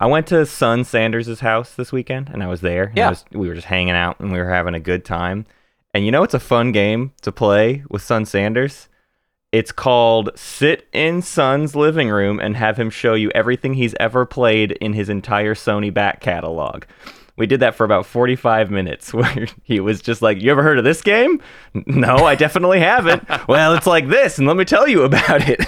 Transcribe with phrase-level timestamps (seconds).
[0.00, 2.92] I went to Son Sanders' house this weekend, and I was there.
[2.94, 3.10] Yeah.
[3.10, 5.46] was- we were just hanging out, and we were having a good time.
[5.94, 8.88] And you know, it's a fun game to play with Son Sanders.
[9.50, 14.26] It's called Sit in Son's living room and have him show you everything he's ever
[14.26, 16.84] played in his entire Sony back catalog.
[17.36, 20.76] We did that for about 45 minutes where he was just like, You ever heard
[20.78, 21.40] of this game?
[21.86, 23.26] No, I definitely haven't.
[23.48, 25.60] well, it's like this, and let me tell you about it.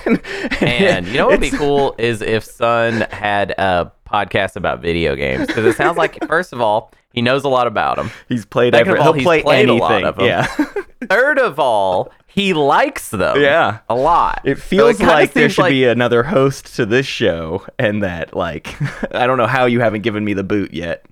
[0.62, 5.14] And you know what would be cool is if Son had a podcast about video
[5.16, 8.10] games because it sounds like first of all he knows a lot about them.
[8.28, 8.98] He's played Second every.
[9.00, 9.78] all, He'll he's play played a anything.
[9.80, 10.24] lot of 'em.
[10.26, 10.46] Yeah,
[11.08, 13.40] Third of all, he likes them.
[13.40, 13.78] Yeah.
[13.88, 14.42] a lot.
[14.44, 18.34] it feels kinda like there should like- be another host to this show, and that
[18.36, 18.76] like
[19.14, 21.04] I don't know how you haven't given me the boot yet.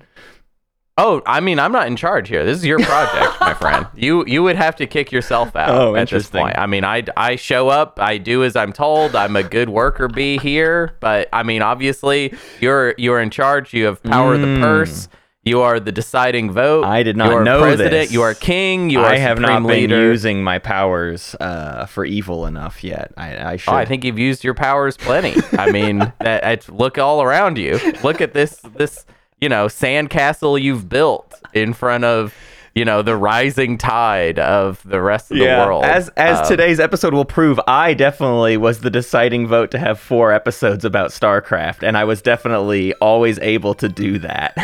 [1.01, 2.45] Oh, I mean, I'm not in charge here.
[2.45, 3.87] This is your project, my friend.
[3.95, 6.59] You you would have to kick yourself out Oh, at this point.
[6.59, 9.15] I mean, I I show up, I do as I'm told.
[9.15, 13.73] I'm a good worker bee here, but I mean, obviously, you're you're in charge.
[13.73, 14.61] You have power of the Mm.
[14.61, 15.09] purse.
[15.45, 16.85] You are the deciding vote.
[16.85, 17.93] I did not you are know president.
[17.93, 18.13] this.
[18.13, 18.91] You are king.
[18.91, 20.03] You are I have not been leader.
[20.03, 23.13] using my powers uh, for evil enough yet.
[23.17, 23.71] I, I should.
[23.73, 25.41] Oh, I think you've used your powers plenty.
[25.57, 27.79] I mean, that, look all around you.
[28.03, 29.07] Look at this this
[29.41, 32.35] you know sandcastle you've built in front of
[32.75, 35.85] you know the rising tide of the rest of the world.
[35.85, 39.99] As as Um, today's episode will prove, I definitely was the deciding vote to have
[39.99, 44.57] four episodes about StarCraft, and I was definitely always able to do that.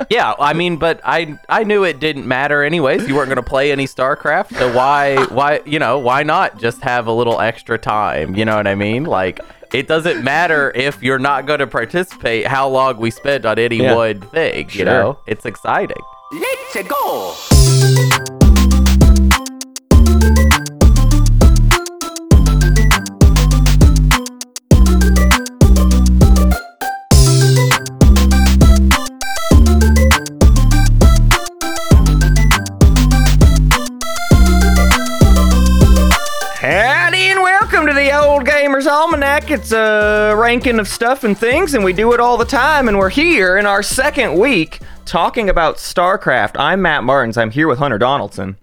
[0.10, 3.08] yeah, I mean, but I I knew it didn't matter anyways.
[3.08, 6.80] You weren't going to play any StarCraft, so why why you know why not just
[6.82, 8.36] have a little extra time?
[8.36, 9.04] You know what I mean?
[9.04, 9.40] Like.
[9.72, 13.76] It doesn't matter if you're not going to participate how long we spent on any
[13.76, 13.94] Yeah.
[13.94, 14.84] one thing, you Sure.
[14.86, 15.18] know?
[15.26, 15.96] It's exciting.
[16.32, 18.35] Let's go!
[38.46, 39.50] Gamers Almanac.
[39.50, 42.86] It's a ranking of stuff and things, and we do it all the time.
[42.86, 46.52] And we're here in our second week talking about StarCraft.
[46.56, 47.36] I'm Matt Martins.
[47.36, 48.56] I'm here with Hunter Donaldson.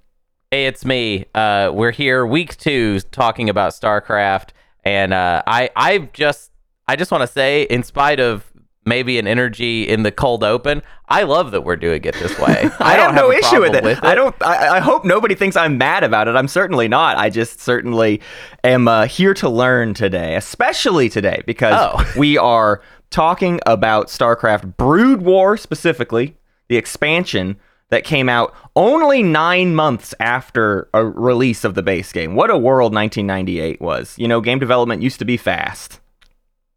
[0.52, 1.26] Hey, it's me.
[1.36, 4.52] Uh, we're here week two talking about StarCraft,
[4.86, 6.52] and uh, I I've just
[6.88, 8.53] I just want to say, in spite of
[8.86, 12.70] maybe an energy in the cold open, I love that we're doing it this way.
[12.80, 14.04] I, don't have no a issue with problem it.
[14.04, 14.36] I don't.
[14.42, 16.36] I, I hope nobody thinks I'm mad about it.
[16.36, 17.18] I'm certainly not.
[17.18, 18.22] I just certainly
[18.64, 22.14] am uh, here to learn today, especially today because Oh.
[22.18, 26.36] we are talking about StarCraft Brood War specifically,
[26.68, 27.58] the expansion
[27.90, 32.34] that came out only nine months after a release of the base game.
[32.34, 34.18] What a world 1998 was.
[34.18, 36.00] You know, game development used to be fast.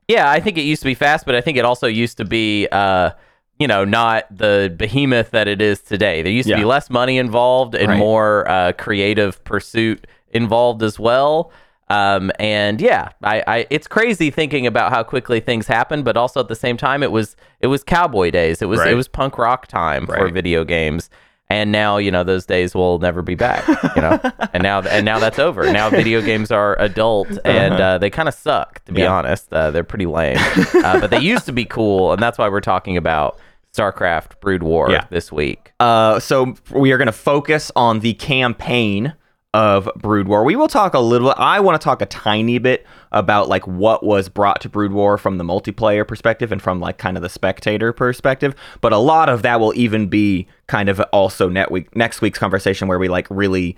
[0.08, 2.24] Yeah, I think it used to be fast, but I think it also used to
[2.24, 3.10] be, uh,
[3.58, 6.22] you know, not the behemoth that it is today.
[6.22, 7.98] There used to be less money involved and Right.
[7.98, 11.50] more uh, creative pursuit involved as well.
[11.88, 16.40] Um, and yeah, I, I, it's crazy thinking about how quickly things happen, but also
[16.40, 18.60] at the same time, it was, it was cowboy days.
[18.60, 18.92] It was, Right.
[18.92, 20.32] it was punk rock time for Right.
[20.34, 21.10] video games.
[21.48, 23.66] And now, you know, those days will never be back.
[23.94, 24.20] You know,
[24.52, 25.70] and now, and now that's over.
[25.72, 29.12] Now video games are adult, and uh, they kind of suck, to be Yeah.
[29.16, 29.52] honest.
[29.52, 30.38] Uh, they're pretty lame,
[30.74, 33.38] uh, but they used to be cool, and that's why we're talking about
[33.72, 35.06] StarCraft Brood War Yeah.
[35.10, 35.72] this week.
[35.78, 39.14] Uh, so we are going to focus on the campaign
[39.54, 40.44] of Brood War.
[40.44, 41.32] We will talk a little.
[41.36, 42.84] I want to talk a tiny bit
[43.18, 46.98] about like what was brought to Brood War from the multiplayer perspective and from like
[46.98, 48.54] kind of the spectator perspective.
[48.80, 52.38] But a lot of that will even be kind of also net week, next week's
[52.38, 53.76] conversation where we like really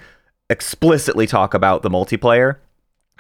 [0.50, 2.56] explicitly talk about the multiplayer.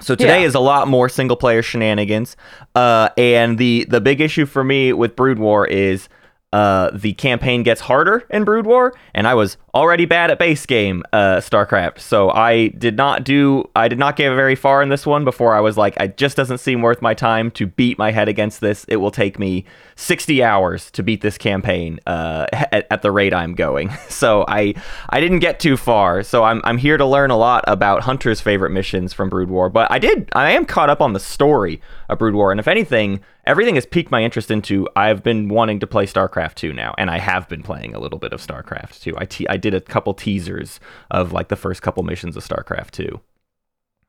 [0.00, 0.46] So today Yeah.
[0.46, 2.36] is a lot more single player shenanigans.
[2.74, 6.08] Uh, and the the big issue for me with Brood War is
[6.52, 10.64] uh, the campaign gets harder in Brood War, and I was already bad at base
[10.64, 14.88] game uh, StarCraft, so I did not do I did not get very far in
[14.88, 17.98] this one before I was like, it just doesn't seem worth my time to beat
[17.98, 18.84] my head against this.
[18.88, 19.66] It will take me
[19.98, 23.90] 60 hours to beat this campaign uh, at, at the rate I'm going.
[24.18, 24.74] So I
[25.10, 26.24] I didn't get too far.
[26.24, 29.68] So I'm I'm here to learn a lot about Hunter's favorite missions from Brood War,
[29.68, 32.66] but I did I am caught up on the story of Brood War, and if
[32.66, 34.88] anything, everything has piqued my interest into.
[34.96, 38.18] I've been wanting to play StarCraft 2 now, and I have been playing a little
[38.18, 39.14] bit of StarCraft 2.
[39.16, 40.80] I te- I did a couple teasers
[41.12, 43.20] of like the first couple missions of StarCraft 2.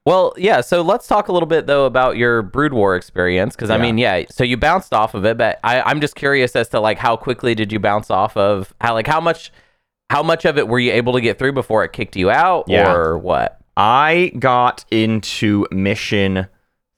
[0.06, 0.62] Well, yeah.
[0.62, 3.82] So let's talk a little bit though about your Brood War experience, because I Yeah.
[3.84, 4.24] mean, yeah.
[4.32, 7.16] So you bounced off of it, but I, I'm just curious as to like how
[7.16, 9.52] quickly did you bounce off of how like how much
[10.10, 12.66] how much of it were you able to get through before it kicked you out,
[12.68, 12.92] Yeah.
[12.92, 13.60] or what?
[13.78, 16.48] I got into mission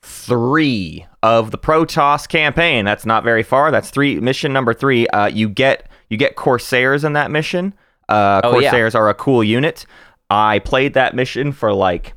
[0.03, 2.85] three of the Protoss campaign.
[2.85, 3.71] That's not very far.
[3.71, 5.07] That's three mission number three.
[5.07, 7.73] Uh, you get you get Corsairs in that mission.
[8.09, 8.69] Uh, Oh, yeah.
[8.71, 9.85] Corsairs are a cool unit.
[10.29, 12.13] I played that mission for like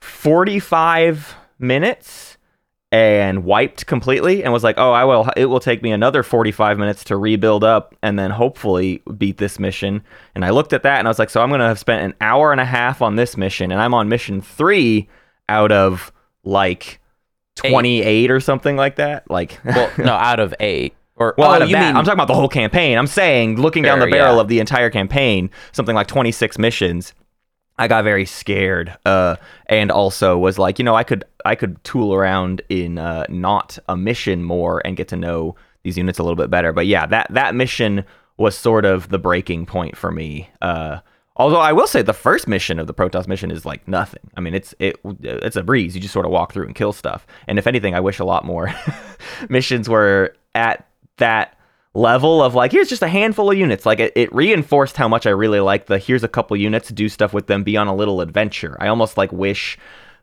[0.00, 2.38] 45 minutes
[2.92, 6.78] and wiped completely and was like, "Oh, I will it will take me another 45
[6.78, 10.02] minutes to rebuild up and then hopefully beat this mission."
[10.34, 12.02] And I looked at that and I was like, "So I'm going to have spent
[12.02, 15.08] an hour and a half on this mission and I'm on mission 3
[15.48, 16.12] out of
[16.42, 17.00] like
[17.56, 20.94] 28 or something like that." Like Well, no, out of eight.
[21.14, 22.96] Or well, oh, out of you that, mean I'm talking about the whole campaign.
[22.96, 24.40] I'm saying, looking down the barrel yeah.
[24.40, 27.12] of the entire campaign, something like 26 missions.
[27.80, 31.82] I got very scared, uh, and also was like, you know, I could I could
[31.82, 36.22] tool around in uh, not a mission more and get to know these units a
[36.22, 36.74] little bit better.
[36.74, 38.04] But yeah, that that mission
[38.36, 40.50] was sort of the breaking point for me.
[40.60, 40.98] Uh,
[41.36, 44.30] although I will say the first mission of the Protoss mission is like nothing.
[44.36, 45.94] I mean, it's it it's a breeze.
[45.94, 47.26] You just sort of walk through and kill stuff.
[47.48, 48.74] And if anything, I wish a lot more
[49.48, 50.86] missions were at
[51.16, 51.56] that
[51.94, 53.84] level of like here's just a handful of units.
[53.86, 57.08] Like it, it reinforced how much i really like the here's a couple units do
[57.08, 58.76] stuff with them be on a little adventure.
[58.80, 59.78] I almost like wish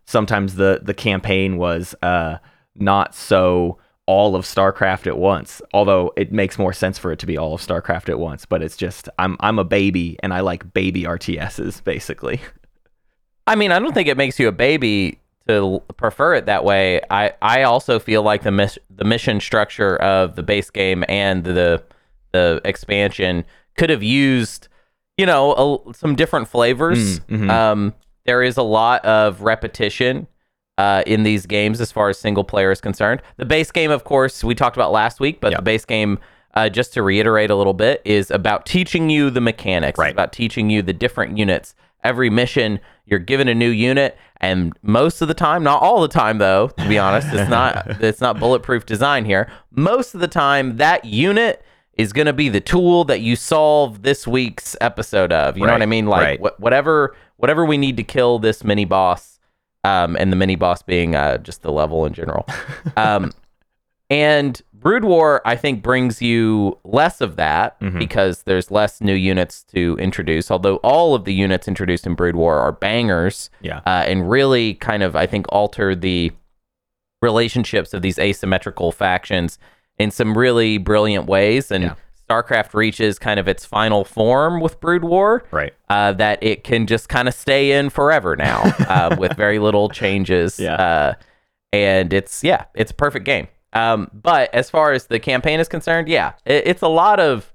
[0.06, 2.38] sometimes the the campaign was uh
[2.76, 7.26] not so all of starcraft at once although it makes more sense for it to
[7.26, 10.40] be all of starcraft at once but it's just i'm i'm a baby and i
[10.40, 12.40] like baby rts's basically.
[13.48, 17.02] I mean, I don't think it makes you a baby to prefer it that way.
[17.10, 21.44] I, I also feel like the miss, the mission structure of the base game and
[21.44, 21.84] the
[22.34, 23.46] the expansion
[23.78, 24.68] could have used,
[25.18, 27.20] you know, a, some different flavors.
[27.22, 27.50] Mm, mhm.
[27.50, 27.94] Um,
[28.26, 30.28] there is a lot of repetition
[30.78, 33.22] uh, in these games as far as single player is concerned.
[33.38, 35.58] The base game, of course, we talked about last week, but Yeah.
[35.58, 36.20] the base game.
[36.54, 40.00] Uh, just to reiterate a little bit, is about teaching you the mechanics.
[40.00, 40.08] Right.
[40.08, 41.76] It's about teaching you the different units.
[42.04, 46.08] Every mission, you're given a new unit, and most of the time, not all the
[46.08, 49.50] time though, to be honest, it's not it's not bulletproof design here.
[49.72, 51.64] Most of the time, that unit
[51.94, 55.58] is going to be the tool that you solve this week's episode of.
[55.58, 56.06] You know what I mean?
[56.06, 56.40] Like right.
[56.40, 59.40] wh- whatever whatever we need to kill this mini boss,
[59.84, 62.46] um, and the mini boss being uh, just the level in general.
[62.96, 63.32] Um,
[64.10, 68.00] and Brood War, I think, brings you less of that Mhm.
[68.00, 70.50] because there's less new units to introduce.
[70.50, 74.76] Although all of the units introduced in Brood War are bangers yeah uh, and really
[74.76, 76.32] kind of, I think, alter the
[77.22, 79.60] relationships of these asymmetrical factions
[79.98, 81.70] in some really brilliant ways.
[81.70, 81.94] And Yeah.
[82.30, 86.88] StarCraft reaches kind of its final form with Brood War right uh, that it can
[86.88, 90.60] just kind of stay in forever now uh, with very little changes.
[90.60, 90.76] Yeah.
[90.76, 91.14] Uh,
[91.74, 93.48] and it's, yeah, it's a perfect game.
[93.74, 97.54] Um, but as far as the campaign is concerned, yeah, it, it's a lot of.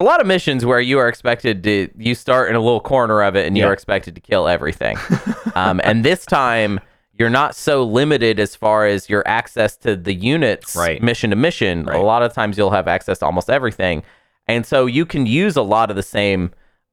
[0.00, 3.20] A lot of missions where you are expected to you start in a little corner
[3.20, 3.64] of it and Yeah.
[3.64, 4.96] you're expected to kill everything.
[5.56, 6.78] um, and this time
[7.18, 11.02] you're not so limited as far as your access to the units Right.
[11.02, 11.82] mission to mission.
[11.84, 11.98] Right.
[11.98, 14.04] A lot of times you'll have access to almost everything.
[14.46, 16.52] And so you can use a lot of the same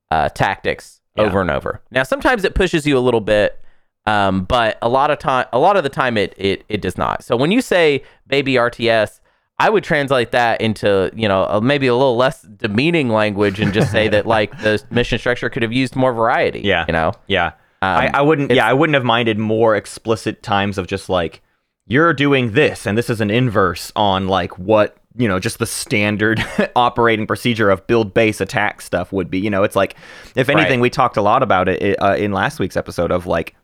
[0.10, 1.26] uh, tactics Yeah.
[1.26, 1.84] over and over.
[1.92, 3.62] Now sometimes it pushes you a little bit,
[4.06, 6.98] um, but a lot of time, a lot of the time, it it it does
[6.98, 7.24] not.
[7.24, 9.20] So when you say baby RTS,
[9.58, 13.74] I would translate that into you know uh, maybe a little less demeaning language and
[13.74, 16.62] just say that like the mission structure could have used more variety.
[16.62, 16.86] Yeah.
[16.88, 17.14] you know.
[17.28, 17.48] Yeah.
[17.82, 21.42] Um, I, I wouldn't yeah, I wouldn't have minded more explicit times of just like
[21.88, 25.66] you're doing this and this is an inverse on like what, you know, just the
[25.68, 26.44] standard
[26.76, 29.40] operating procedure of build base attack stuff would be.
[29.40, 29.96] You know, it's like
[30.36, 30.84] if anything Right.
[30.84, 33.56] we talked a lot about it uh, in last week's episode of like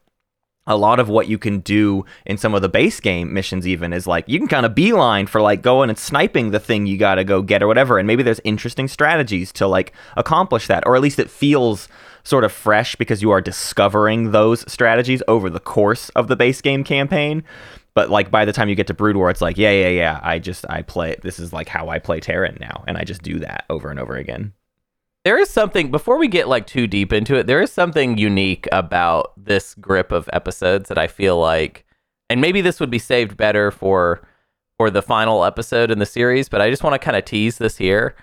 [0.67, 3.91] a lot of what you can do in some of the base game missions even
[3.91, 6.97] is like you can kind of beeline for like going and sniping the thing you
[6.97, 10.85] got to go get or whatever and maybe there's interesting strategies to like accomplish that
[10.85, 11.87] or at least it feels
[12.23, 16.61] sort of fresh because you are discovering those strategies over the course of the base
[16.61, 17.43] game campaign
[17.95, 20.19] but like by the time you get to brood war it's like yeah yeah yeah
[20.21, 23.23] i just i play this is like how i play terran now and i just
[23.23, 24.53] do that over and over again
[25.23, 27.45] There is something before we get like too deep into it.
[27.47, 31.85] There is something unique about this grip of episodes that I feel like,
[32.29, 34.21] and maybe this would be saved better for
[34.77, 36.49] for the final episode in the series.
[36.49, 38.15] But I just want to kind of tease this here.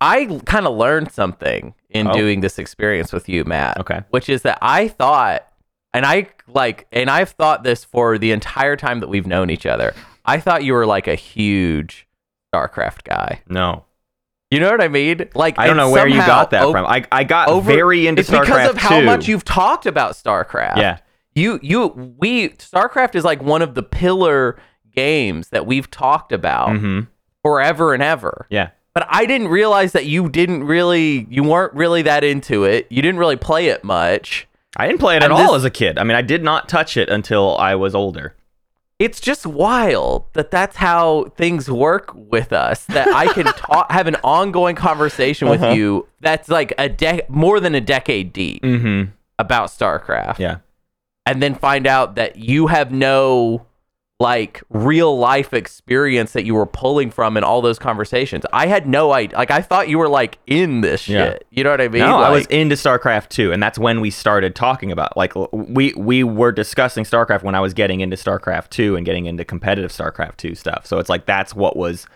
[0.00, 2.12] I kind of learned something in Oh.
[2.14, 3.78] doing this experience with you, Matt.
[3.80, 4.00] Okay.
[4.08, 5.46] which is that I thought,
[5.92, 9.66] and I like, and I've thought this for the entire time that we've known each
[9.66, 9.92] other.
[10.24, 12.06] I thought you were like a huge
[12.54, 13.42] StarCraft guy.
[13.46, 13.84] no
[14.50, 15.28] You know what I mean?
[15.34, 18.06] Like i don't know where you got that o- from i, I got over- very
[18.06, 19.06] into it's starcraft because of how too.
[19.06, 20.76] much you've talked about StarCraft.
[20.78, 20.98] yeah
[21.34, 21.86] You you
[22.18, 24.58] we StarCraft is like one of the pillar
[24.92, 27.00] games that we've talked about mm-hmm
[27.42, 28.46] forever and ever.
[28.50, 32.86] yeah But I didn't realize that you didn't really you weren't really that into it.
[32.90, 34.46] You didn't really play it much.
[34.76, 35.96] I didn't play it at And all as a kid.
[35.98, 38.34] I mean, I did not touch it until I was older.
[39.00, 42.84] It's just wild that that's how things work with us.
[42.84, 45.72] That I can talk, have an ongoing conversation with Uh-huh.
[45.74, 49.10] you that's like a de- more than a decade deep Mm-hmm.
[49.38, 50.58] about StarCraft, Yeah.
[51.26, 53.66] and then find out that you have no
[54.20, 58.44] like real life experience that you were pulling from in all those conversations.
[58.52, 59.36] I had no idea.
[59.38, 61.46] Like I thought you were like in this shit.
[61.50, 61.58] Yeah.
[61.58, 62.02] You know what I mean?
[62.02, 65.94] No, I was into StarCraft 2, and that's when we started talking about like we
[65.94, 69.90] we were discussing StarCraft when I was getting into StarCraft 2 and getting into competitive
[69.90, 70.86] StarCraft 2 stuff.
[70.86, 72.06] So it's like that's what was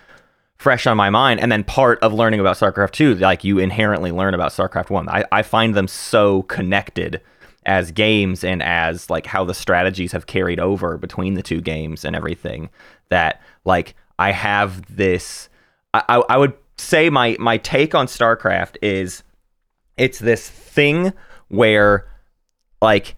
[0.59, 1.41] fresh on my mind.
[1.41, 5.09] And then part of learning about StarCraft 2, like you inherently learn about StarCraft 1.
[5.09, 7.23] I, I find them so connected
[7.67, 12.05] as games and as like how the strategies have carried over between the two games
[12.05, 12.69] and everything
[13.09, 15.49] that like I have this
[15.93, 19.23] I, I, would say my my take on StarCraft is
[19.97, 21.13] it's this thing
[21.49, 22.09] where
[22.83, 23.17] like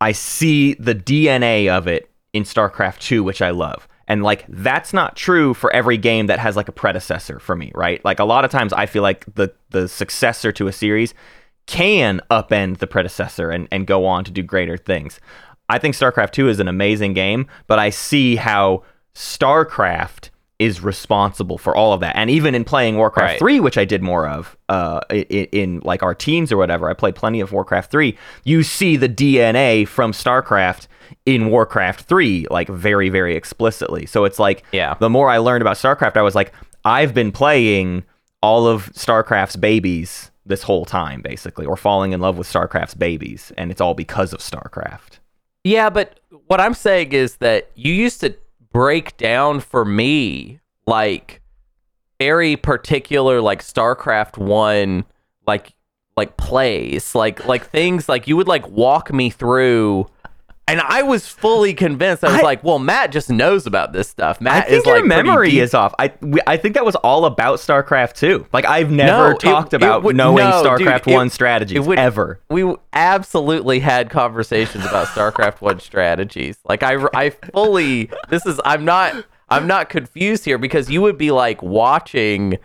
[0.00, 3.88] I see the DNA of it in StarCraft 2 which I love.
[4.08, 7.72] And like that's not true for every game that has like a predecessor for me,
[7.74, 8.04] right?
[8.04, 11.14] Like a lot of times I feel like the the successor to a series
[11.66, 15.20] can upend the predecessor and, and go on to do greater things.
[15.68, 21.58] I think StarCraft 2 is an amazing game, but I see how StarCraft is responsible
[21.58, 22.16] for all of that.
[22.16, 23.38] And even in playing Warcraft Right.
[23.38, 26.94] 3, which I did more of uh, in, in like our teens or whatever, I
[26.94, 28.16] played plenty of Warcraft 3.
[28.44, 30.86] You see the DNA from StarCraft
[31.26, 34.06] in Warcraft 3 like very very explicitly.
[34.06, 34.94] So it's like Yeah.
[34.98, 36.52] the more I learned about StarCraft, I was like
[36.84, 38.04] I've been playing
[38.40, 43.52] all of StarCraft's babies this whole time basically or falling in love with StarCraft's babies
[43.58, 45.18] and it's all because of StarCraft.
[45.64, 48.36] Yeah, but what I'm saying is that you used to
[48.72, 51.40] break down for me like
[52.20, 55.04] very particular like StarCraft 1
[55.46, 55.72] like
[56.16, 60.06] like plays, like like things like you would like walk me through
[60.68, 62.24] and I was fully convinced.
[62.24, 64.40] I was I- like, "Well, Matt just knows about this stuff.
[64.40, 65.94] Matt I think is like your pretty memory is off.
[65.98, 68.46] I we, I think that was all about StarCraft 2.
[68.52, 71.76] Like I've never No, talked it about would- knowing no, dude, StarCraft it- 1 strategies
[71.76, 72.40] it would- ever.
[72.50, 76.58] we absolutely had conversations about StarCraft one strategies.
[76.68, 78.10] Like I, I fully.
[78.28, 78.60] This is.
[78.64, 79.24] I'm not.
[79.48, 82.58] I'm not confused here because you would be like watching,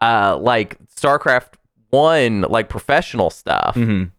[0.00, 1.54] uh, like StarCraft
[1.90, 4.10] one, like professional stuff, Mhm.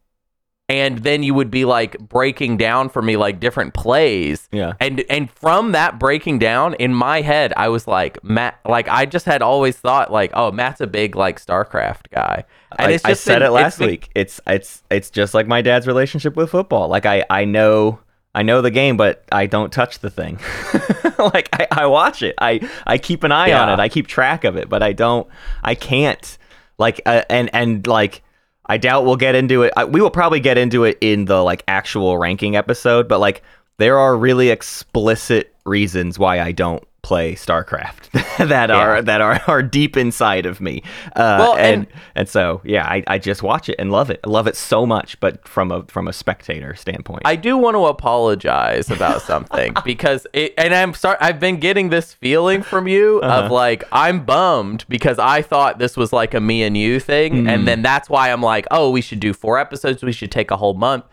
[0.70, 4.48] And then you would be like breaking down for me like different plays.
[4.52, 4.74] Yeah.
[4.80, 8.60] And and from that breaking down in my head, I was like Matt.
[8.66, 12.46] Like I just had always thought like, oh, Matt's a big like StarCraft guy.
[12.78, 14.10] And I, it's I just said been- it it's last been- week.
[14.16, 16.88] It's it's it's just like my dad's relationship with football.
[16.88, 18.00] Like I I know
[18.36, 20.40] I know the game, but I don't touch the thing.
[21.34, 22.36] like I, I watch it.
[22.40, 23.80] I I keep an eye on it.
[23.80, 25.28] I keep track of it, but I don't.
[25.64, 26.38] I can't.
[26.78, 28.22] Like uh, and and like
[28.70, 29.74] I doubt we'll get into it.
[29.76, 33.42] I, we will probably get into it in the like actual ranking episode, but like
[33.78, 38.12] there are really explicit reasons why I don't play StarCraft
[38.50, 39.02] that are Yeah.
[39.02, 40.84] that are, are deep inside of me.
[41.16, 44.20] Uh, Well, and, and- and so yeah, I, I just watch it and love it.
[44.26, 47.22] I love it so much, but from a from a spectator standpoint.
[47.26, 51.90] I do want to apologize about something because it, and I'm sorry, I've been getting
[51.90, 53.46] this feeling from you Uh-huh.
[53.46, 57.34] of like, I'm bummed because I thought this was like a me and you thing.
[57.34, 57.48] Mm-hmm.
[57.50, 60.04] And then that's why I'm like, oh, we should do four episodes.
[60.04, 61.06] We should take a whole month.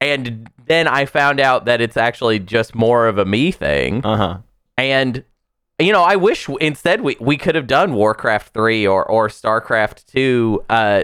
[0.00, 4.04] And then I found out that it's actually just more of a me thing.
[4.04, 4.38] uh huh.
[4.76, 5.24] And
[5.78, 10.06] you know, I wish instead we, we could have done Warcraft 3 or or StarCraft
[10.06, 11.02] 2 uh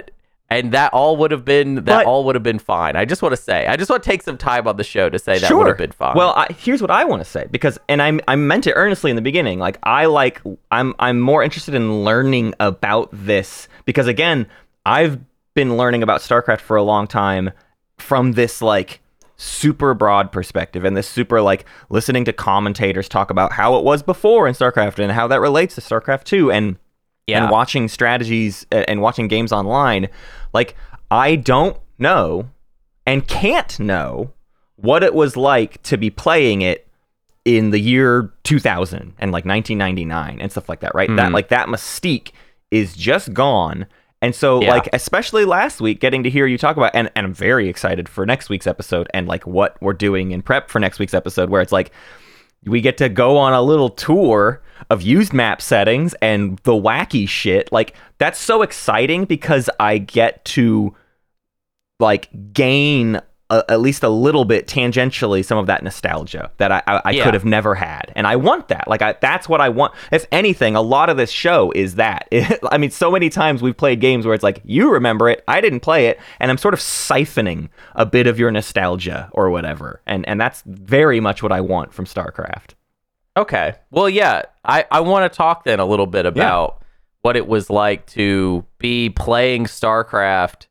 [0.52, 2.96] and that all would have been that But- all would have been fine.
[2.96, 5.08] I just want to say, I just want to take some time on the show
[5.08, 6.16] to say that would have been fine.
[6.16, 9.10] Well, I, here's what I want to say because, and I I meant it earnestly
[9.10, 9.60] in the beginning.
[9.60, 10.40] Like I like
[10.72, 14.46] I'm I'm more interested in learning about this because again,
[14.84, 15.20] I've
[15.54, 17.50] been learning about StarCraft for a long time
[17.98, 19.00] from this like
[19.40, 24.02] super broad perspective and this super like listening to commentators talk about how it was
[24.02, 26.76] before in StarCraft and how that relates to StarCraft 2 and
[27.26, 27.42] Yeah.
[27.42, 30.08] and watching strategies and watching games online
[30.52, 30.76] like
[31.10, 32.50] I don't know
[33.06, 34.32] and can't know
[34.76, 36.86] what it was like to be playing it
[37.46, 41.34] in the year 2000 and like 1999 and stuff like that right that Mhm.
[41.34, 42.32] like that mystique
[42.70, 43.86] is just gone
[44.22, 44.70] and so Yeah.
[44.74, 48.08] like especially last week getting to hear you talk about and, and i'm very excited
[48.08, 51.50] for next week's episode and like what we're doing in prep for next week's episode
[51.50, 51.90] where it's like
[52.64, 54.60] we get to go on a little tour
[54.90, 60.44] of used map settings and the wacky shit like that's so exciting because i get
[60.44, 60.94] to
[61.98, 66.82] like gain a, at least a little bit tangentially some of that nostalgia that I,
[66.86, 67.24] I, I Yeah.
[67.24, 68.88] could have never had, and I want that.
[68.88, 69.92] Like I, that's what I want.
[70.12, 72.28] If anything, a lot of this show is that.
[72.70, 75.60] I mean, so many times we've played games where it's like you remember it, I
[75.60, 80.00] didn't play it, and I'm sort of siphoning a bit of your nostalgia or whatever,
[80.06, 82.74] and and that's very much what I want from StarCraft.
[83.36, 83.74] Okay.
[83.90, 86.82] Well, yeah, I, I want to talk then a little bit about
[87.22, 90.66] what it was like to be playing StarCraft.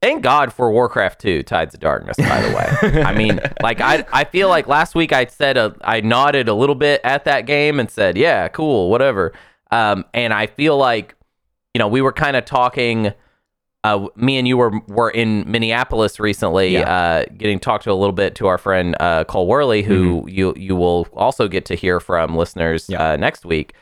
[0.00, 3.02] Thank God for Warcraft 2, Tides of Darkness, by the way.
[3.02, 6.54] I mean, like, I, I feel like last week I said, a, I nodded a
[6.54, 9.32] little bit at that game and said, yeah, cool, whatever.
[9.72, 11.16] Um, and I feel like,
[11.74, 13.12] you know, we were kind of talking.
[13.84, 16.90] Uh, me and you were were in Minneapolis recently, Yeah.
[16.90, 20.52] uh, getting talked to a little bit to our friend uh, Cole Worley, who you
[20.56, 22.92] you will also get to hear from listeners Mm-hmm.
[22.92, 23.10] Yeah.
[23.12, 23.74] uh, next week.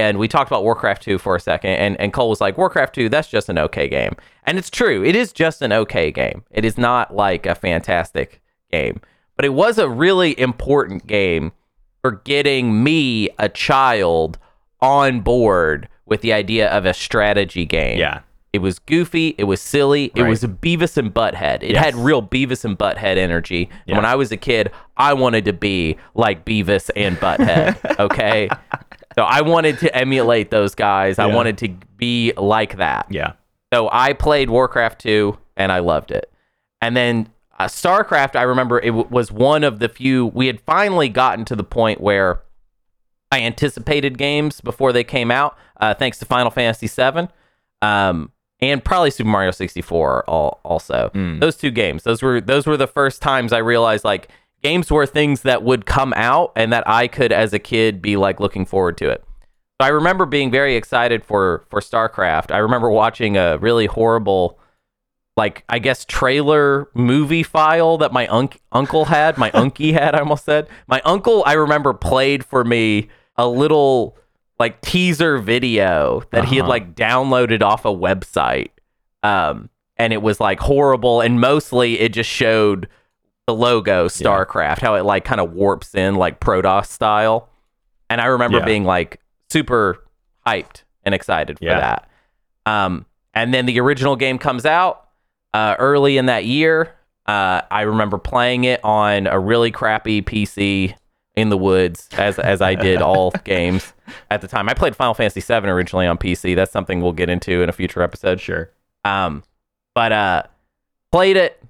[0.00, 2.94] And we talked about Warcraft 2 for a second, and, and Cole was like, Warcraft
[2.94, 4.14] 2, that's just an okay game.
[4.44, 6.44] And it's true, it is just an okay game.
[6.50, 9.00] It is not like a fantastic game,
[9.36, 11.52] but it was a really important game
[12.00, 14.38] for getting me, a child,
[14.80, 17.98] on board with the idea of a strategy game.
[17.98, 18.20] Yeah.
[18.52, 19.34] It was goofy.
[19.38, 20.12] It was silly.
[20.14, 21.62] It was Beavis and Butthead.
[21.62, 21.84] It Yes.
[21.84, 23.70] had real Beavis and Butthead energy.
[23.86, 27.78] And when I was a kid, I wanted to be like Beavis and Butthead.
[27.98, 28.50] Okay.
[29.14, 31.18] So I wanted to emulate those guys.
[31.18, 31.34] I Yeah.
[31.34, 33.06] wanted to be like that.
[33.10, 33.32] Yeah.
[33.72, 36.30] So I played Warcraft 2 and I loved it.
[36.80, 37.28] And then
[37.58, 41.44] uh, StarCraft, I remember it w- was one of the few, we had finally gotten
[41.46, 42.40] to the point where
[43.30, 47.28] I anticipated games before they came out, uh, thanks to Final Fantasy VII.
[47.80, 51.10] Um, and probably Super Mario 64 al- also.
[51.14, 52.04] Those two games.
[52.04, 54.28] Those were those were the first times I realized like
[54.62, 58.16] games were things that would come out and that I could as a kid be
[58.16, 59.24] like looking forward to it.
[59.80, 62.52] So I remember being very excited for for StarCraft.
[62.52, 64.58] I remember watching a really horrible
[65.36, 70.18] like I guess trailer movie file that my unc- uncle had, my unkie had, I
[70.20, 70.68] almost said.
[70.86, 74.16] My uncle I remember played for me a little
[74.60, 76.68] like teaser video that he had Uh-huh.
[76.70, 78.68] like downloaded off a website.
[79.22, 82.88] Um and it was like horrible and mostly it just showed
[83.46, 87.48] the logo StarCraft, how it like kind of warps in like Protoss style.
[88.08, 88.64] And I remember Yeah.
[88.64, 89.20] being like
[89.50, 90.04] super
[90.46, 91.80] hyped and excited for Yeah.
[91.80, 92.08] that.
[92.66, 95.08] Um, and then the original game comes out
[95.54, 96.94] uh, early in that year.
[97.26, 100.94] Uh, I remember playing it on a really crappy PC
[101.34, 103.92] in the woods, as as I did all games
[104.30, 104.68] at the time.
[104.68, 106.54] I played Final Fantasy VII originally on PC.
[106.54, 108.40] That's something we'll get into in a future episode.
[108.40, 108.70] Sure.
[109.04, 109.42] Um,
[109.94, 110.42] but uh,
[111.10, 111.62] played it,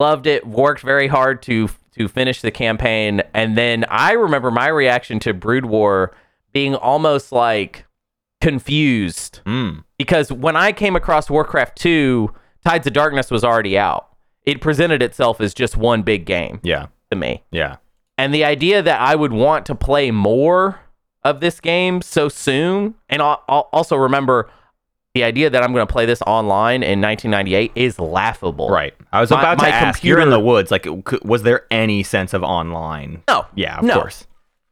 [0.00, 4.68] loved it, worked very hard to to finish the campaign, and then I remember my
[4.68, 6.14] reaction to Brood War
[6.52, 7.84] being almost like
[8.40, 9.82] confused Mm.
[9.98, 12.32] because when I came across Warcraft 2,
[12.64, 14.08] Tides of Darkness was already out.
[14.44, 16.86] It presented itself as just one big game Yeah.
[17.10, 17.42] to me.
[17.50, 17.76] Yeah.
[18.16, 20.80] And the idea that I would want to play more
[21.24, 24.48] of this game so soon, and I'll, I'll also remember
[25.18, 28.68] the idea that I'm going to play this online in 1998 is laughable.
[28.70, 28.94] Right.
[29.12, 30.04] I was My- about to my ask.
[30.04, 30.70] You're in the woods.
[30.70, 30.86] Like,
[31.24, 33.22] was there any sense of online?
[33.28, 33.46] No.
[33.56, 33.94] Yeah, of no.
[33.94, 34.26] course.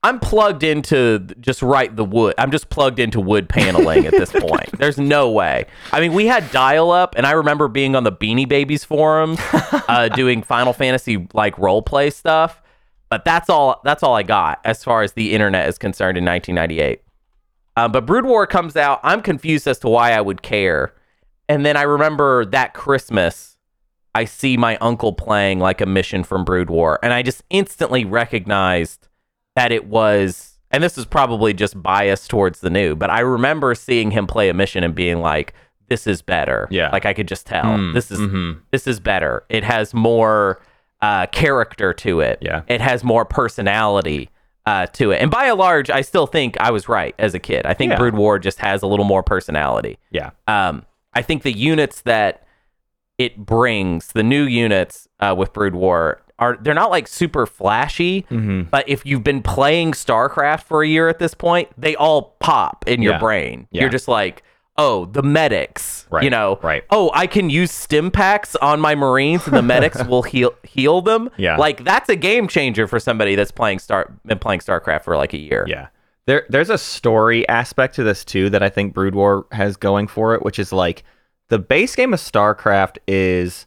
[0.04, 2.35] I'm plugged into just right the wood.
[2.38, 4.70] I'm just plugged into wood paneling at this point.
[4.78, 5.64] There's no way.
[5.90, 9.40] I mean, we had dial up, and I remember being on the Beanie Babies forums,
[9.52, 12.62] uh, doing Final Fantasy like role play stuff.
[13.09, 13.80] But that's all.
[13.85, 17.02] That's all I got as far as the internet is concerned in 1998.
[17.76, 19.00] Uh, but Brood War comes out.
[19.02, 20.94] I'm confused as to why I would care.
[21.48, 23.58] And then I remember that Christmas,
[24.14, 28.04] I see my uncle playing like a mission from Brood War, and I just instantly
[28.04, 29.08] recognized
[29.54, 30.54] that it was.
[30.72, 34.48] And this is probably just biased towards the new, but I remember seeing him play
[34.48, 35.54] a mission and being like,
[35.88, 36.90] "This is better." Yeah.
[36.92, 38.58] like I could just tell Mm, this is mhm.
[38.72, 39.44] this is better.
[39.48, 40.60] It has more
[41.02, 42.38] uh, character to it.
[42.42, 42.62] Yeah.
[42.66, 44.30] it has more personality
[44.66, 45.22] uh, to it.
[45.22, 47.64] And by and large, I still think I was right as a kid.
[47.66, 47.98] I think Yeah.
[47.98, 49.98] Brood War just has a little more personality.
[50.11, 50.31] Yeah.
[50.48, 52.42] Um, I think the units that
[53.18, 58.26] it brings, the new units uh, with Brood War, are they're not like super flashy,
[58.31, 58.62] Mm-hmm.
[58.70, 62.85] but if you've been playing StarCraft for a year at this point, they all pop
[62.87, 63.18] in your Yeah.
[63.20, 63.68] brain.
[63.70, 63.83] Yeah.
[63.83, 64.42] You're just like,
[64.78, 66.84] oh, the medics, Right, you know, right.
[66.90, 71.00] Oh, I can use stim packs on my Marines, and the medics will heal heal
[71.02, 71.30] them.
[71.36, 71.56] Yeah.
[71.56, 75.32] like that's a game changer for somebody that's playing Star been playing StarCraft for like
[75.32, 75.64] a year.
[75.68, 75.88] Yeah.
[76.26, 80.06] There there's a story aspect to this too that I think Brood War has going
[80.08, 81.04] for it, which is like
[81.48, 83.66] the base game of StarCraft is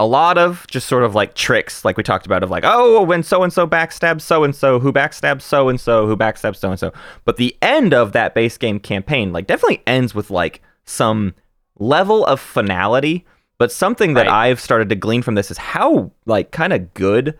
[0.00, 3.02] a lot of just sort of like tricks, like we talked about, of like, oh,
[3.02, 6.56] when so and so backstabs so and so, who backstabs so and so, who backstabs
[6.56, 6.92] so and so.
[7.24, 11.34] But the end of that base game campaign, like, definitely ends with like some
[11.78, 13.24] level of finality.
[13.58, 14.50] But something that Right.
[14.50, 17.36] I've started to glean from this is how like kind of good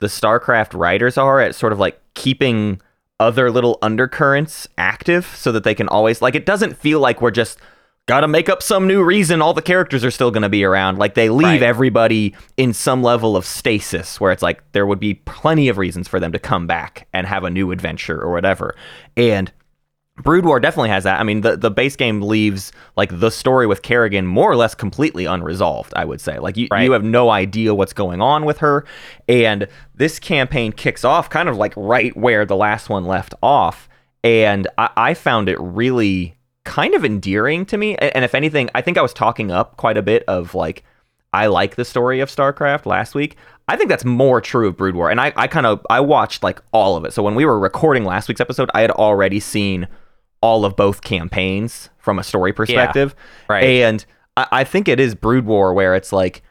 [0.00, 2.80] the StarCraft writers are at sort of like keeping
[3.20, 7.30] other little undercurrents active so that they can always like it doesn't feel like we're
[7.30, 7.58] just
[8.06, 10.64] got to make up some new reason all the characters are still going to be
[10.64, 10.98] around.
[10.98, 11.62] Like they leave Right.
[11.62, 16.08] everybody in some level of stasis where it's like there would be plenty of reasons
[16.08, 18.74] for them to come back and have a new adventure or whatever.
[19.16, 19.52] And
[20.16, 21.20] Brood War definitely has that.
[21.20, 24.74] I mean, the, the base game leaves like the story with Kerrigan more or less
[24.74, 26.38] completely unresolved, I would say.
[26.38, 26.82] Like you, Right.
[26.82, 28.84] you have no idea what's going on with her.
[29.28, 33.88] And this campaign kicks off kind of like right where the last one left off.
[34.24, 37.96] And I, I found it really kind of endearing to me.
[37.96, 40.84] And if anything, I think I was talking up quite a bit of like,
[41.32, 43.36] I like the story of StarCraft last week.
[43.68, 45.10] I think that's more true of Brood War.
[45.10, 47.12] And I, I kind of I watched like all of it.
[47.12, 49.88] So when we were recording last week's episode, I had already seen
[50.40, 53.14] all of both campaigns from a story perspective.
[53.48, 53.64] right.
[53.64, 54.04] And
[54.36, 56.42] I, I think it is Brood War where it's like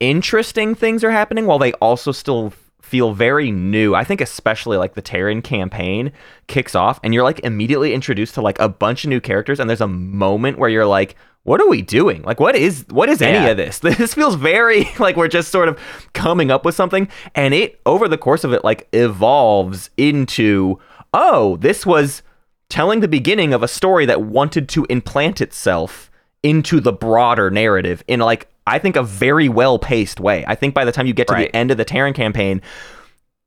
[0.00, 2.52] interesting things are happening while they also still
[2.94, 3.92] feel very new.
[3.96, 6.12] I think especially like the Terran campaign
[6.46, 9.68] kicks off and you're like immediately introduced to like a bunch of new characters and
[9.68, 12.22] there's a moment where you're like what are we doing?
[12.22, 13.48] Like what is what is any Yeah.
[13.48, 13.78] of this?
[13.82, 15.76] This feels very like we're just sort of
[16.12, 20.78] coming up with something and it over the course of it like evolves into
[21.12, 22.22] oh, this was
[22.68, 26.12] telling the beginning of a story that wanted to implant itself
[26.44, 30.44] into the broader narrative in like I think a very well paced way.
[30.46, 31.50] I think by the time you get to Right.
[31.52, 32.62] the end of the Terran campaign,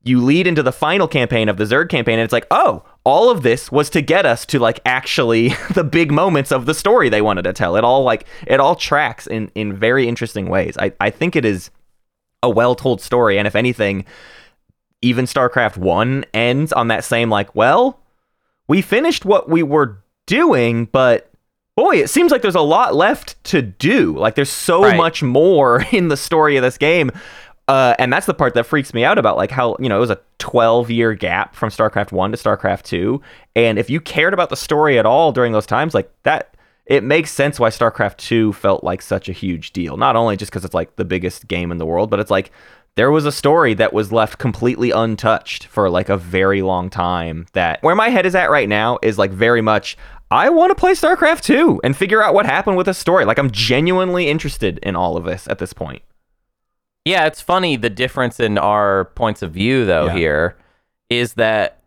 [0.03, 3.29] you lead into the final campaign of the Zerg campaign, and it's like, oh, all
[3.29, 7.09] of this was to get us to like actually the big moments of the story
[7.09, 7.75] they wanted to tell.
[7.75, 10.77] It all like it all tracks in in very interesting ways.
[10.77, 11.71] I I think it is
[12.43, 14.05] a well told story, and if anything,
[15.01, 17.99] even StarCraft One ends on that same like, well,
[18.67, 21.31] we finished what we were doing, but
[21.77, 24.17] boy, it seems like there's a lot left to do.
[24.17, 24.97] Like there's so Right.
[24.97, 27.11] much more in the story of this game.
[27.69, 29.99] Uh, and that's the part that freaks me out about like how you know it
[30.01, 33.21] was a 12 year gap from starcraft 1 to starcraft 2
[33.57, 37.03] and if you cared about the story at all during those times like that it
[37.03, 40.63] makes sense why starcraft 2 felt like such a huge deal not only just because
[40.63, 42.53] it's like the biggest game in the world but it's like
[42.97, 47.45] there was a story that was left completely untouched for like a very long time
[47.53, 49.95] that where my head is at right now is like very much
[50.29, 53.23] I want to play StarCraft 2 and figure out what happened with the story.
[53.23, 56.01] Like I'm genuinely interested in all of this at this point.
[57.05, 60.13] Yeah, it's funny the difference in our points of view though Yeah.
[60.15, 60.57] here
[61.09, 61.79] is that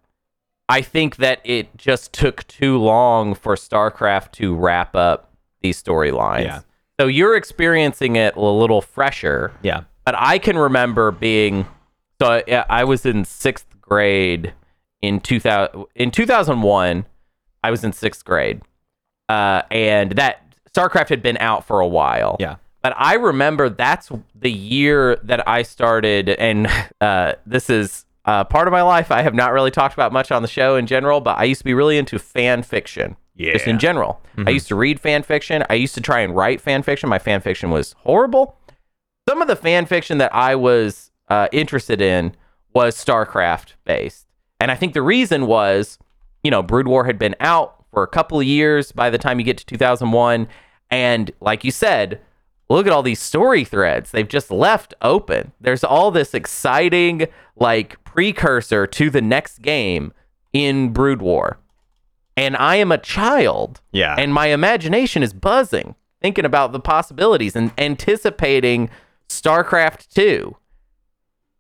[0.71, 6.45] I think that it just took too long for StarCraft to wrap up these storylines.
[6.45, 6.61] Yeah.
[7.01, 9.83] So you're experiencing it a little fresher, Yeah.
[10.11, 11.69] But I can remember being
[12.21, 14.53] so yeah, I was in 6th grade
[15.03, 17.07] in 2000 in 2001
[17.63, 18.61] I was in 6th grade.
[19.29, 20.43] Uh, and that
[20.75, 22.39] StarCraft had been out for a while.
[22.41, 22.57] Yeah.
[22.83, 26.67] But I remember that's the year that I started, and
[27.01, 30.33] uh, this is uh, part of my life I have not really talked about much
[30.33, 33.17] on the show in general, but I used to be really into fan fiction.
[33.37, 33.53] Yeah.
[33.55, 34.21] just in general.
[34.47, 35.65] I used to read fan fiction.
[35.71, 37.09] I used to try and write fan fiction.
[37.09, 38.57] My fan fiction was horrible.
[39.29, 42.35] Some of the fan fiction that I was uh, interested in
[42.75, 44.27] was StarCraft based.
[44.59, 45.99] And I think the reason was,
[46.43, 49.39] you know, Brood War had been out for a couple of years by the time
[49.39, 50.49] you get to 2001.
[50.91, 52.21] And like you said,
[52.69, 55.53] look at all these story threads they've just left open.
[55.61, 60.13] There's all this exciting, like, precursor to the next game
[60.53, 61.59] in Brood War.
[62.37, 63.81] And I am a child.
[63.93, 64.15] Yeah.
[64.19, 68.89] And my imagination is buzzing, thinking about the possibilities and anticipating
[69.31, 70.57] StarCraft 2.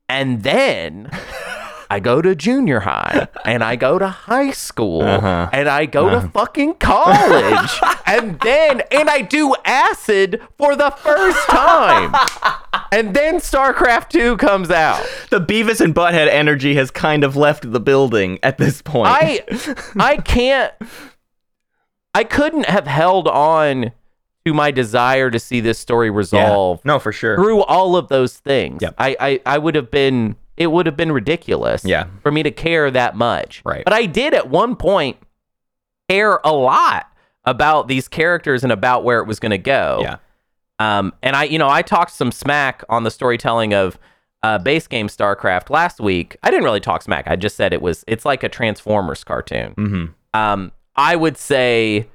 [0.09, 1.09] And then
[1.93, 5.49] I go to junior high and I go to high school Uh-huh.
[5.53, 7.71] and I go to fucking college.
[8.07, 12.15] and then, and I do acid for the first time.
[12.93, 15.05] and then StarCraft 2 comes out.
[15.31, 19.09] the Beavis and Butthead energy has kind of left the building at this point.
[19.09, 19.41] I
[19.97, 20.73] I can't
[22.15, 23.93] I couldn't have held on
[24.46, 26.16] to my desire to see this story Yeah.
[26.16, 27.37] resolve No, for sure.
[27.37, 28.81] through all of those things.
[28.83, 28.94] Yep.
[28.98, 32.05] I, I I would have been it would have been ridiculous Yeah.
[32.22, 33.62] for me to care that much.
[33.64, 33.85] Right.
[33.85, 35.16] But I did at one point
[36.09, 37.07] care a lot
[37.44, 40.00] about these characters and about where it was going to go.
[40.03, 40.16] Yeah.
[40.79, 43.98] Um, and I, you know, I talked some smack on the storytelling of
[44.42, 46.37] uh, base game StarCraft last week.
[46.42, 47.26] I didn't really talk smack.
[47.29, 49.72] I just said it was, it's like a Transformers cartoon.
[49.76, 50.05] hmm
[50.38, 52.09] Um, I would say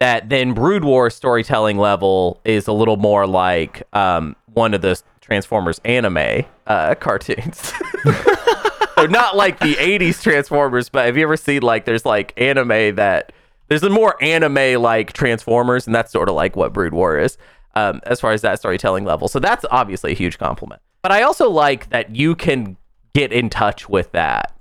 [0.00, 5.00] that then Brood War storytelling level is a little more like um, one of the
[5.20, 7.72] Transformers anime uh, cartoons.
[8.96, 12.96] so not like the 80s Transformers, but have you ever seen like there's like anime
[12.96, 13.32] that
[13.68, 17.38] there's a more anime like Transformers, and that's sort of like what Brood War is
[17.76, 19.28] um, as far as that storytelling level.
[19.28, 20.82] So that's obviously a huge compliment.
[21.02, 22.76] But I also like that you can
[23.14, 24.52] get in touch with that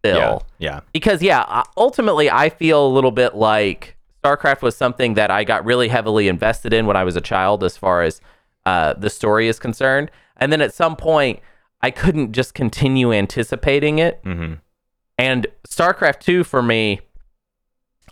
[0.00, 0.70] still Yeah.
[0.74, 0.80] Yeah.
[0.92, 3.95] because yeah uh, ultimately i feel a little bit like
[4.26, 7.62] StarCraft was something that I got really heavily invested in when I was a child,
[7.62, 8.20] as far as
[8.64, 10.10] uh, the story is concerned.
[10.36, 11.40] And then at some point,
[11.80, 14.22] I couldn't just continue anticipating it.
[14.24, 14.54] Mm-hmm.
[15.18, 17.00] And StarCraft 2 for me,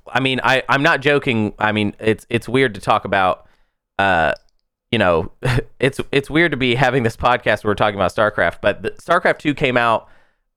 [0.09, 1.55] I mean, I, I'm not joking.
[1.59, 3.47] I mean, it's it's weird to talk about
[3.99, 4.33] uh,
[4.93, 5.33] you know,
[5.81, 8.91] it's it's weird to be having this podcast where we're talking about StarCraft, but the,
[8.93, 10.09] StarCraft 2 came out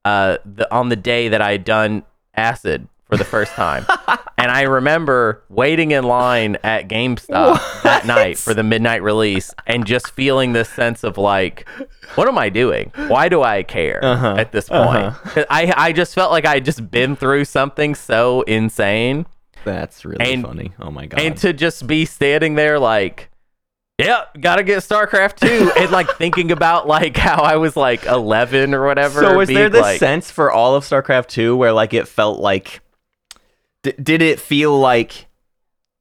[0.05, 2.03] uh the, on the day that I had done
[2.35, 3.85] acid for the first time.
[4.37, 9.85] and I remember waiting in line at GameStop that night for the midnight release and
[9.85, 11.67] just feeling this sense of like,
[12.15, 12.91] what am I doing?
[13.07, 14.35] Why do I care Uh-huh.
[14.37, 15.13] at this point?
[15.15, 19.25] 'Cause I, I just felt like I had just been through something so insane.
[19.63, 20.71] That's really And- funny.
[20.79, 21.19] Oh my god.
[21.19, 23.29] And to just be standing there like,
[23.99, 28.73] yeah, gotta get StarCraft 2 and like thinking about like how I was like 11
[28.75, 29.21] or whatever.
[29.21, 32.39] so was there this like, sense for all of StarCraft 2 where like it felt
[32.39, 32.81] like
[33.87, 35.27] d- did it feel like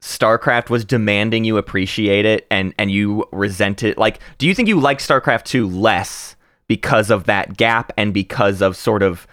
[0.02, 3.98] StarCraft was demanding you appreciate it and and you resent it?
[3.98, 6.36] Like do you think you like StarCraft 2 less
[6.68, 9.26] because of that gap and because of sort of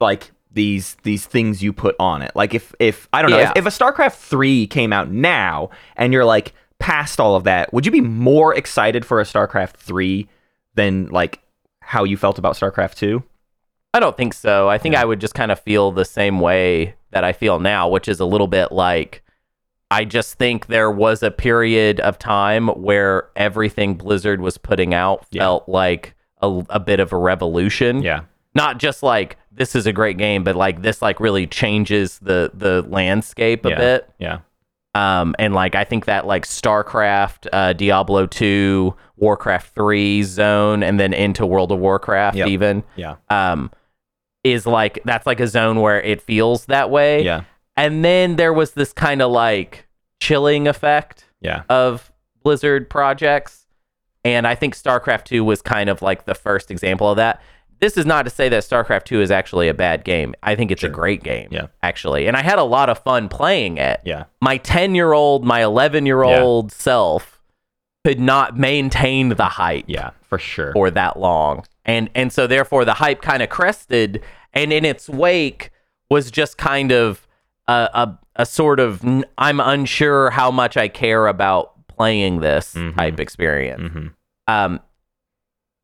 [0.00, 2.32] like these these things you put on it?
[2.34, 3.52] Like if if I don't know, Yeah.
[3.56, 7.72] if, if a StarCraft 3 came out now and you're like past all of that,
[7.72, 10.28] would you be more excited for a StarCraft 3
[10.74, 11.40] than like
[11.80, 13.22] how you felt about StarCraft 2?
[13.94, 14.68] I don't think so.
[14.68, 17.88] I think I would just kind of feel the same way that I feel now,
[17.88, 19.22] which is a little bit like
[19.90, 25.24] I just think there was a period of time where everything Blizzard was putting out
[25.30, 25.42] Yeah.
[25.42, 28.02] felt like a, a bit of a revolution.
[28.02, 28.20] Yeah.
[28.54, 32.50] Not just like this is a great game, but like this like really changes the
[32.54, 33.78] the landscape a yeah.
[33.78, 34.10] bit.
[34.18, 34.38] Yeah.
[34.94, 40.98] Um, and like I think that like StarCraft, uh, Diablo two, Warcraft three, Zone, and
[41.00, 42.48] then into World of Warcraft Yep.
[42.48, 43.16] even Yeah.
[43.30, 43.70] um,
[44.44, 47.22] is like that's like a zone where it feels that way.
[47.24, 47.42] Yeah.
[47.76, 49.86] And then there was this kind of like
[50.20, 51.62] chilling effect Yeah.
[51.68, 52.10] of
[52.42, 53.66] Blizzard projects.
[54.24, 57.40] And I think StarCraft 2 was kind of like the first example of that.
[57.80, 60.34] This is not to say that StarCraft 2 is actually a bad game.
[60.42, 61.66] I think it's a great game, Yeah.
[61.82, 62.26] actually.
[62.26, 64.00] And I had a lot of fun playing it.
[64.04, 64.24] Yeah.
[64.40, 67.37] My 10 year old, my 11 year old self
[68.08, 70.10] could not maintain the hype Yeah.
[70.28, 70.72] For sure.
[70.72, 71.64] for that long.
[71.84, 74.22] And and so therefore the hype kind of crested
[74.54, 75.70] and in its wake
[76.10, 77.26] was just kind of
[77.66, 82.74] a a, a sort of n- I'm unsure how much I care about playing this
[82.74, 82.96] Mhm.
[82.96, 83.82] type experience.
[83.82, 84.12] Mhm.
[84.46, 84.80] Um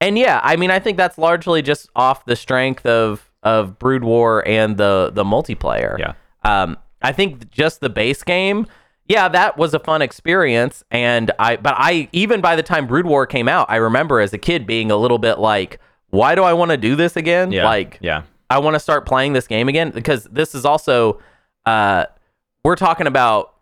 [0.01, 4.05] and yeah, I mean I think that's largely just off the strength of of Brood
[4.05, 5.99] War and the the multiplayer.
[5.99, 6.13] Yeah.
[6.45, 8.67] Um, I think just the base game,
[9.07, 10.83] yeah, that was a fun experience.
[10.91, 14.33] And I, but I, even by the time Brood War came out, I remember as
[14.33, 15.79] a kid being a little bit like,
[16.11, 17.53] why do I want to do this again?
[17.53, 17.65] Yeah.
[17.65, 18.23] Like, yeah.
[18.51, 21.21] I want to start playing this game again because this is also,
[21.67, 22.07] uh,
[22.63, 23.55] we're talking about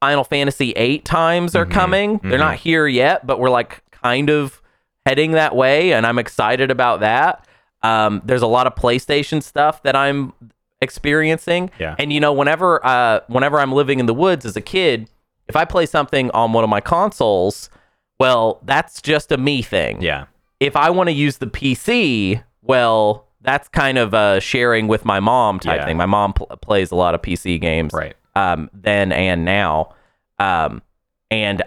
[0.00, 2.20] Final Fantasy eight times are Mhm, coming.
[2.22, 2.38] They're mhm.
[2.38, 4.62] not here yet, but we're like kind of
[5.04, 7.46] heading that way, and I'm excited about that.
[7.82, 10.32] Um, there's a lot of PlayStation stuff that I'm
[10.80, 11.94] experiencing, Yeah.
[11.98, 15.08] and you know, whenever uh, whenever I'm living in the woods as a kid,
[15.48, 17.70] if I play something on one of my consoles,
[18.18, 20.24] well, that's just a me thing Yeah.
[20.60, 25.18] if I want to use the PC, well, that's kind of a sharing with my
[25.20, 25.86] mom type Yeah.
[25.86, 25.96] thing.
[25.96, 28.14] My mom pl- plays a lot of PC games, Right.
[28.36, 29.94] um, then and now,
[30.38, 30.82] um,
[31.30, 31.62] and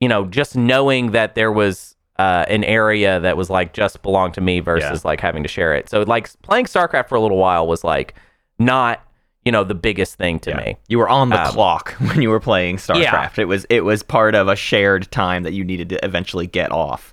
[0.00, 4.34] you know, just knowing that there was uh, an area that was like just belonged
[4.34, 5.88] to me versus like having to share it.
[5.88, 8.14] So like playing StarCraft for a little while was like
[8.58, 9.00] not
[9.44, 10.56] you know the biggest thing to Yeah.
[10.56, 10.76] me.
[10.88, 13.02] You were on the Um, clock when you were playing StarCraft.
[13.02, 13.30] Yeah.
[13.36, 16.72] It was it was part of a shared time that you needed to eventually get
[16.72, 17.12] off.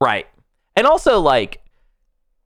[0.00, 0.26] Right.
[0.76, 1.62] And also, like,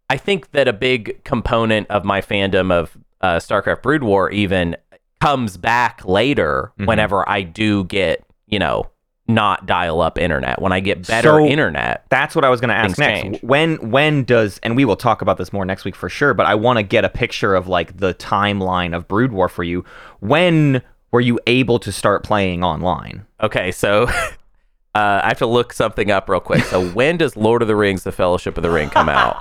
[0.08, 4.76] I think that a big component of my fandom of uh, StarCraft Brood War even
[5.20, 6.86] comes back later Mhm.
[6.86, 8.90] whenever I do get, you know,
[9.34, 10.60] not dial up internet.
[10.60, 12.04] When I get better So- internet.
[12.10, 13.20] That's what I was going to ask next.
[13.22, 13.42] change.
[13.42, 16.46] When when does and we will talk about this more next week for sure, but
[16.46, 19.84] I want to get a picture of like the timeline of Brood War for you.
[20.20, 23.26] When were you able to start playing online?
[23.40, 24.04] Okay, so
[24.94, 26.64] uh, I have to look something up real quick.
[26.64, 29.36] So, when does Lord of the Rings: The Fellowship of the Ring come out?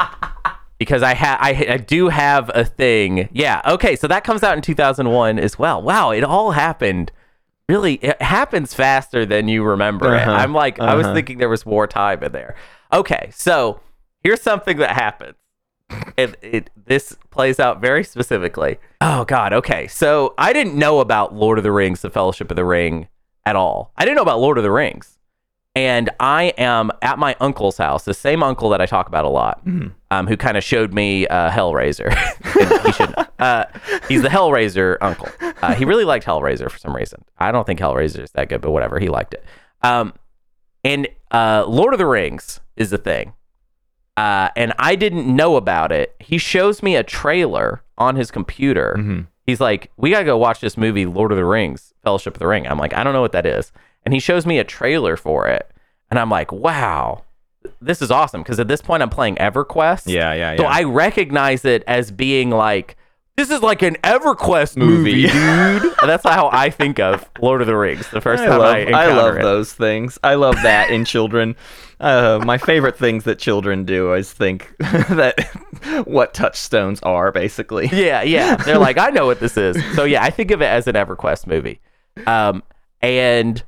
[0.78, 3.28] Because I ha- I, I do have a thing.
[3.34, 3.62] Yeah.
[3.68, 3.96] Okay.
[3.98, 5.82] So that comes out in 2001 as well.
[5.82, 6.12] Wow.
[6.12, 7.12] It all happened.
[7.70, 10.34] Really, it happens faster than you remember Uh-huh, it.
[10.34, 11.14] I'm like, I was uh-huh.
[11.14, 12.56] thinking there was more time in there.
[12.92, 13.30] Okay.
[13.32, 13.80] So
[14.24, 15.36] here's something that happens.
[16.18, 18.80] It, it this plays out very specifically.
[19.02, 19.54] Oh God.
[19.54, 19.86] Okay.
[19.86, 23.08] So I didn't know about Lord of the Rings: The Fellowship of the Ring
[23.46, 23.92] at all.
[23.96, 25.19] I didn't know about Lord of the Rings.
[25.80, 29.30] And I am at my uncle's house, the same uncle that I talk about a
[29.30, 29.62] lot,
[30.12, 32.14] um, who kind of showed me uh, Hellraiser.
[32.86, 33.66] He should, uh,
[34.10, 35.30] he's the Hellraiser uncle.
[35.62, 37.24] Uh, he really liked Hellraiser for some reason.
[37.38, 39.00] I don't think Hellraiser is that good, but whatever.
[39.00, 39.46] He liked it.
[39.84, 40.14] Um,
[40.84, 43.34] and uh, Lord of the Rings is the thing.
[44.18, 46.16] Uh, and I didn't know about it.
[46.20, 48.96] He shows me a trailer on his computer.
[48.98, 49.22] Mm-hmm.
[49.46, 52.48] He's like, "We gotta go watch this movie, Lord of the Rings, Fellowship of the
[52.48, 53.72] Ring." I'm like, "I don't know what that is,"
[54.06, 55.70] and he shows me a trailer for it,
[56.10, 57.24] and I'm like, "Wow,
[57.82, 60.04] this is awesome!" Because at this point, I'm playing EverQuest.
[60.08, 60.66] Yeah, yeah, So.
[60.66, 62.96] I recognize it as being like,
[63.36, 65.28] this is like an EverQuest movie, Movie.
[65.28, 65.94] dude.
[66.02, 68.10] That's how I think of Lord of the Rings.
[68.12, 69.42] The first I time love, I, I, encounter love it.
[69.44, 70.20] those things.
[70.24, 71.56] I love that in children.
[72.02, 75.38] Uh, my favorite things that children do is think that
[76.06, 77.88] what touchstones are, basically.
[77.92, 78.56] Yeah, yeah.
[78.56, 79.76] They're like, I know what this is.
[79.96, 81.82] So yeah, I think of it as an EverQuest movie.
[82.26, 82.64] Um,
[83.02, 83.62] and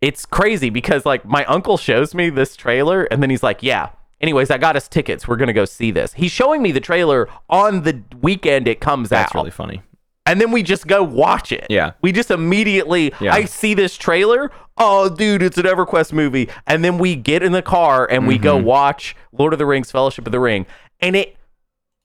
[0.00, 3.90] it's crazy because like my uncle shows me this trailer and then he's like, Yeah.
[4.20, 5.28] Anyways, I got us tickets.
[5.28, 6.14] We're gonna go see this.
[6.14, 9.18] He's showing me the trailer on the weekend it comes out.
[9.18, 9.38] That's out.
[9.40, 9.82] really funny.
[10.26, 11.66] and then we just go watch it.
[11.68, 11.92] Yeah.
[12.00, 13.34] We just immediately Yeah.
[13.34, 14.50] I see this trailer.
[14.78, 16.48] Oh, dude, it's an EverQuest movie.
[16.66, 18.42] And then we get in the car and we Mm-hmm.
[18.44, 20.64] go watch Lord of the Rings Fellowship of the Ring.
[21.00, 21.36] And it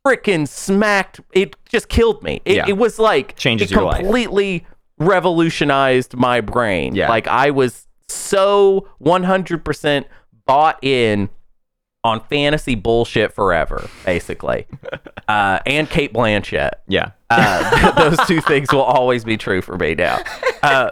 [0.06, 2.42] freaking smacked it just killed me.
[2.46, 2.66] It, Yeah.
[2.68, 3.98] it was like Changes it your life.
[4.02, 4.66] completely
[5.00, 6.96] revolutionized my brain.
[6.96, 7.10] Yeah.
[7.10, 10.06] Like I was so 100%
[10.46, 11.30] bought in
[12.04, 14.68] on fantasy bullshit forever, basically.
[15.28, 16.72] uh, and Cate Blanchett.
[16.88, 17.12] Yeah.
[17.30, 20.20] Uh, those two things will always be true for me now.
[20.64, 20.92] Uh,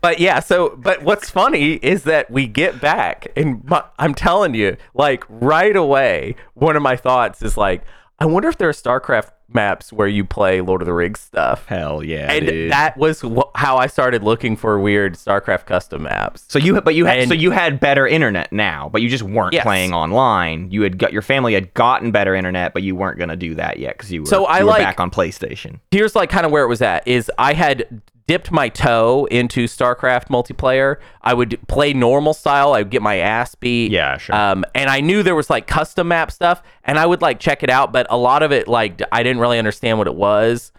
[0.00, 4.54] but yeah, so but what's funny is that we get back, and my, I'm telling
[4.54, 7.82] you, like right away, one of my thoughts is like,
[8.18, 11.66] I wonder if there are StarCraft maps where you play Lord of the Rings stuff.
[11.66, 12.72] Hell yeah, And dude.
[12.72, 16.44] that was wh- how I started looking for weird StarCraft custom maps.
[16.48, 19.22] so you, but you had, and- so you had better internet now, but you just
[19.22, 19.62] weren't Yes.
[19.64, 20.70] playing online.
[20.70, 23.78] You had got your family had gotten better internet, but you weren't gonna do that
[23.78, 25.80] yet because you were, So I you like- back on PlayStation.
[25.90, 29.66] here's like kind of where it was at is I had dipped my toe into
[29.66, 30.96] StarCraft multiplayer.
[31.22, 32.72] I would play normal style.
[32.72, 33.92] I would get my ass beat.
[33.92, 34.34] Yeah, sure.
[34.34, 37.62] Um, and I knew there was like custom map stuff, and I would like check
[37.62, 40.72] it out, but a lot of it like I didn't really understand what it was.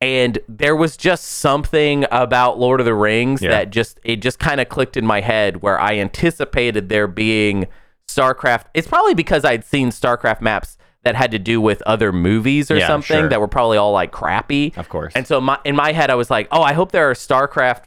[0.00, 3.50] And there was just something about Lord of the Rings Yeah.
[3.50, 7.66] that just it just kind of clicked in my head where I anticipated there being
[8.08, 8.66] StarCraft.
[8.74, 10.77] It's probably because I'd seen StarCraft maps
[11.08, 13.28] that had to do with other movies or Yeah, something sure.
[13.30, 14.74] that were probably all like crappy.
[14.76, 15.14] Of course.
[15.16, 17.84] And so my, in my head, I was like, oh, I hope there are StarCraft,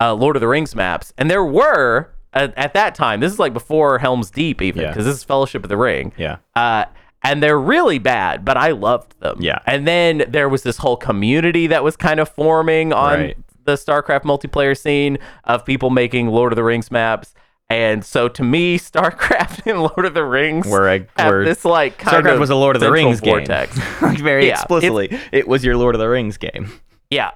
[0.00, 1.12] uh, Lord of the Rings maps.
[1.18, 3.18] And there were at, at that time.
[3.18, 4.88] This is like before Helm's Deep, even, Yeah.
[4.90, 6.12] because this is Fellowship of the Ring.
[6.16, 6.36] Yeah.
[6.54, 6.84] Uh,
[7.24, 9.38] and they're really bad, but I loved them.
[9.40, 9.58] Yeah.
[9.66, 13.36] And then there was this whole community that was kind of forming on Right.
[13.64, 17.34] the StarCraft multiplayer scene of people making Lord of the Rings maps.
[17.70, 21.96] And so to me, StarCraft and Lord of the Rings Were a- were- this like
[21.98, 23.74] kind StarCraft of was a Lord of the Rings vortex.
[24.00, 24.16] game.
[24.16, 26.70] very Yeah, explicitly, it was your Lord of the Rings game.
[27.10, 27.30] Yeah,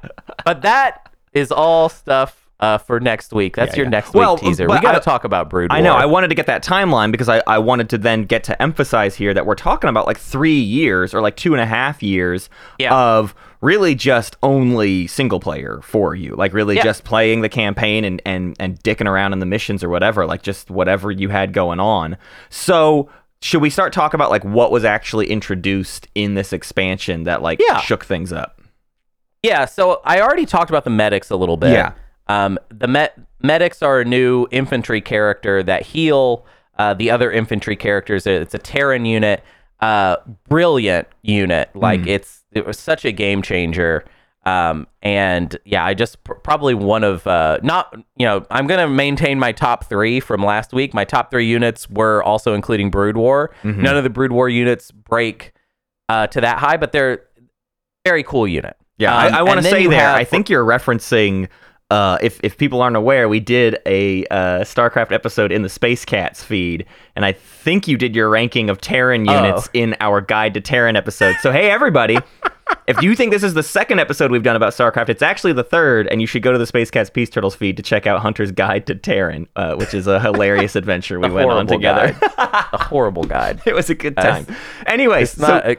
[0.45, 3.57] but that is all stuff uh, for next week.
[3.57, 3.91] That's Yeah, your yeah.
[3.91, 4.67] next week Well, teaser.
[4.69, 5.71] We got to talk about Brood.
[5.73, 5.95] I know.
[5.95, 9.17] I wanted to get that timeline because I, I wanted to then get to emphasize
[9.17, 12.49] here that we're talking about like three years or like two and a half years
[12.79, 12.95] Yeah.
[12.95, 16.35] of really just only single player for you.
[16.37, 19.89] Like really just playing the campaign and, and, and dicking around in the missions or
[19.89, 20.27] whatever.
[20.27, 22.17] Like just whatever you had going on.
[22.51, 23.09] So
[23.43, 27.61] should we start talking about like what was actually introduced in this expansion that like
[27.83, 28.61] shook things up?
[29.43, 31.73] Yeah, so I already talked about the medics a little bit.
[31.73, 31.93] Yeah.
[32.27, 36.47] Um, the met- medics are a new infantry character that heal
[36.79, 38.27] uh, the other infantry characters.
[38.27, 39.43] It's a Terran unit,
[39.81, 40.17] uh,
[40.49, 41.71] brilliant unit.
[41.75, 44.05] Like it's it was such a game changer.
[44.47, 48.89] Um, and yeah, I just pr- probably one of uh, not you know I'm gonna
[48.89, 50.93] maintain my top three from last week.
[50.95, 53.51] My top three units were also including Brood War.
[53.63, 55.53] None of the Brood War units break
[56.09, 57.23] uh, to that high, but they're
[58.05, 58.77] very cool unit.
[58.99, 60.01] Yeah, Um, I, I want to say there.
[60.01, 61.49] have- I think you're referencing.
[61.91, 66.05] Uh, if if people aren't aware, we did a uh, StarCraft episode in the Space
[66.05, 69.71] Cats feed, and I think you did your ranking of Terran units Oh.
[69.75, 71.37] in our Guide to Terran episode.
[71.43, 72.19] So hey, everybody,
[72.89, 75.63] if you think this is the second episode we've done about StarCraft, it's actually the
[75.63, 78.21] third, and you should go to the Space Cats Peace Turtles feed to check out
[78.21, 82.17] Hunter's Guide to Terran, uh, which is a hilarious adventure we went on together.
[82.39, 83.61] a horrible guide.
[83.67, 84.47] it was a good time.
[84.87, 85.63] Anyways, It's not.
[85.65, 85.77] so a,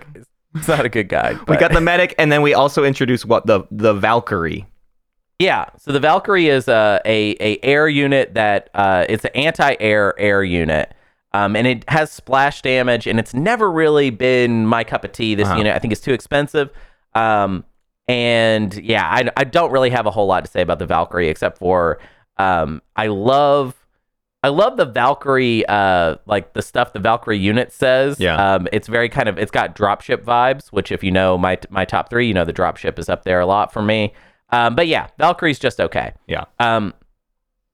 [0.54, 1.40] it's not a good guide.
[1.50, 4.68] we got the medic, and then we also introduced what the the Valkyrie.
[5.40, 5.66] Yeah.
[5.78, 10.44] So the Valkyrie is a a, a air unit that uh, it's an anti-air air
[10.44, 10.94] unit.
[11.34, 15.36] Um, and it has splash damage, and it's never really been my cup of tea.
[15.36, 15.58] This Uh-huh.
[15.58, 16.70] unit, I think, is too expensive.
[17.14, 17.66] Um,
[18.08, 21.28] and yeah, I, I don't really have a whole lot to say about the Valkyrie
[21.28, 22.00] except for
[22.38, 23.76] um, I love
[24.44, 28.20] I love the Valkyrie, uh, like the stuff the Valkyrie unit says.
[28.20, 28.36] Yeah.
[28.54, 31.84] Um, it's very kind of it's got dropship vibes, which if you know my my
[31.84, 34.14] top three, you know the dropship is up there a lot for me.
[34.50, 36.14] Um, but yeah, Valkyrie's just okay.
[36.28, 36.46] Yeah.
[36.60, 36.94] Um,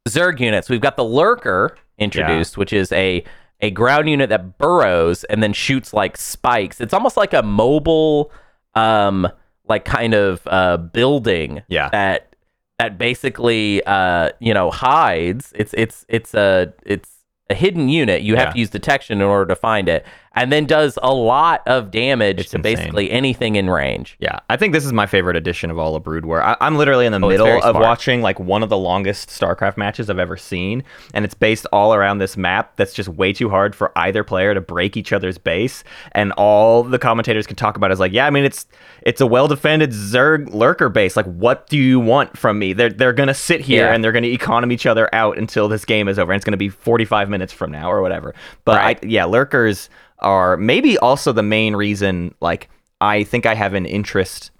[0.07, 0.69] Zerg units.
[0.69, 3.23] We've got the Lurker introduced, which is a
[3.63, 6.81] a ground unit that burrows and then shoots like spikes.
[6.81, 8.31] It's almost like a mobile,
[8.73, 9.27] um,
[9.67, 11.89] like kind of uh, building Yeah.
[11.89, 12.35] that
[12.79, 15.53] that basically uh, you know hides.
[15.55, 17.09] It's it's it's a it's
[17.51, 18.23] a hidden unit.
[18.23, 18.53] You have Yeah.
[18.53, 22.39] to use detection in order to find it, and then does a lot of damage
[22.39, 22.75] It's to insane.
[22.75, 24.15] basically anything in range.
[24.19, 26.41] Yeah, I think this is my favorite edition of all of Brood War.
[26.41, 27.75] I, I'm literally in the Oh, middle of smart.
[27.75, 31.93] watching like one of the longest StarCraft matches I've ever seen, and it's based all
[31.93, 35.37] around this map that's just way too hard for either player to break each other's
[35.37, 35.83] base.
[36.13, 38.65] And all the commentators can talk about is like, yeah, I mean, it's
[39.01, 41.17] it's a well defended Zerg lurker base.
[41.17, 42.71] Like, what do you want from me?
[42.73, 43.93] They're they're gonna sit here Yeah.
[43.93, 46.55] and they're gonna econom each other out until this game is over, and it's gonna
[46.57, 48.33] be 45 minutes from now or whatever.
[48.63, 48.99] But Right.
[49.03, 49.89] I, yeah, lurkers
[50.21, 52.33] are maybe also the main reason.
[52.41, 52.69] Like,
[52.99, 54.51] I think I have an interest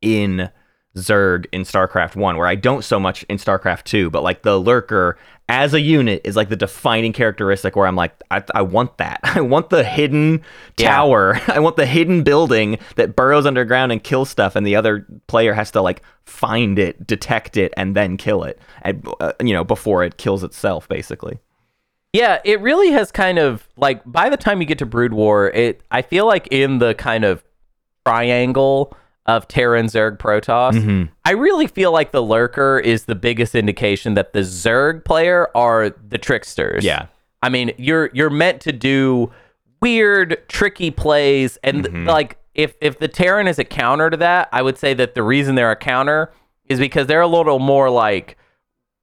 [0.00, 0.50] in
[0.96, 4.58] Zerg in StarCraft 1, where I don't so much in StarCraft 2, but like the
[4.58, 5.18] lurker
[5.50, 9.20] as a unit is like the defining characteristic where I'm like, I, I want that.
[9.24, 10.42] I want the hidden
[10.78, 10.90] Yeah.
[10.90, 11.40] tower.
[11.48, 15.52] I want the hidden building that burrows underground and kills stuff, and the other player
[15.54, 18.58] has to like find it, detect it, and then kill it.
[18.82, 21.38] And, uh, you know, before it kills itself, basically.
[22.12, 25.50] Yeah, it really has kind of like by the time you get to Brood War,
[25.50, 27.44] it I feel like in the kind of
[28.06, 28.96] triangle
[29.26, 31.12] of Terran, Zerg, Protoss, Mm-hmm.
[31.26, 35.90] I really feel like the Lurker is the biggest indication that the Zerg player are
[35.90, 36.82] the tricksters.
[36.82, 37.06] Yeah.
[37.42, 39.30] I mean, you're you're meant to do
[39.82, 42.08] weird, tricky plays, and Mm-hmm.
[42.08, 45.22] like if if the Terran is a counter to that, I would say that the
[45.22, 46.32] reason they're a counter
[46.64, 48.37] is because they're a little more like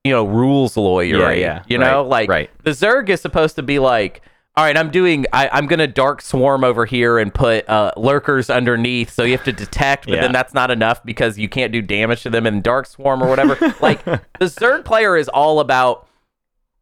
[0.06, 1.18] you know rules lawyer.
[1.18, 2.50] Yeah, yeah, You know, right, like right.
[2.64, 4.22] the Zerg is supposed to be like.
[4.58, 5.26] All right, I'm doing.
[5.34, 9.44] I, I'm gonna dark swarm over here and put uh, lurkers underneath, so you have
[9.44, 10.22] to detect, but Yeah.
[10.22, 13.28] then that's not enough because you can't do damage to them in dark swarm or
[13.28, 13.58] whatever.
[13.82, 16.08] like the Zerg player is all about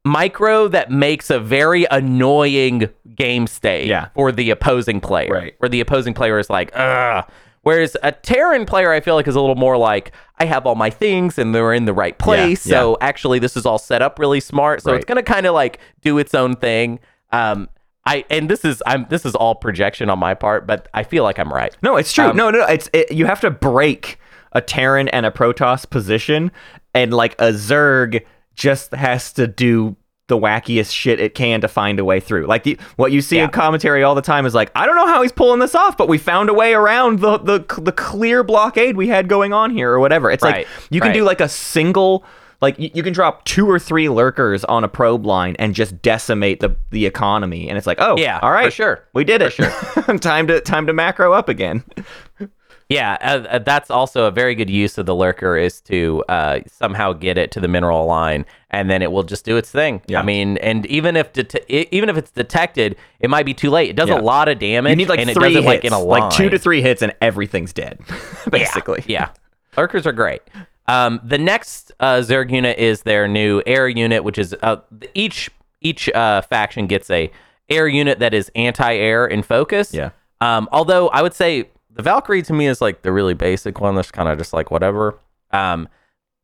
[0.05, 4.09] micro that makes a very annoying game state Yeah.
[4.13, 5.31] for the opposing player.
[5.33, 5.55] Right.
[5.59, 7.25] Where the opposing player is like, ugh.
[7.63, 10.75] Whereas a Terran player, I feel like, is a little more like, I have all
[10.75, 12.65] my things and they're in the right place.
[12.65, 12.79] yeah.
[12.79, 14.81] So actually, this is all set up really smart.
[14.81, 16.99] So it's going to kind of like do its own thing.
[17.31, 17.69] Um,
[18.05, 21.23] I and this is I'm this is all projection on my part, but I feel
[21.23, 21.75] like I'm right.
[21.81, 22.25] No, it's true.
[22.25, 24.19] Um, no, no, it's it, you have to break
[24.51, 26.51] a Terran and a Protoss position,
[26.93, 29.95] and like a Zerg just has to do
[30.33, 32.47] the wackiest shit it can to find a way through.
[32.47, 33.43] Like the, what you see Yeah.
[33.43, 35.95] in commentary all the time is like, I don't know how he's pulling this off,
[35.95, 39.69] but we found a way around the the the clear blockade we had going on
[39.69, 40.31] here or whatever.
[40.31, 41.13] It's Right, like you can right.
[41.13, 42.25] do like a single.
[42.61, 46.01] Like you, you can drop two or three lurkers on a probe line and just
[46.01, 49.03] decimate the, the economy, and it's like, oh, Yeah, all right, for sure.
[49.13, 49.51] we did it.
[50.21, 51.83] time to time to macro up again.
[52.89, 56.59] Yeah, uh, uh, that's also a very good use of the lurker is to uh,
[56.67, 60.01] somehow get it to the mineral line, and then it will just do its thing.
[60.07, 60.19] Yeah.
[60.19, 63.89] I mean, and even if det- even if it's detected, it might be too late.
[63.89, 64.19] It does Yeah.
[64.19, 64.91] a lot of damage.
[64.91, 66.21] You need like and it three does it hits, like in a line.
[66.23, 67.99] like two to three hits, and everything's dead,
[68.51, 69.03] basically.
[69.07, 69.29] Yeah.
[69.77, 70.41] Lurkers are great.
[70.87, 74.77] Um, the next uh, Zerg unit is their new air unit, which is uh,
[75.13, 75.49] each
[75.81, 77.31] each uh, faction gets a
[77.69, 79.93] air unit that is anti-air in focus.
[79.93, 80.09] Yeah.
[80.41, 83.95] Um, although I would say the Valkyrie to me is like the really basic one
[83.95, 85.19] that's kind of just like whatever.
[85.51, 85.87] Um,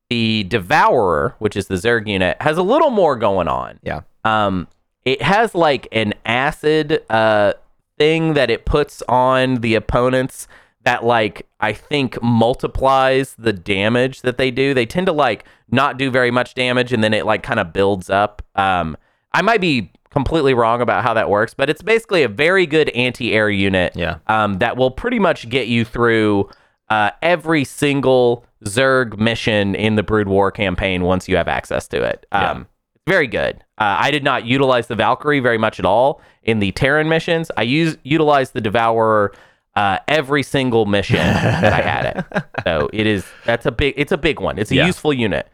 [0.10, 3.80] the Devourer, which is the Zerg unit, has a little more going on.
[3.84, 4.02] Yeah.
[4.24, 4.68] Um,
[5.06, 7.54] it has like an acid uh
[7.98, 10.48] thing that it puts on the opponents
[10.84, 14.74] that like I think multiplies the damage that they do.
[14.74, 17.74] They tend to like not do very much damage and then it like kind of
[17.74, 18.42] builds up.
[18.56, 18.98] Um
[19.34, 22.90] I might be completely wrong about how that works, but it's basically a very good
[22.90, 24.18] anti-air unit Yeah.
[24.28, 26.50] um, that will pretty much get you through
[26.90, 32.02] uh, every single Zerg mission in the Brood War campaign once you have access to
[32.02, 32.26] it.
[32.32, 32.52] Yeah.
[32.52, 32.68] Um,
[33.08, 33.58] very good.
[33.78, 37.50] Uh, I did not utilize the Valkyrie very much at all in the Terran missions.
[37.58, 39.32] I use utilized the Devourer
[39.76, 42.44] uh, every single mission that I had it.
[42.66, 44.58] So it is that's a big it's a big one.
[44.60, 44.86] It's a Yeah.
[44.88, 45.48] useful unit.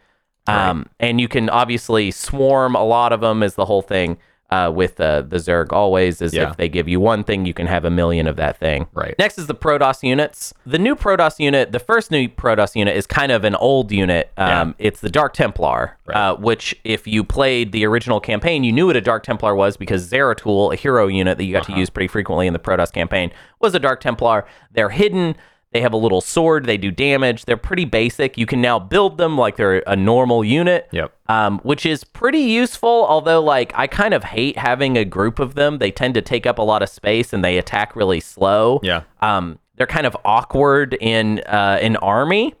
[0.48, 4.16] Um, and you can obviously swarm a lot of them is the whole thing
[4.50, 6.50] uh, with uh, the Zerg always is Yeah.
[6.50, 8.86] if they give you one thing, you can have a million of that thing.
[8.94, 9.14] Right.
[9.18, 10.54] Next is the Protoss units.
[10.64, 14.30] The new Protoss unit, the first new Protoss unit is kind of an old unit.
[14.36, 18.86] Um, It's the Dark Templar, uh, which if you played the original campaign, you knew
[18.86, 21.74] what a Dark Templar was because Zeratul, a hero unit that you got Uh-huh.
[21.74, 24.46] to use pretty frequently in the Protoss campaign, was a Dark Templar.
[24.72, 25.34] They're hidden.
[25.72, 26.64] They have a little sword.
[26.64, 27.44] They do damage.
[27.44, 28.38] They're pretty basic.
[28.38, 30.88] You can now build them like they're a normal unit.
[30.92, 31.12] Yep.
[31.28, 33.04] Um, which is pretty useful.
[33.08, 35.78] Although, like, I kind of hate having a group of them.
[35.78, 38.80] They tend to take up a lot of space and they attack really slow.
[38.82, 39.02] Yeah.
[39.20, 42.54] Um, they're kind of awkward in uh, an army.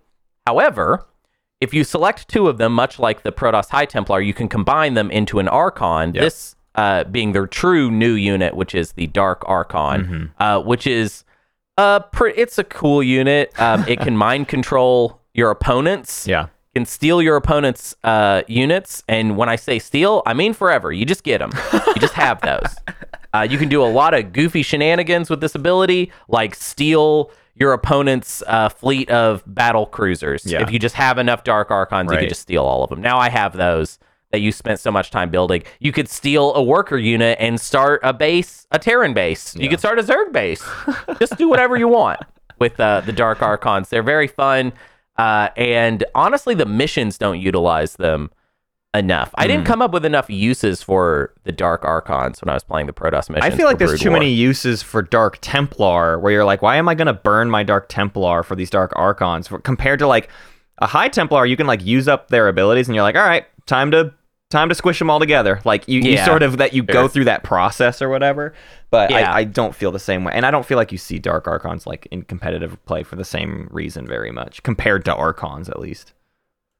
[0.46, 1.06] However,
[1.60, 4.94] if you select two of them, much like the Protoss High Templar, you can combine
[4.94, 6.12] them into an Archon.
[6.12, 6.22] Yep.
[6.22, 11.24] This uh, being their true new unit, which is the Dark Archon, uh, which is
[11.76, 13.58] uh, pre- it's a cool unit.
[13.60, 16.26] Um, it can mind control your opponents.
[16.26, 16.48] Yeah.
[16.74, 20.92] Can steal your opponent's uh, units, and when I say steal, I mean forever.
[20.92, 21.50] You just get them.
[21.72, 22.76] You just have those.
[23.32, 27.72] Uh, you can do a lot of goofy shenanigans with this ability, like steal your
[27.72, 30.44] opponent's uh, fleet of battle cruisers.
[30.44, 30.62] Yeah.
[30.62, 33.00] If you just have enough Dark Archons, you can just steal all of them.
[33.00, 33.98] Now I have those
[34.32, 35.62] that you spent so much time building.
[35.78, 39.54] You could steal a worker unit and start a base, a Terran base.
[39.56, 40.64] You could start a Zerg base.
[41.18, 42.20] just do whatever you want
[42.58, 43.88] with uh, the Dark Archons.
[43.88, 44.72] They're very fun.
[45.16, 48.30] Uh, and honestly, the missions don't utilize them
[48.94, 49.30] enough.
[49.36, 49.48] I Hmm.
[49.48, 52.92] didn't come up with enough uses for the Dark Archons when I was playing the
[52.92, 53.42] Protoss mission.
[53.44, 54.18] I feel like there's Brood too War.
[54.18, 57.62] many uses for Dark Templar where you're like, why am I going to burn my
[57.62, 59.48] Dark Templar for these Dark Archons?
[59.48, 60.28] For- Compared to like
[60.78, 63.44] a High Templar, you can like use up their abilities and you're like, all right,
[63.66, 64.14] time to
[64.50, 65.60] time to squish them all together.
[65.64, 68.54] Like you, you sort of that you go through that process or whatever.
[68.90, 69.32] But Yeah.
[69.32, 71.48] I, I don't feel the same way, and I don't feel like you see Dark
[71.48, 75.80] Archons like in competitive play for the same reason very much compared to Archons at
[75.80, 76.12] least.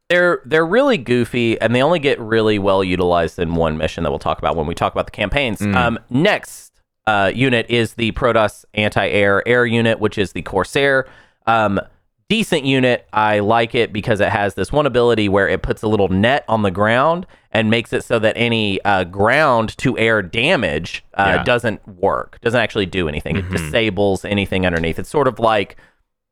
[0.09, 4.11] They're they're really goofy, and they only get really well utilized in one mission that
[4.11, 5.59] we'll talk about when we talk about the campaigns.
[5.59, 5.75] Mm.
[5.75, 11.09] Um, next uh, unit is the Protoss anti-air air unit, which is the Corsair.
[11.49, 11.81] Um,
[12.29, 13.07] decent unit.
[13.13, 16.45] I like it because it has this one ability where it puts a little net
[16.49, 21.23] on the ground and makes it so that any uh, ground to air damage uh,
[21.27, 21.35] Yeah.
[21.37, 21.45] Mm-hmm.
[21.45, 22.39] doesn't work.
[22.43, 23.37] Doesn't actually do anything.
[23.37, 24.99] It disables anything underneath.
[24.99, 25.73] It's sort of like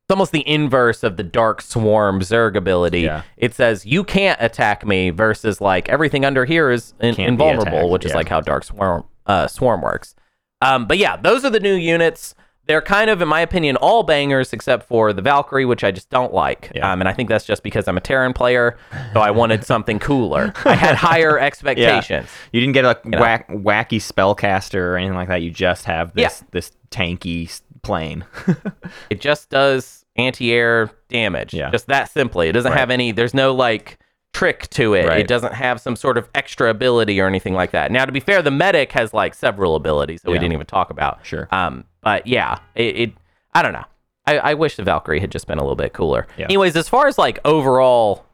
[0.07, 3.01] it's almost the inverse of the Dark Swarm Zerg ability.
[3.03, 3.23] Yeah.
[3.39, 8.05] It says you can't attack me versus like everything under here is in- invulnerable, which
[8.05, 10.15] is like how Dark Swarm uh, Swarm works.
[10.61, 12.35] Um, but yeah, those are the new units.
[12.67, 16.09] They're kind of, in my opinion, all bangers except for the Valkyrie, which I just
[16.09, 16.73] don't like.
[16.75, 16.91] Yeah.
[16.91, 18.79] Um, and I think that's just because I'm a Terran player,
[19.13, 20.53] so I wanted something cooler.
[20.65, 22.29] I had higher expectations.
[22.29, 22.49] Yeah.
[22.53, 25.43] You didn't get a whack, wacky spellcaster or anything like that.
[25.43, 26.49] You just have this Yeah.
[26.53, 28.25] this tanky plane.
[29.11, 31.53] It just does anti-air damage.
[31.55, 31.71] Yeah.
[31.71, 32.49] Just that simply.
[32.49, 32.79] It doesn't Right.
[32.81, 33.99] have any there's no like
[34.33, 35.07] trick to it.
[35.07, 35.21] Right.
[35.21, 37.93] It doesn't have some sort of extra ability or anything like that.
[37.93, 40.91] Now to be fair, the medic has like several abilities that we didn't even talk
[40.91, 41.25] about.
[41.27, 41.47] Sure.
[41.51, 43.13] Um but yeah, it, it
[43.53, 43.85] I don't know.
[44.27, 46.27] I, I wish the Valkyrie had just been a little bit cooler.
[46.39, 46.45] Yeah.
[46.45, 48.25] Anyways, as far as like overall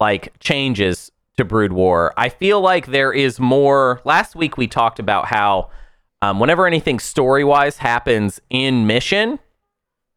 [0.00, 4.00] like changes to Brood War, I feel like there is more.
[4.04, 5.70] Last week we talked about how
[6.20, 9.38] um, whenever anything story wise happens in mission,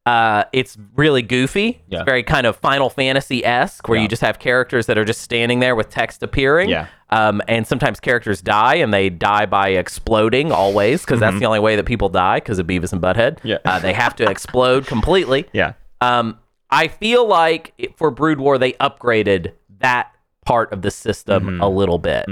[0.05, 1.81] uh, it's really goofy.
[1.89, 1.99] Yeah.
[1.99, 4.03] It's very kind of Final Fantasy esque, where Yeah.
[4.03, 6.69] you just have characters that are just standing there with text appearing.
[6.69, 6.87] Yeah.
[7.09, 11.59] Um, and sometimes characters die, and they die by exploding always, because that's the only
[11.59, 13.37] way that people die because of Beavis and Butthead.
[13.37, 13.47] Mm-hmm.
[13.47, 13.57] Yeah.
[13.65, 15.45] Uh, they have to explode completely.
[15.53, 15.73] yeah.
[16.01, 16.39] Um,
[16.69, 20.11] I feel like it- for Brood War they upgraded that
[20.45, 21.61] part of the system Mm-hmm.
[21.61, 22.25] a little bit.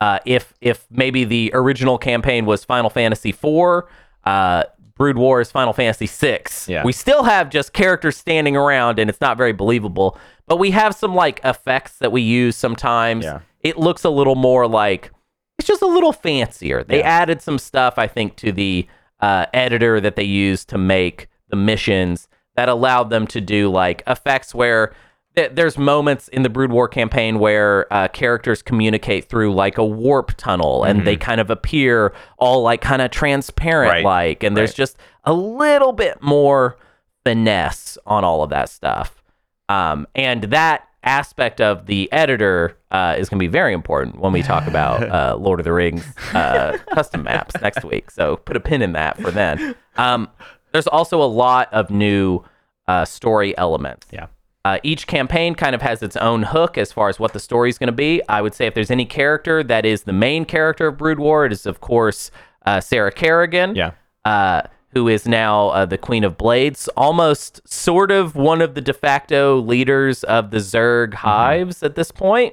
[0.00, 3.82] Uh, if if maybe the original campaign was Final Fantasy IV,
[4.24, 4.62] uh,
[5.00, 6.42] Brood War is Final Fantasy VI.
[6.68, 6.84] Yeah.
[6.84, 10.18] We still have just characters standing around, and it's not very believable.
[10.46, 13.24] But we have some like effects that we use sometimes.
[13.24, 13.38] Yeah.
[13.60, 15.10] It looks a little more like
[15.58, 16.84] it's just a little fancier.
[16.84, 17.08] They Yeah.
[17.08, 18.86] added some stuff, I think, to the
[19.20, 24.02] uh, editor that they used to make the missions that allowed them to do like
[24.06, 24.92] effects where
[25.40, 29.84] th- there's moments in the Brood War campaign where uh, characters communicate through like a
[29.84, 34.04] warp tunnel and they kind of appear all like kind of transparent Right.
[34.04, 34.76] like, and there's Right.
[34.76, 36.76] just a little bit more
[37.24, 39.22] finesse on all of that stuff.
[39.68, 44.32] Um, and that aspect of the editor uh, is going to be very important when
[44.32, 48.10] we talk about uh, Lord of the Rings uh, custom maps next week.
[48.10, 49.74] So put a pin in that for then.
[49.96, 50.28] Um,
[50.72, 52.42] there's also a lot of new
[52.88, 54.06] uh, story elements.
[54.12, 54.26] Yeah.
[54.64, 57.70] Uh, each campaign kind of has its own hook as far as what the story
[57.70, 58.20] is going to be.
[58.28, 61.46] I would say if there's any character that is the main character of Brood War,
[61.46, 62.30] it is of course
[62.66, 63.92] uh, Sarah Kerrigan Yeah.
[64.26, 68.80] uh, who is now uh, the Queen of Blades, almost sort of one of the
[68.80, 72.52] de facto leaders of the Zerg hives at this point.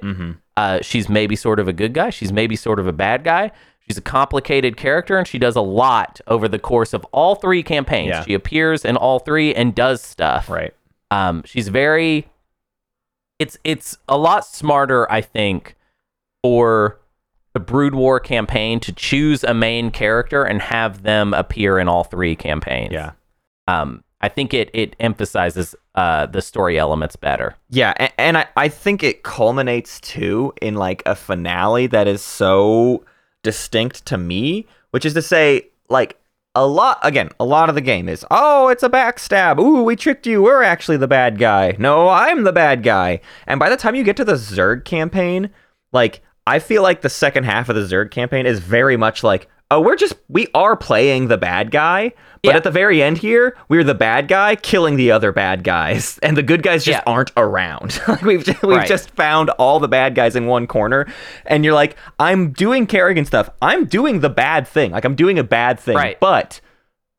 [0.56, 2.10] Uh, she's maybe sort of a good guy.
[2.10, 3.50] She's maybe sort of a bad guy.
[3.86, 7.62] She's a complicated character, and she does a lot over the course of all three
[7.62, 8.08] campaigns.
[8.10, 8.24] Yeah.
[8.24, 10.48] She appears in all three and does stuff.
[10.48, 10.74] Right.
[11.10, 12.28] Um, she's very.
[13.38, 15.76] It's it's a lot smarter, I think,
[16.42, 16.98] for
[17.54, 22.04] the Brood War campaign to choose a main character and have them appear in all
[22.04, 22.92] three campaigns.
[22.92, 23.12] Yeah.
[23.66, 27.54] Um, I think it it emphasizes uh, the story elements better.
[27.70, 32.22] Yeah, and, and I, I think it culminates too in like a finale that is
[32.22, 33.04] so
[33.42, 36.18] distinct to me, which is to say, like
[36.58, 39.60] a lot again, a lot of the game is, oh, it's a backstab.
[39.60, 40.42] Ooh, we tricked you.
[40.42, 41.76] We're actually the bad guy.
[41.78, 43.20] No, I'm the bad guy.
[43.46, 45.50] And by the time you get to the Zerg campaign,
[45.92, 49.48] like I feel like the second half of the Zerg campaign is very much like,
[49.70, 52.12] oh, we're just we are playing the bad guy,
[52.42, 52.56] but Yeah.
[52.56, 56.36] at the very end here, we're the bad guy killing the other bad guys, and
[56.36, 57.12] the good guys just Yeah.
[57.12, 58.00] aren't around.
[58.08, 58.88] like we've just, we've Right.
[58.88, 61.06] just found all the bad guys in one corner,
[61.46, 63.50] and you're like, I'm doing Kerrigan stuff.
[63.60, 64.92] I'm doing the bad thing.
[64.92, 66.18] Like I'm doing a bad thing, Right.
[66.20, 66.60] but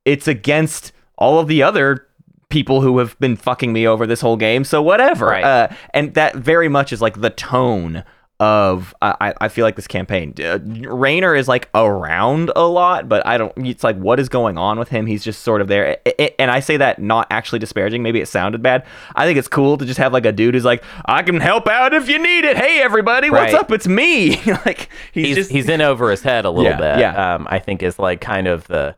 [0.06, 2.06] it's against all of the other
[2.50, 4.64] people who have been fucking me over this whole game.
[4.64, 5.28] So whatever.
[5.28, 5.44] Right.
[5.44, 8.04] Uh, and that very much is like the tone
[8.42, 13.26] of I, I feel like this campaign uh, Raynor is like around a lot but
[13.28, 15.98] I don't it's like what is going on with him he's just sort of there
[16.08, 19.38] I- I- and I say that not actually disparaging maybe it sounded bad I think
[19.38, 22.08] it's cool to just have like a dude who's like I can help out if
[22.08, 23.60] you need it hey everybody what's Right.
[23.62, 26.78] up it's me like he's, He's just he's in over his head a little Yeah,
[26.78, 27.00] bit.
[27.02, 27.36] yeah.
[27.36, 28.96] Um, I think is like kind of the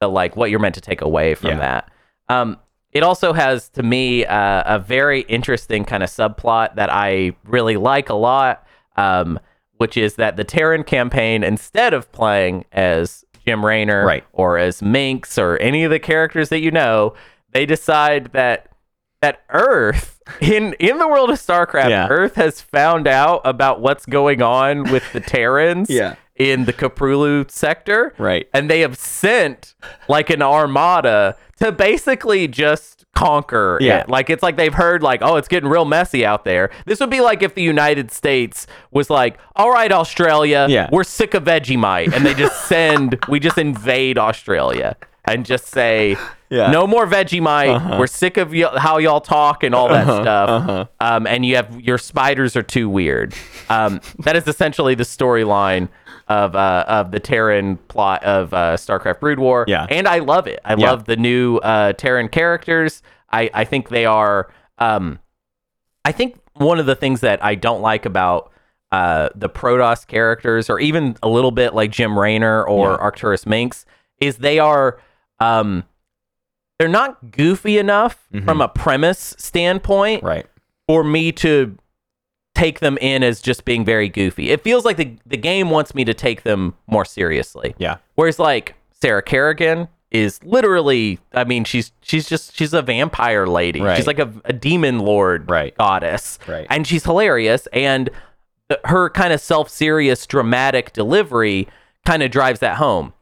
[0.00, 1.58] the like what you're meant to take away from Yeah.
[1.58, 1.90] that.
[2.28, 2.56] Um,
[2.92, 7.76] it also has to me uh, a very interesting kind of subplot that I really
[7.76, 8.66] like a lot,
[8.96, 9.38] um,
[9.76, 14.24] which is that the Terran campaign, instead of playing as Jim Raynor Right.
[14.32, 17.14] or as Mengsk or any of the characters that you know,
[17.52, 18.66] they decide that
[19.22, 22.08] that Earth in in the world of StarCraft, Yeah.
[22.08, 26.16] Earth has found out about what's going on with the Terrans Yeah.
[26.36, 28.14] in the Koprulu sector.
[28.18, 28.48] Right.
[28.54, 29.74] And they have sent
[30.08, 34.00] like an armada to basically just conquer Yeah.
[34.00, 34.08] it.
[34.08, 36.70] Like it's like they've heard like, oh, it's getting real messy out there.
[36.86, 40.88] This would be like if the United States was like, all right, Australia, Yeah.
[40.90, 44.96] we're sick of Vegemite, and they just send, we just invade Australia
[45.32, 46.16] and just say,
[46.50, 46.62] Yeah.
[46.62, 46.72] Uh-huh.
[46.72, 47.98] no more Vegemite.
[47.98, 50.88] We're sick of y- how y'all talk and all that stuff.
[51.00, 53.34] Um, and you have your spiders are too weird.
[53.68, 55.88] Um, that is essentially the storyline
[56.28, 59.64] of uh, of the Terran plot of uh, StarCraft Brood War.
[59.68, 59.86] Yeah.
[59.90, 60.60] and I love it.
[60.64, 60.90] I Yeah.
[60.90, 63.02] love the new uh, Terran characters.
[63.32, 64.50] I I think they are.
[64.78, 65.18] Um,
[66.04, 68.50] I think one of the things that I don't like about
[68.92, 72.96] uh, the Protoss characters, or even a little bit like Jim Raynor or Yeah.
[72.96, 73.84] Arcturus Mengsk,
[74.20, 74.98] is they are
[75.40, 75.84] um,
[76.78, 80.46] they're not goofy enough from a premise standpoint right
[80.86, 81.76] for me to
[82.54, 84.50] take them in as just being very goofy.
[84.50, 87.74] It feels like the the game wants me to take them more seriously.
[87.78, 93.46] yeah Whereas like Sarah Kerrigan is literally I mean she's she's just she's a vampire
[93.46, 93.80] lady.
[93.80, 93.96] Right.
[93.96, 95.76] She's like a, a demon lord Right.
[95.76, 96.38] goddess.
[96.48, 96.66] Right.
[96.70, 98.10] And she's hilarious and
[98.68, 101.68] the, her kind of self-serious dramatic delivery
[102.04, 103.12] kind of drives that home.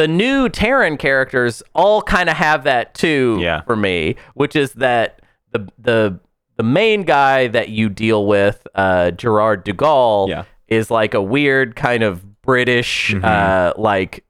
[0.00, 3.60] The new Terran characters all kind of have that too Yeah.
[3.62, 5.20] for me, which is that
[5.52, 6.18] the the
[6.56, 10.44] the main guy that you deal with, uh, Gerard DuGalle, Yeah.
[10.68, 13.24] is like a weird kind of British, Mm-hmm.
[13.26, 14.24] uh, like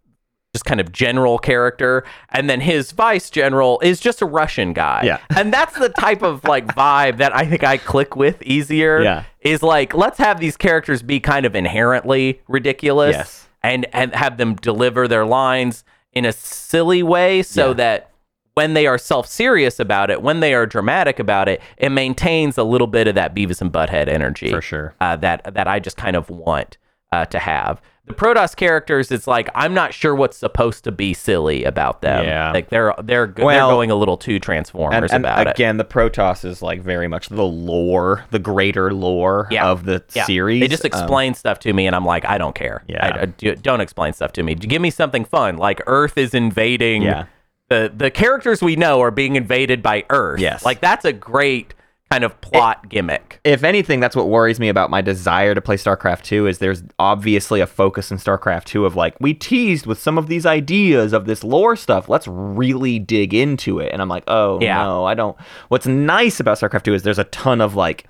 [0.52, 5.02] just kind of general character, and then his vice general is just a Russian guy.
[5.04, 5.18] Yeah.
[5.36, 9.02] and that's the type of like vibe that I think I click with easier.
[9.02, 9.22] Yeah.
[9.40, 13.14] is like let's have these characters be kind of inherently ridiculous.
[13.14, 13.46] Yes.
[13.62, 17.74] And and have them deliver their lines in a silly way so Yeah.
[17.74, 18.10] that
[18.54, 22.64] when they are self-serious about it, when they are dramatic about it, it maintains a
[22.64, 24.94] little bit of that Beavis and Butthead energy For sure.
[25.00, 26.76] uh, that that I just kind of want
[27.12, 27.80] uh, to have.
[28.10, 32.24] The Protoss characters, it's like I'm not sure what's supposed to be silly about them.
[32.24, 32.52] Yeah.
[32.52, 35.50] like they're they're Well, they're going a little too Transformers and, and about it.
[35.50, 39.68] again, the Protoss is like very much the lore, the greater lore Yeah.
[39.68, 40.24] of the Yeah.
[40.24, 40.60] series.
[40.60, 42.82] They just Um, explain stuff to me, and I'm like, I don't care.
[42.88, 43.04] Yeah.
[43.06, 44.54] I, I do, don't explain stuff to me.
[44.54, 47.02] Give me something fun, like Earth is invading.
[47.02, 47.24] Yeah.
[47.68, 50.40] The the characters we know are being invaded by Earth.
[50.40, 50.64] Yes.
[50.64, 51.74] Like that's a great
[52.10, 53.38] kind of plot gimmick.
[53.44, 56.82] if anything, that's what worries me about my desire to play StarCraft 2 is there's
[56.98, 61.12] obviously a focus in StarCraft 2 of like, we teased with some of these ideas
[61.12, 62.08] of this lore stuff.
[62.08, 63.92] Let's really dig into it.
[63.92, 64.82] And I'm like, oh Yeah.
[64.82, 65.36] no, I don't.
[65.68, 68.06] What's nice about StarCraft 2 is there's a ton of like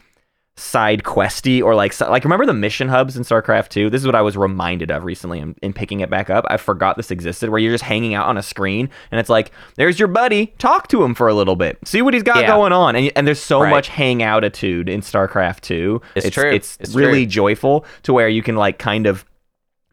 [0.56, 3.88] side questy or like like remember the mission hubs in StarCraft 2?
[3.88, 6.44] This is what I was reminded of recently in, in picking it back up.
[6.48, 9.52] I forgot this existed where you're just hanging out on a screen and it's like,
[9.76, 11.78] there's your buddy, talk to him for a little bit.
[11.86, 12.48] See what he's got Yeah.
[12.48, 12.94] going on.
[12.94, 13.70] And, and there's so Right.
[13.70, 16.02] much hangoutitude in StarCraft 2.
[16.14, 16.50] It's true.
[16.50, 17.30] It's, It's really true.
[17.30, 19.24] joyful to where you can like kind of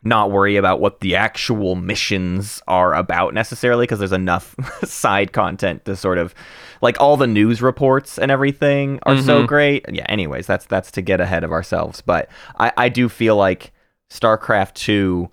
[0.08, 4.56] not worry about what the actual missions are about necessarily because there's enough
[4.86, 6.34] side content to sort of
[6.82, 9.46] like all the news reports and everything are so Mm-hmm.
[9.48, 9.86] great.
[9.92, 12.30] Yeah, anyways, that's that's to get ahead of ourselves, but
[12.60, 13.72] I I do feel like
[14.12, 15.30] StarCraft 2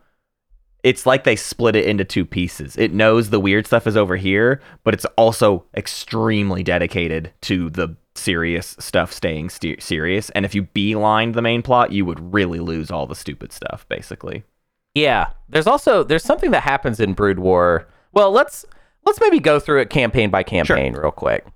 [0.83, 2.77] it's like they split it into two pieces.
[2.77, 7.97] It knows the weird stuff is over here, but it's also extremely dedicated to the
[8.15, 10.29] serious stuff staying st- serious.
[10.31, 13.87] And if you beeline the main plot, you would really lose all the stupid stuff,
[13.89, 14.45] basically.
[14.95, 15.31] Yeah.
[15.49, 17.87] There's also there's something that happens in Brood War.
[18.13, 18.65] Well, let's
[19.05, 21.47] let's maybe go through it campaign by campaign real quick.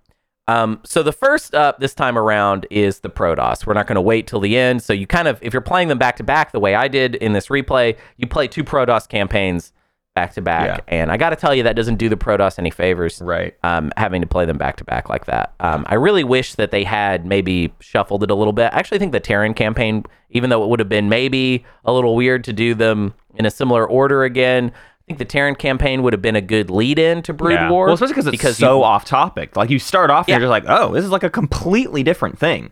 [0.48, 3.66] Um, so the first up this time around is the Protoss.
[3.66, 4.82] We're not going to wait till the end.
[4.82, 7.16] So you kind of, if you're playing them back to back the way I did
[7.16, 9.74] in this replay, you play two Protoss campaigns
[10.18, 12.70] back to back, and I got to tell you that doesn't do the Protoss any
[12.70, 13.22] favors.
[13.22, 13.54] Right.
[13.62, 15.54] Um, having to play them back to back like that.
[15.60, 18.72] Um, I really wish that they had maybe shuffled it a little bit.
[18.72, 22.16] I actually think the Terran campaign, even though it would have been maybe a little
[22.16, 24.72] weird to do them in a similar order again.
[24.74, 27.70] I think the Terran campaign would have been a good lead in to Brood Yeah.
[27.70, 27.86] War.
[27.86, 29.56] Well, especially because it's you- so off topic.
[29.56, 32.38] Like you start off, and you're just like, oh, this is like a completely different
[32.38, 32.70] thing.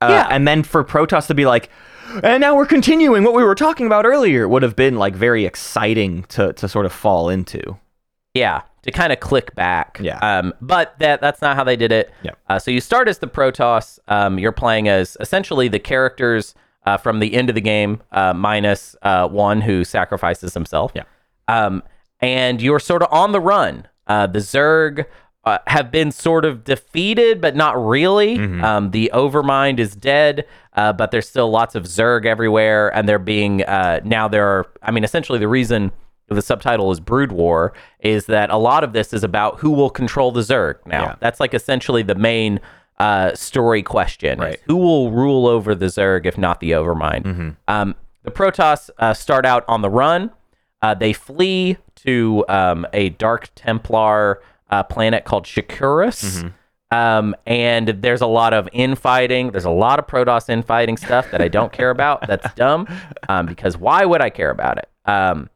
[0.00, 0.28] Uh, Yeah.
[0.30, 1.70] And then for Protoss to be like,
[2.22, 5.44] and now we're continuing what we were talking about earlier, would have been like very
[5.44, 7.76] exciting to to sort of fall into.
[8.34, 9.98] Yeah, to kind of click back.
[10.00, 10.18] Yeah.
[10.18, 12.12] Um, but that that's not how they did it.
[12.22, 12.38] Yep.
[12.48, 13.98] Uh, so you start as the Protoss.
[14.08, 16.54] Um, you're playing as essentially the characters
[16.86, 20.92] uh, from the end of the game, uh, minus uh, one who sacrifices himself.
[20.94, 21.04] Yeah.
[21.48, 21.82] Um,
[22.20, 23.86] and you're sort of on the run.
[24.06, 25.04] Uh, the Zerg
[25.48, 28.38] uh, have been sort of defeated, but not really.
[28.38, 33.18] Um, the Overmind is dead, uh, but there's still lots of Zerg everywhere, and they're
[33.18, 34.66] being uh, now there are.
[34.82, 35.90] I mean, essentially, the reason
[36.28, 39.88] the subtitle is Brood War is that a lot of this is about who will
[39.90, 40.74] control the Zerg.
[40.86, 41.14] Now, Yeah.
[41.20, 42.60] that's like essentially the main
[42.98, 44.60] uh, story question: Right.
[44.66, 47.56] Who will rule over the Zerg if not the Overmind?
[47.66, 47.94] Um,
[48.24, 50.30] the Protoss uh, start out on the run.
[50.82, 54.40] Uh, they flee to um, a Dark Templar
[54.70, 56.52] uh, planet called Shakuras.
[56.90, 59.50] Um, and there's a lot of infighting.
[59.50, 62.26] There's a lot of Protoss infighting stuff that I don't care about.
[62.26, 62.86] That's dumb.
[63.28, 64.88] Um, because why would I care about it?
[65.04, 65.50] Um,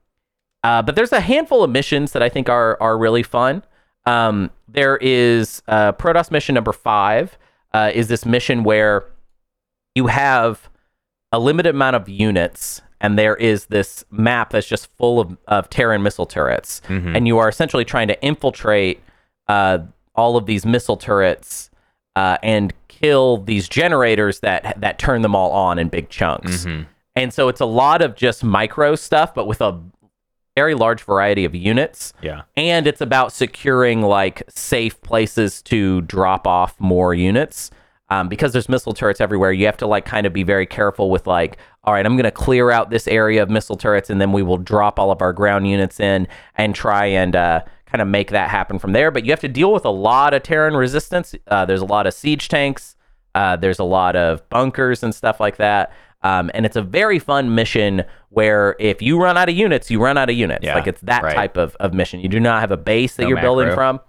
[0.63, 3.63] uh, but there's a handful of missions that I think are are really fun.
[4.05, 7.39] Um, there is uh, Protoss mission number five.
[7.73, 9.07] Uh, is this mission where
[9.95, 10.69] you have
[11.33, 15.69] a limited amount of units, and there is this map that's just full of, of
[15.69, 19.03] Terran missile turrets, and you are essentially trying to infiltrate
[19.49, 19.79] uh,
[20.15, 21.69] all of these missile turrets
[22.17, 26.65] uh, and kill these generators that that turn them all on in big chunks.
[27.15, 29.79] And so it's a lot of just micro stuff, but with a
[30.57, 32.13] very large variety of units.
[32.23, 32.43] Yeah.
[32.57, 37.71] And it's about securing like safe places to drop off more units.
[38.13, 41.11] Um, because there's missile turrets everywhere, you have to like kind of be very careful
[41.11, 44.21] with like, all right, I'm going to clear out this area of missile turrets, and
[44.21, 48.03] then we will drop all of our ground units in and try and uh, kind
[48.03, 49.11] of make that happen from there.
[49.11, 51.35] But you have to deal with a lot of Terran resistance.
[51.47, 52.97] Uh, there's a lot of siege tanks.
[53.35, 55.91] Uh, there's a lot of bunkers and stuff like that.
[56.23, 60.03] Um, and it's a very fun mission where if you run out of units, you
[60.03, 60.65] run out of units.
[60.65, 61.35] Yeah, like it's that right.
[61.35, 62.21] type of, of mission.
[62.21, 64.01] You do not have a base that No you're building from.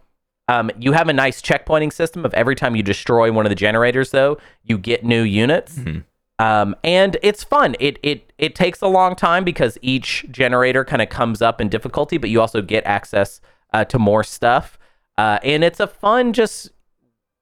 [0.48, 3.56] Um, you have a nice checkpointing system of every time you destroy one of the
[3.56, 5.78] generators, though, you get new units.
[5.78, 6.00] Mm-hmm.
[6.40, 7.76] Um, and it's fun.
[7.80, 11.70] It it it takes a long time because each generator kind of comes up in
[11.70, 13.40] difficulty, but you also get access
[13.74, 14.78] uh, to more stuff.
[15.18, 16.72] Uh, and it's a fun, just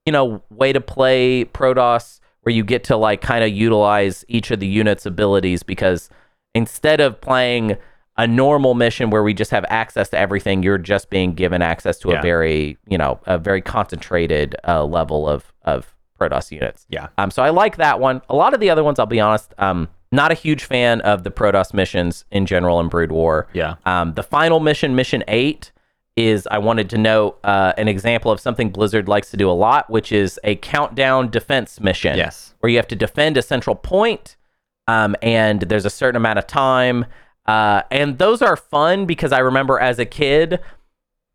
[0.05, 4.51] you know, way to play Protoss where you get to like kind of utilize each
[4.51, 6.09] of the units' abilities because
[6.53, 7.77] instead of playing
[8.17, 11.97] a normal mission where we just have access to everything, you're just being given access
[11.99, 12.19] to Yeah.
[12.19, 16.85] a very, you know, a very concentrated uh, level of of Protoss units.
[16.89, 17.07] Yeah.
[17.17, 18.21] Um, so I like that one.
[18.29, 21.23] A lot of the other ones, I'll be honest, um, not a huge fan of
[21.23, 23.47] the Protoss missions in general in Brood War.
[23.53, 23.75] Yeah.
[23.85, 25.71] Um, the final mission, mission eight,
[26.15, 29.53] is I wanted to note uh, an example of something Blizzard likes to do a
[29.53, 32.17] lot, which is a countdown defense mission.
[32.17, 32.53] Yes.
[32.59, 34.35] Where you have to defend a central point,
[34.87, 37.05] um, and there's a certain amount of time.
[37.45, 40.59] Uh, and those are fun because I remember as a kid,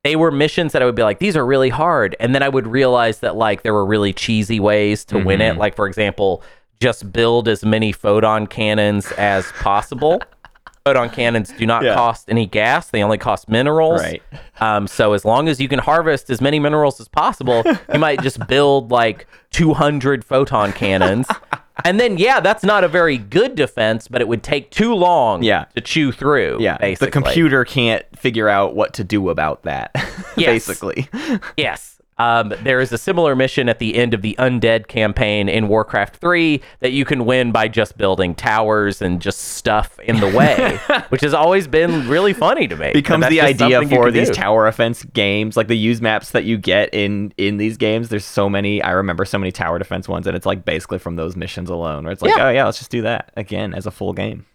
[0.05, 2.15] they were missions that I would be like, these are really hard.
[2.21, 5.57] And then I would realize that like there were really cheesy ways to win it.
[5.57, 6.43] Like, for example,
[6.81, 10.21] just build as many photon cannons as possible.
[10.85, 11.95] photon cannons do not Yeah.
[11.95, 14.01] cost any gas, they only cost minerals.
[14.01, 14.23] Right.
[14.61, 18.23] Um, so as long as you can harvest as many minerals as possible, you might
[18.23, 21.27] just build like 200 photon cannons.
[21.85, 25.43] And then, yeah, that's not a very good defense, but it would take too long
[25.43, 25.67] Yeah.
[25.75, 26.59] to chew through.
[26.61, 26.79] Yeah.
[26.79, 27.07] basically.
[27.07, 29.91] The computer can't figure out what to do about that.
[30.37, 30.67] Yes.
[30.67, 31.09] basically.
[31.57, 31.96] Yes.
[32.19, 36.17] Um, there is a similar mission at the end of the Undead campaign in Warcraft
[36.17, 40.79] 3 that you can win by just building towers and just stuff in the way,
[41.11, 42.93] which has always been really funny to me.
[42.93, 44.35] becomes the idea for these do.
[44.35, 48.25] tower offense games like the use maps that you get in in these games there's
[48.25, 51.37] so many i remember so many tower defense ones and it's like basically from those
[51.37, 52.47] missions alone where it's like Yeah.
[52.47, 54.47] oh yeah let's just do that again as a full game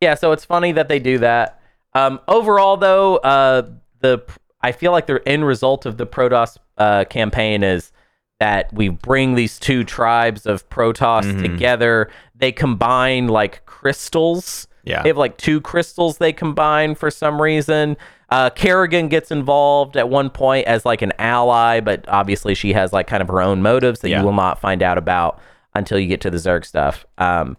[0.00, 1.60] Yeah, so it's funny that they do that.
[1.94, 3.70] Um, overall, though, uh,
[4.00, 4.22] the
[4.60, 7.92] I feel like the end result of the Protoss uh, campaign is
[8.40, 11.42] that we bring these two tribes of Protoss Mm-hmm.
[11.42, 12.10] together.
[12.34, 14.68] They combine like crystals.
[14.84, 15.02] Yeah.
[15.02, 17.96] They have like two crystals they combine for some reason.
[18.28, 22.92] Uh, Kerrigan gets involved at one point as like an ally, but obviously she has
[22.92, 24.20] like kind of her own motives that Yeah.
[24.20, 25.40] you will not find out about
[25.74, 27.06] until you get to the Zerg stuff.
[27.18, 27.56] Um,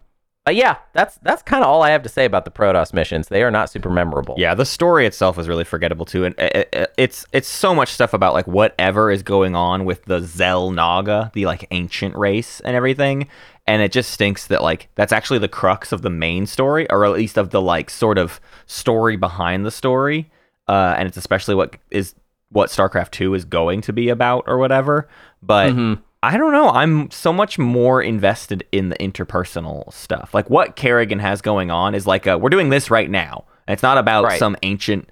[0.48, 3.28] but yeah, that's that's kind of all I have to say about the Protoss missions.
[3.28, 4.34] They are not super memorable.
[4.38, 7.90] Yeah, the story itself is really forgettable too, and uh, uh, it's it's so much
[7.90, 12.74] stuff about like whatever is going on with the Xel'Naga, the like ancient race and
[12.74, 13.28] everything,
[13.66, 17.04] and it just stinks that like that's actually the crux of the main story, or
[17.04, 20.30] at least of the like sort of story behind the story,
[20.66, 22.14] uh, and it's especially what is
[22.48, 25.10] what StarCraft Two is going to be about or whatever.
[25.42, 25.74] But
[26.22, 26.68] I don't know.
[26.70, 30.34] I'm so much more invested in the interpersonal stuff.
[30.34, 33.44] Like what Kerrigan has going on is like, a, we're doing this right now.
[33.66, 34.38] And it's not about Right.
[34.38, 35.08] some ancient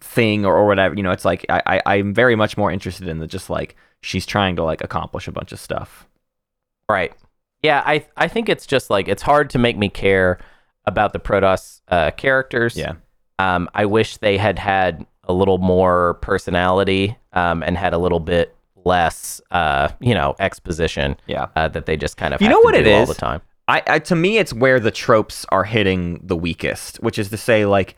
[0.00, 0.94] thing or, or whatever.
[0.96, 3.76] You know, it's like I, I, I'm very much more interested in the just like
[4.00, 6.08] she's trying to like accomplish a bunch of stuff.
[6.88, 7.12] Right.
[7.62, 10.38] Yeah, I I think it's just like it's hard to make me care
[10.86, 12.76] about the Protoss uh, characters.
[12.76, 12.94] Yeah.
[13.38, 18.20] Um, I wish they had had a little more personality um, and had a little
[18.20, 18.54] bit
[18.84, 21.16] less, uh, you know, exposition.
[21.26, 21.48] Yeah.
[21.56, 23.42] Uh, that they just kind of You have know what it do all the time.
[23.68, 27.36] I, I to me it's where the tropes are hitting the weakest, which is to
[27.36, 27.96] say like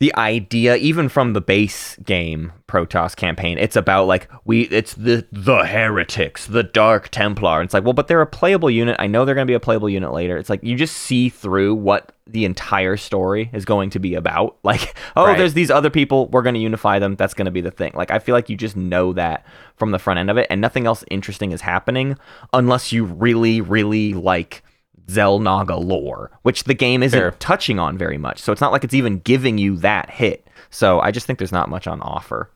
[0.00, 5.24] the idea even from the base game Protoss campaign, it's about like we it's the
[5.30, 7.60] the heretics, the dark templar.
[7.60, 8.96] And it's like, well, but they're a playable unit.
[8.98, 10.36] I know they're going to be a playable unit later.
[10.36, 14.56] It's like you just see through what the entire story is going to be about.
[14.64, 15.38] Like, oh, Right.
[15.38, 17.14] there's these other people, we're going to unify them.
[17.16, 17.92] That's going to be the thing.
[17.94, 20.60] Like I feel like you just know that from the front end of it and
[20.60, 22.16] nothing else interesting is happening
[22.52, 24.62] unless you really really like
[25.08, 27.30] Xel'Naga lore, which the game isn't Sure.
[27.38, 28.38] touching on very much.
[28.40, 30.46] So it's not like it's even giving you that hit.
[30.70, 32.50] So I just think there's not much on offer.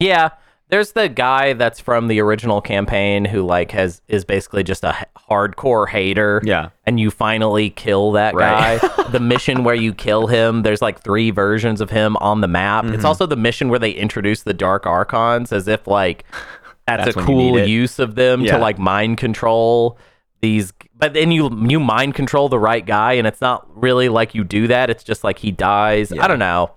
[0.00, 0.30] Yeah,
[0.68, 4.96] there's the guy that's from the original campaign who like has is basically just a
[5.00, 6.40] h- hardcore hater.
[6.44, 6.70] Yeah.
[6.84, 8.80] and you finally kill that Right.
[8.80, 9.02] guy.
[9.10, 12.84] the mission where you kill him, there's like three versions of him on the map.
[12.84, 12.94] Mm-hmm.
[12.94, 16.24] It's also the mission where they introduce the dark archons as if like
[16.86, 18.52] that's, That's a when you need cool use of them Yeah.
[18.56, 19.96] to like mind control
[20.42, 24.34] these but then you you mind control the right guy and it's not really like
[24.34, 26.24] you do that it's just like he dies Yeah.
[26.24, 26.72] i don't know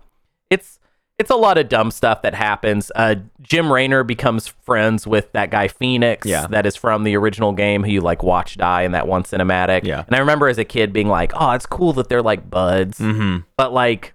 [0.49, 0.79] it's
[1.17, 5.49] it's a lot of dumb stuff that happens uh jim raynor becomes friends with that
[5.49, 6.45] guy Fenix Yeah.
[6.47, 9.83] that is from the original game who you like watch die in that one cinematic
[9.83, 10.03] Yeah.
[10.05, 12.99] and i remember as a kid being like oh it's cool that they're like buds
[12.99, 13.39] Mm-hmm.
[13.57, 14.13] but like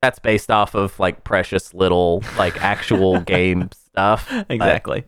[0.00, 5.04] that's based off of like precious little like actual game stuff Exactly.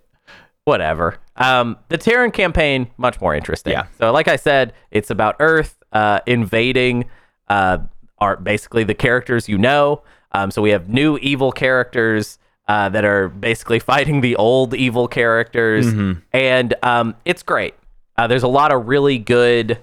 [0.64, 1.18] whatever.
[1.36, 3.72] Um, the Terran campaign much more interesting.
[3.72, 3.86] Yeah.
[3.98, 7.06] So, like I said, it's about Earth uh, invading.
[7.48, 7.78] Uh,
[8.18, 10.02] are basically the characters you know.
[10.32, 15.06] Um, so we have new evil characters uh, that are basically fighting the old evil
[15.06, 15.86] characters,
[16.32, 17.74] and um, it's great.
[18.16, 19.78] Uh, there's a lot of really good.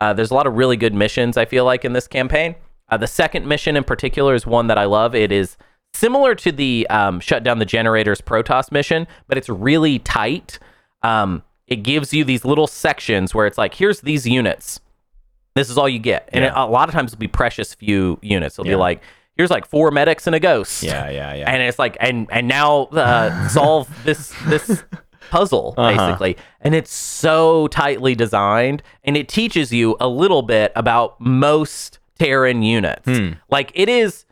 [0.00, 1.36] Uh, there's a lot of really good missions.
[1.36, 2.54] I feel like in this campaign.
[2.88, 5.14] Uh, the second mission in particular is one that I love.
[5.14, 5.56] It is
[5.92, 10.60] similar to the um, shut down the generators Protoss mission, but it's really tight.
[11.06, 14.80] Um, it gives you these little sections where it's like, here's these units.
[15.54, 16.50] This is all you get, and Yeah.
[16.50, 18.58] it, a lot of times it'll be precious few units.
[18.58, 18.72] It'll Yeah.
[18.74, 19.00] be like,
[19.36, 20.82] here's like four medics and a ghost.
[20.82, 21.50] Yeah, yeah, yeah.
[21.50, 24.84] And it's like, and and now uh, solve this this
[25.30, 25.90] puzzle Uh-huh.
[26.08, 31.98] basically, and it's so tightly designed, and it teaches you a little bit about most
[32.18, 33.08] Terran units.
[33.08, 33.32] Hmm.
[33.50, 34.25] Like it is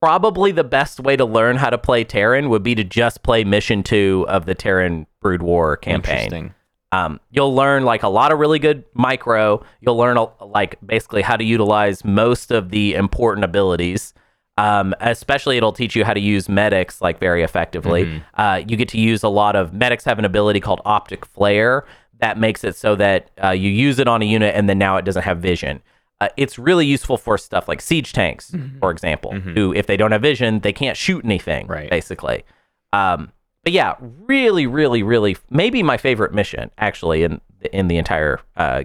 [0.00, 3.44] probably the best way to learn how to play Terran would be to just play
[3.44, 6.24] Mission Two of the Terran Brood War campaign.
[6.24, 6.54] Interesting.
[6.92, 9.64] Um, you'll learn like a lot of really good micro.
[9.80, 14.12] You'll learn like basically how to utilize most of the important abilities.
[14.58, 18.22] Um, especially, it'll teach you how to use medics like very effectively.
[18.34, 21.84] Uh, you get to use a lot of medics have an ability called optic flare
[22.20, 24.96] that makes it so that uh, you use it on a unit and then now
[24.96, 25.82] it doesn't have vision.
[26.20, 30.12] Uh, it's really useful for stuff like siege tanks, for example, who if they don't
[30.12, 31.66] have vision, they can't shoot anything.
[31.66, 31.88] Right.
[31.88, 32.44] Basically.
[32.92, 33.32] Um,
[33.64, 37.40] but yeah, really, really, really, maybe my favorite mission actually in
[37.72, 38.84] in the entire uh,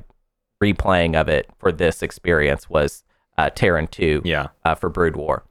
[0.64, 3.04] replaying of it for this experience was
[3.38, 4.48] uh, Terran Two Yeah.
[4.64, 5.44] uh, for Brood War.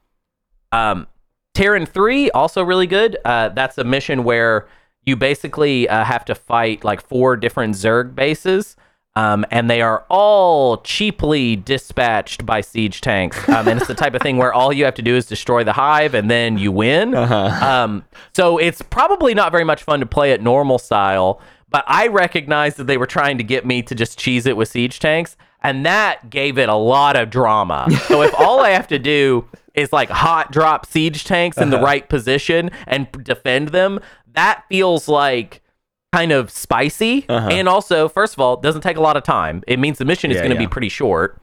[0.71, 1.07] Um,
[1.53, 3.17] Terran 3, also really good.
[3.23, 4.67] Uh, that's a mission where
[5.05, 8.75] you basically uh, have to fight like four different Zerg bases.
[9.17, 13.47] Um, and they are all cheaply dispatched by siege tanks.
[13.47, 15.63] Um, and it's the type of thing where all you have to do is destroy
[15.63, 17.15] the hive and then you win.
[17.15, 18.03] Um,
[18.33, 21.39] so it's probably not very much fun to play at normal style,
[21.69, 24.67] but I recognized that they were trying to get me to just cheese it with
[24.67, 25.37] siege tanks.
[25.63, 27.87] And that gave it a lot of drama.
[28.07, 31.77] So if all I have to do is like hot drop siege tanks in the
[31.77, 31.85] Uh-huh.
[31.85, 33.99] right position and defend them,
[34.33, 35.61] that feels like
[36.15, 37.25] kind of spicy.
[37.27, 37.49] Uh-huh.
[37.51, 39.63] And also, first of all, it doesn't take a lot of time.
[39.67, 40.67] It means the mission is Yeah, going to yeah.
[40.67, 41.41] be pretty short.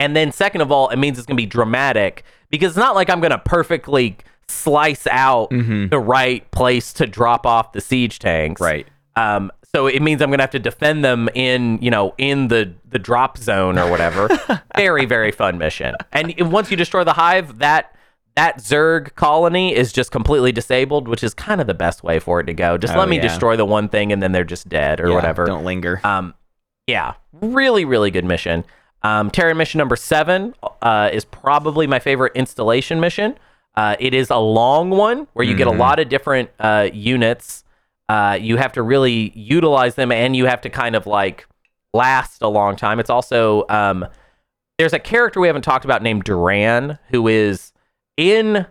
[0.00, 2.94] And then second of all, it means it's going to be dramatic because it's not
[2.94, 4.16] like I'm going to perfectly
[4.48, 5.90] slice out Mhm.
[5.90, 8.60] the right place to drop off the siege tanks.
[8.60, 8.86] Right.
[9.16, 12.48] Um, so it means I'm going to have to defend them in, you know, in
[12.48, 14.28] the the drop zone or whatever.
[14.76, 15.94] very very fun mission.
[16.12, 17.94] And once you destroy the hive, that
[18.36, 22.38] that Zerg colony is just completely disabled, which is kind of the best way for
[22.40, 22.76] it to go.
[22.78, 23.22] Just Oh, let me yeah.
[23.22, 25.46] destroy the one thing and then they're just dead or Yeah, whatever.
[25.46, 26.00] Don't linger.
[26.04, 26.34] Um,
[26.86, 28.64] yeah, really, really good mission.
[29.02, 33.38] Um, Terran mission number seven uh, is probably my favorite installation mission.
[33.74, 35.78] Uh, it is a long one where you get a Mhm.
[35.78, 37.64] lot of different uh, units.
[38.08, 41.46] Uh, you have to really utilize them, and you have to kind of like
[41.92, 43.00] last a long time.
[43.00, 44.06] It's also um,
[44.78, 47.72] there's a character we haven't talked about named Duran who is
[48.16, 48.66] in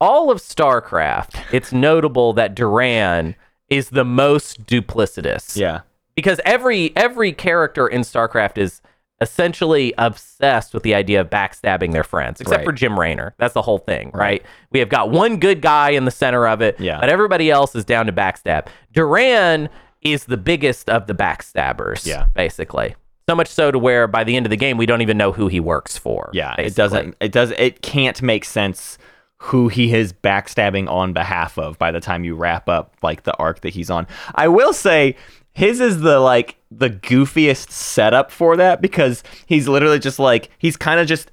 [0.00, 1.42] all of StarCraft.
[1.52, 3.34] It's notable that Duran
[3.68, 5.80] is the most duplicitous yeah.
[6.14, 8.80] because every every character in StarCraft is
[9.20, 12.64] essentially obsessed with the idea of backstabbing their friends, except Right.
[12.64, 13.34] for Jim Raynor.
[13.36, 14.44] That's the whole thing, right?
[14.70, 17.00] We have got one good guy in the center of it, Yeah.
[17.00, 18.68] but everybody else is down to backstab.
[18.92, 19.68] Duran
[20.02, 22.26] is the biggest of the backstabbers, Yeah.
[22.34, 22.94] basically.
[23.28, 25.32] So much so to where by the end of the game we don't even know
[25.32, 26.30] who he works for.
[26.32, 26.54] Yeah.
[26.58, 27.14] It doesn't.
[27.20, 27.50] It does.
[27.58, 28.96] It can't make sense
[29.36, 33.36] who he is backstabbing on behalf of by the time you wrap up like the
[33.36, 34.06] arc that he's on.
[34.34, 35.14] I will say
[35.52, 40.76] his is the like the goofiest setup for that because he's literally just like he's
[40.76, 41.30] kind of just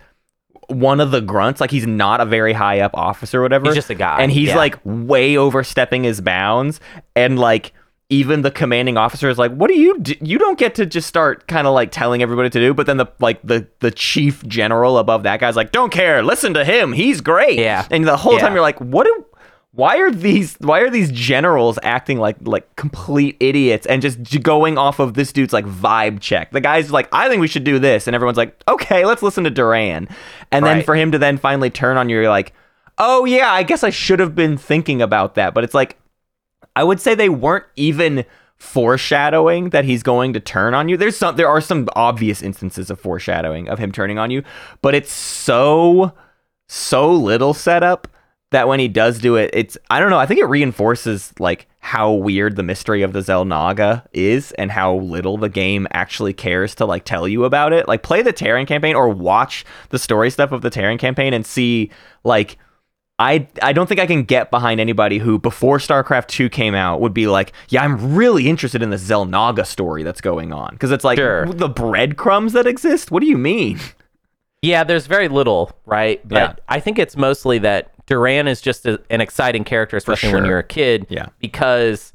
[0.67, 3.75] one of the grunts like he's not a very high up officer or whatever He's
[3.75, 4.57] just a guy, and he's yeah.
[4.57, 6.79] like way overstepping his bounds
[7.15, 7.71] and like
[8.09, 10.13] even the commanding officer is like what do you do?
[10.21, 12.97] you don't get to just start kind of like telling everybody to do but then
[12.97, 16.93] the like the the chief general above that guy's like don't care listen to him
[16.93, 17.87] he's great Yeah.
[17.89, 18.39] and the whole Yeah.
[18.41, 19.25] time you're like what do
[19.71, 24.77] why are these why are these generals acting like like complete idiots and just going
[24.77, 27.79] off of this dude's like vibe check the guy's like i think we should do
[27.79, 30.07] this and everyone's like okay let's listen to duran
[30.51, 32.53] and then for him to then finally turn on you you're like
[32.99, 35.97] oh yeah i guess i should have been thinking about that but it's like
[36.75, 38.25] I would say they weren't even
[38.57, 40.97] foreshadowing that he's going to turn on you.
[40.97, 44.43] There's some there are some obvious instances of foreshadowing of him turning on you,
[44.81, 46.13] but it's so
[46.67, 48.07] so little setup
[48.51, 51.67] that when he does do it, it's I don't know, I think it reinforces like
[51.79, 56.73] how weird the mystery of the Xel'Naga is and how little the game actually cares
[56.75, 57.87] to like tell you about it.
[57.87, 61.45] Like play the Terran campaign or watch the story stuff of the Terran campaign and
[61.45, 61.91] see
[62.23, 62.57] like
[63.17, 66.99] I I don't think I can get behind anybody who before StarCraft 2 came out
[66.99, 70.91] would be like, yeah, I'm really interested in the Xel'Naga story that's going on because
[70.91, 71.45] it's like Sure.
[71.45, 73.11] the breadcrumbs that exist.
[73.11, 73.79] What do you mean?
[74.61, 76.27] Yeah, there's very little, right?
[76.27, 76.53] But Yeah.
[76.67, 80.59] I think it's mostly that Duran is just a, an exciting character, especially when you're
[80.59, 81.07] a kid.
[81.09, 81.27] Yeah.
[81.39, 82.11] Because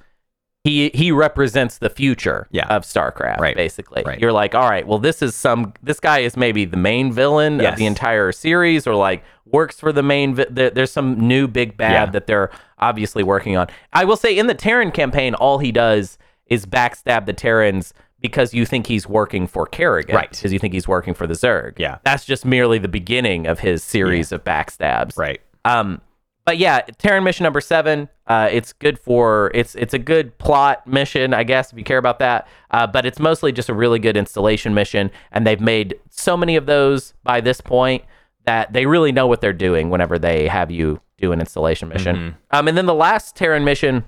[0.64, 2.66] he he represents the future Yeah.
[2.68, 3.56] of StarCraft, Right.
[3.56, 4.02] basically.
[4.04, 4.20] Right.
[4.20, 7.60] You're like, all right, well, this is some this guy is maybe the main villain
[7.60, 7.72] Yes.
[7.72, 10.34] of the entire series, or like works for the main.
[10.34, 12.06] Vi- there, there's some new big bad Yeah.
[12.06, 13.68] that they're obviously working on.
[13.92, 18.52] I will say, in the Terran campaign, all he does is backstab the Terrans because
[18.52, 20.28] you think he's working for Kerrigan, Right.
[20.30, 21.78] Because you think he's working for the Zerg.
[21.78, 21.98] Yeah.
[22.04, 25.16] That's just merely the beginning of his series of backstabs.
[25.16, 25.40] Right.
[25.64, 26.02] Um,
[26.44, 28.08] but yeah, Terran mission number seven.
[28.26, 31.98] Uh, it's good for it's it's a good plot mission, I guess, if you care
[31.98, 32.48] about that.
[32.70, 36.56] Uh, but it's mostly just a really good installation mission, and they've made so many
[36.56, 38.04] of those by this point
[38.46, 42.16] that they really know what they're doing whenever they have you do an installation mission.
[42.50, 44.04] Um, and then the last Terran mission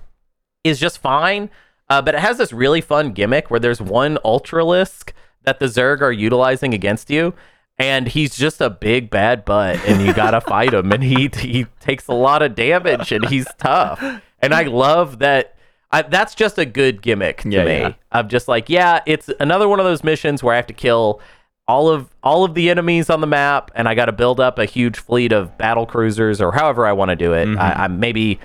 [0.65, 1.51] is just fine,
[1.91, 5.13] uh, but it has this really fun gimmick where there's one Ultralisk
[5.43, 7.35] that the Zerg are utilizing against you,
[7.83, 11.67] and he's just a big bad butt, and you gotta fight him, and he he
[11.81, 14.01] takes a lot of damage, and he's tough,
[14.41, 15.57] and I love that.
[15.95, 17.79] I, that's just a good gimmick to Yeah, me.
[17.81, 17.93] yeah.
[18.13, 21.21] Of just like, yeah, it's another one of those missions where I have to kill
[21.69, 24.59] all of all of the enemies on the map, and I got to build up
[24.59, 27.47] a huge fleet of battle cruisers or however I want to do it.
[27.47, 27.61] Mm-hmm.
[27.61, 28.41] I, I maybe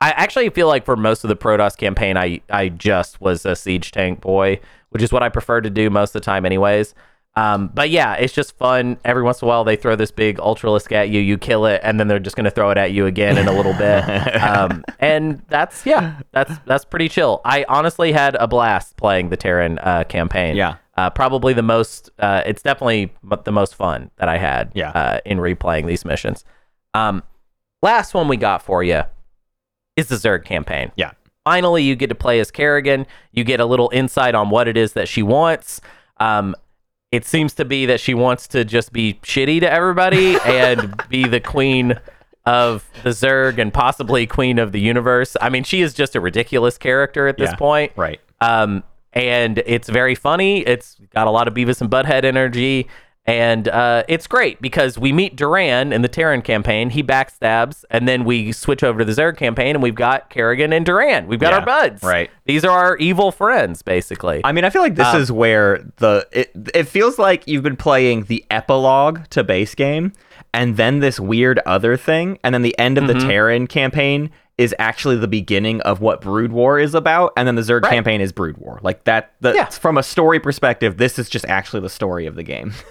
[0.00, 3.54] I actually feel like for most of the Protoss campaign, I I just was a
[3.54, 4.58] siege tank boy,
[4.90, 6.94] which is what I prefer to do most of the time, anyways.
[7.38, 8.98] Um, but yeah, it's just fun.
[9.04, 11.80] Every once in a while, they throw this big ultralisk at you, you kill it,
[11.84, 14.04] and then they're just going to throw it at you again in a little bit.
[14.48, 17.40] Um, and that's yeah, that's that's pretty chill.
[17.44, 20.56] I honestly had a blast playing the Terran uh, campaign.
[20.56, 20.76] Yeah.
[20.96, 22.10] uh, probably the most.
[22.18, 23.12] Uh, it's definitely
[23.44, 24.72] the most fun that I had.
[24.74, 24.90] Yeah.
[24.90, 26.44] uh, in replaying these missions.
[26.94, 27.22] Um,
[27.82, 29.02] last one we got for you
[29.96, 30.92] is the Zerg campaign.
[30.96, 31.12] Yeah.
[31.44, 33.06] Finally, you get to play as Kerrigan.
[33.32, 35.80] You get a little insight on what it is that she wants.
[36.18, 36.54] Um,
[37.12, 41.26] it seems to be that she wants to just be shitty to everybody and be
[41.26, 41.98] the queen
[42.44, 45.36] of the Zerg and possibly queen of the universe.
[45.40, 47.92] I mean, she is just a ridiculous character at this Yeah, point.
[47.96, 48.20] right.
[48.40, 48.82] Um,
[49.12, 50.60] and it's very funny.
[50.60, 52.86] It's got a lot of Beavis and Butthead energy.
[53.28, 56.88] And uh, it's great because we meet Duran in the Terran campaign.
[56.88, 60.72] He backstabs, and then we switch over to the Zerg campaign, and we've got Kerrigan
[60.72, 61.26] and Duran.
[61.26, 62.02] We've got Yeah, our buds.
[62.02, 62.30] right.
[62.46, 64.40] These are our evil friends, basically.
[64.44, 67.62] I mean, I feel like this Um, is where the it, it feels like you've
[67.62, 70.14] been playing the epilogue to base game,
[70.54, 73.28] and then this weird other thing, and then the end of the Mm-hmm.
[73.28, 77.62] Terran campaign is actually the beginning of what Brood War is about, and then the
[77.62, 77.92] Zerg Right.
[77.92, 78.80] campaign is Brood War.
[78.82, 79.32] Like that.
[79.42, 79.66] The, Yeah.
[79.66, 82.72] From a story perspective, this is just actually the story of the game.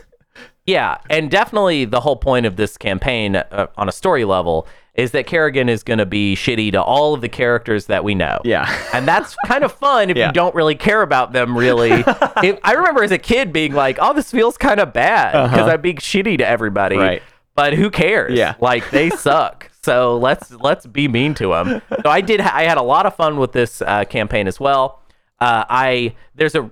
[0.68, 5.12] Yeah, and definitely the whole point of this campaign uh, on a story level is
[5.12, 8.42] that Kerrigan is going to be shitty to all of the characters that we know.
[8.44, 8.68] Yeah.
[8.94, 10.28] And that's kind of fun if Yeah.
[10.28, 11.92] you don't really care about them really.
[12.44, 15.68] If- I remember as a kid being like, "Oh, this feels kind of bad because
[15.70, 17.06] I'm being shitty to everybody." Uh-huh.
[17.06, 17.24] Right.
[17.56, 18.38] But who cares?
[18.38, 18.56] Yeah.
[18.60, 19.72] Like they suck.
[19.84, 21.82] So let's let's be mean to them.
[22.04, 22.42] So I did.
[22.42, 25.02] I had a lot of fun with this uh, campaign as well.
[25.40, 26.70] Uh, I there's a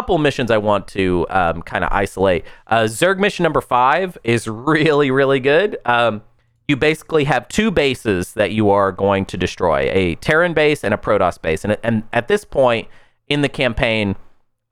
[0.00, 2.46] couple missions I want to um, kind of isolate.
[2.66, 5.76] Uh, Zerg mission number five is really really good.
[5.84, 6.22] Um,
[6.66, 10.94] you basically have two bases that you are going to destroy: a Terran base and
[10.94, 11.66] a Protoss base.
[11.66, 12.88] And and at this point
[13.28, 14.16] in the campaign,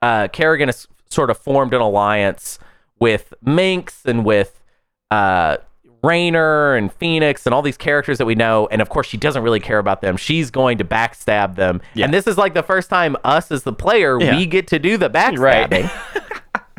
[0.01, 2.57] uh, Kerrigan has sort of formed an alliance
[2.99, 4.63] with Mengsk and with
[5.11, 5.57] uh,
[6.03, 8.67] Raynor and Fenix and all these characters that we know.
[8.71, 10.17] And of course, she doesn't really care about them.
[10.17, 11.81] She's going to backstab them.
[11.93, 12.05] Yeah.
[12.05, 14.37] And this is like the first time us as the player, Yeah.
[14.37, 15.89] we get to do the backstabbing.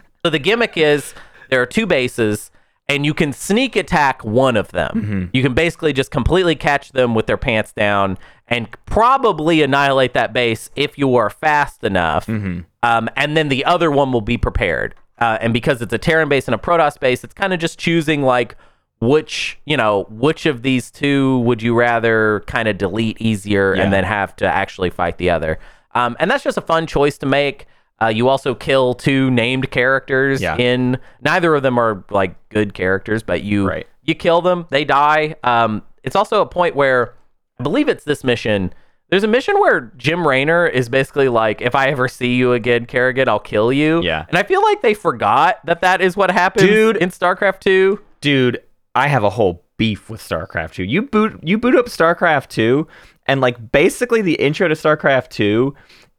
[0.25, 1.15] so the gimmick is
[1.51, 2.51] there are two bases.
[2.89, 4.91] And you can sneak attack one of them.
[4.97, 5.25] Mm-hmm.
[5.33, 8.19] You can basically just completely catch them with their pants down
[8.49, 12.27] and probably annihilate that base if you are fast enough.
[12.27, 12.63] Mm-hmm.
[12.83, 14.97] Um, and then the other one will be prepared.
[15.21, 17.79] Uh, and because it's a Terran base and a Protoss base, it's kind of just
[17.79, 18.57] choosing like
[19.01, 23.83] which you know which of these two would you rather kind of delete easier Yeah.
[23.83, 25.59] and then have to actually fight the other.
[25.95, 27.67] Um, and that's just a fun choice to make.
[28.03, 30.57] Uh, you also kill two named characters Yeah.
[30.57, 33.87] in neither of them are like good characters, but you Right.
[34.05, 35.35] you kill them, they die.
[35.45, 37.15] Um, it's also a point where
[37.59, 38.73] I believe it's this mission.
[39.11, 42.87] There's a mission where Jim Raynor is basically like, if I ever see you again,
[42.87, 44.03] Kerrigan, I'll kill you.
[44.03, 44.25] Yeah.
[44.29, 46.97] And I feel like they forgot that that is what happened Dude.
[46.99, 47.99] in StarCraft 2.
[48.21, 48.61] dude
[48.95, 52.87] i have a whole beef with starcraft 2 you boot you boot up starcraft 2
[53.27, 55.75] and like basically the intro to starcraft 2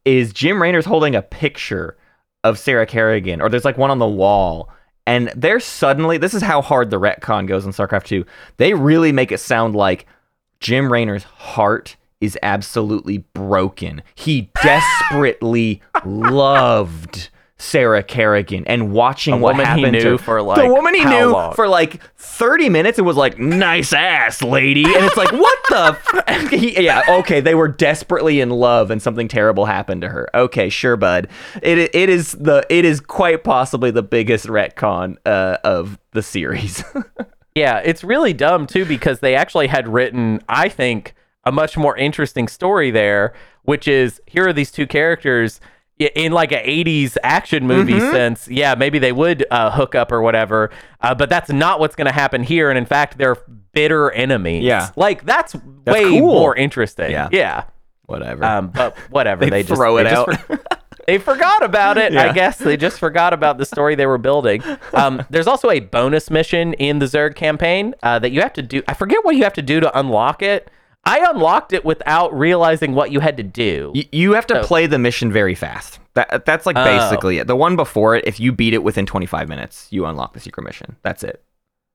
[0.06, 1.98] is jim raynor's holding a picture
[2.44, 4.70] of sarah kerrigan or there's like one on the wall
[5.06, 8.26] and they're suddenly this is how hard the retcon goes in starcraft 2
[8.58, 10.06] they really make it sound like
[10.60, 14.04] jim raynor's heart is absolutely broken.
[14.16, 17.30] He desperately loved
[17.62, 21.54] Sarah Kerrigan and watching A what happened knew to for, the woman he knew long?
[21.54, 25.98] for like 30 minutes and was like nice ass lady and it's like what the
[26.28, 26.50] f-?
[26.52, 30.70] He- yeah okay they were desperately in love and something terrible happened to her okay
[30.70, 31.28] sure bud
[31.62, 36.84] it it is the it is quite possibly the biggest retcon uh, of the series
[37.54, 41.98] Yeah, it's really dumb too because they actually had written, I think, a much more
[41.98, 43.34] interesting story there,
[43.64, 45.60] which is here are these two characters
[46.16, 48.12] in like a 80s action movie Mm-hmm.
[48.12, 48.48] sense.
[48.48, 50.70] Yeah, maybe they would uh, hook up or whatever,
[51.02, 52.70] uh, but that's not what's going to happen here.
[52.70, 53.38] And in fact, they're
[53.74, 54.64] bitter enemies.
[54.64, 54.90] Yeah.
[54.96, 56.20] Like that's, way cool.
[56.20, 57.12] more interesting.
[57.12, 57.30] Yeah.
[57.32, 57.64] Yeah.
[58.06, 59.46] whatever Um, but whatever.
[59.46, 60.42] They they, just throw they it just out.
[60.42, 60.60] for-
[61.08, 62.14] they forgot about it.
[62.14, 62.30] Yeah.
[62.30, 64.62] I guess they just forgot about the story they were building.
[64.94, 68.62] Um, there's also a bonus mission in the Zerg campaign uh, that you have to
[68.62, 68.82] do.
[68.88, 70.70] I forget what you have to do to unlock it.
[71.04, 73.92] I unlocked it without realizing what you had to do.
[73.96, 76.84] Y- you have to So- play the mission very fast that that's like Oh.
[76.84, 80.34] basically it the one before it if you beat it within 25 minutes you unlock
[80.34, 81.42] the secret mission that's it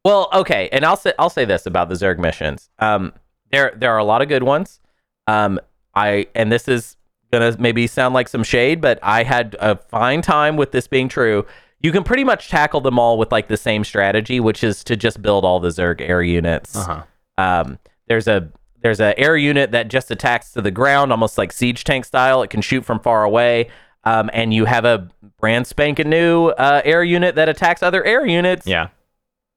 [0.07, 2.71] Well, okay, and I'll say I'll say this about the Zerg missions.
[2.79, 3.13] Um,
[3.51, 4.81] there there are a lot of good ones.
[5.27, 5.59] Um,
[5.95, 6.97] I and this is
[7.33, 11.09] gonna maybe sound like some shade, but I had a fine time with this being
[11.09, 11.45] true.
[11.81, 14.97] You can pretty much tackle them all with like the same strategy, which is to
[14.97, 16.75] just build all the Zerg air units.
[16.77, 17.03] uh-huh
[17.37, 17.79] Um,
[18.09, 18.49] there's a
[18.87, 22.43] there's an air unit that just attacks to the ground, almost like siege tank style.
[22.43, 23.69] It can shoot from far away.
[24.05, 25.09] Um, and you have a
[25.39, 28.89] brand spanking new uh, air unit that attacks other air units yeah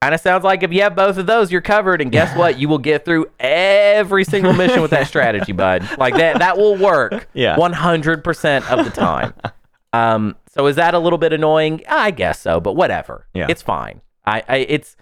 [0.02, 2.00] kind of sounds like if you have both of those, you're covered.
[2.00, 2.58] And guess what?
[2.58, 5.86] You will get through every single mission with that strategy, bud.
[5.98, 7.28] Like that, that will work.
[7.34, 7.56] Yeah.
[7.56, 9.34] 100% of the time.
[9.92, 11.82] Um, so is that a little bit annoying?
[11.88, 13.26] I guess so, but whatever.
[13.34, 13.48] Yeah.
[13.48, 14.02] It's fine.
[14.24, 14.96] I, I it's,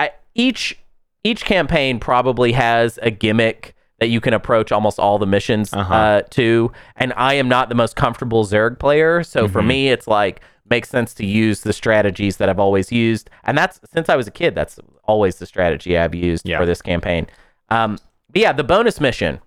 [0.00, 0.78] I, each,
[1.24, 5.94] each campaign probably has a gimmick that you can approach almost all the missions Uh-huh.
[5.94, 6.70] uh, to.
[6.96, 9.22] And I am not the most comfortable Zerg player.
[9.22, 9.66] So for Mhm.
[9.66, 13.80] me, it's like makes sense to use the strategies that I've always used, and that's
[13.92, 14.54] since I was a kid.
[14.54, 16.58] That's always the strategy I've used Yeah.
[16.58, 17.26] for this campaign.
[17.68, 17.98] Um,
[18.32, 19.40] but yeah, the bonus mission,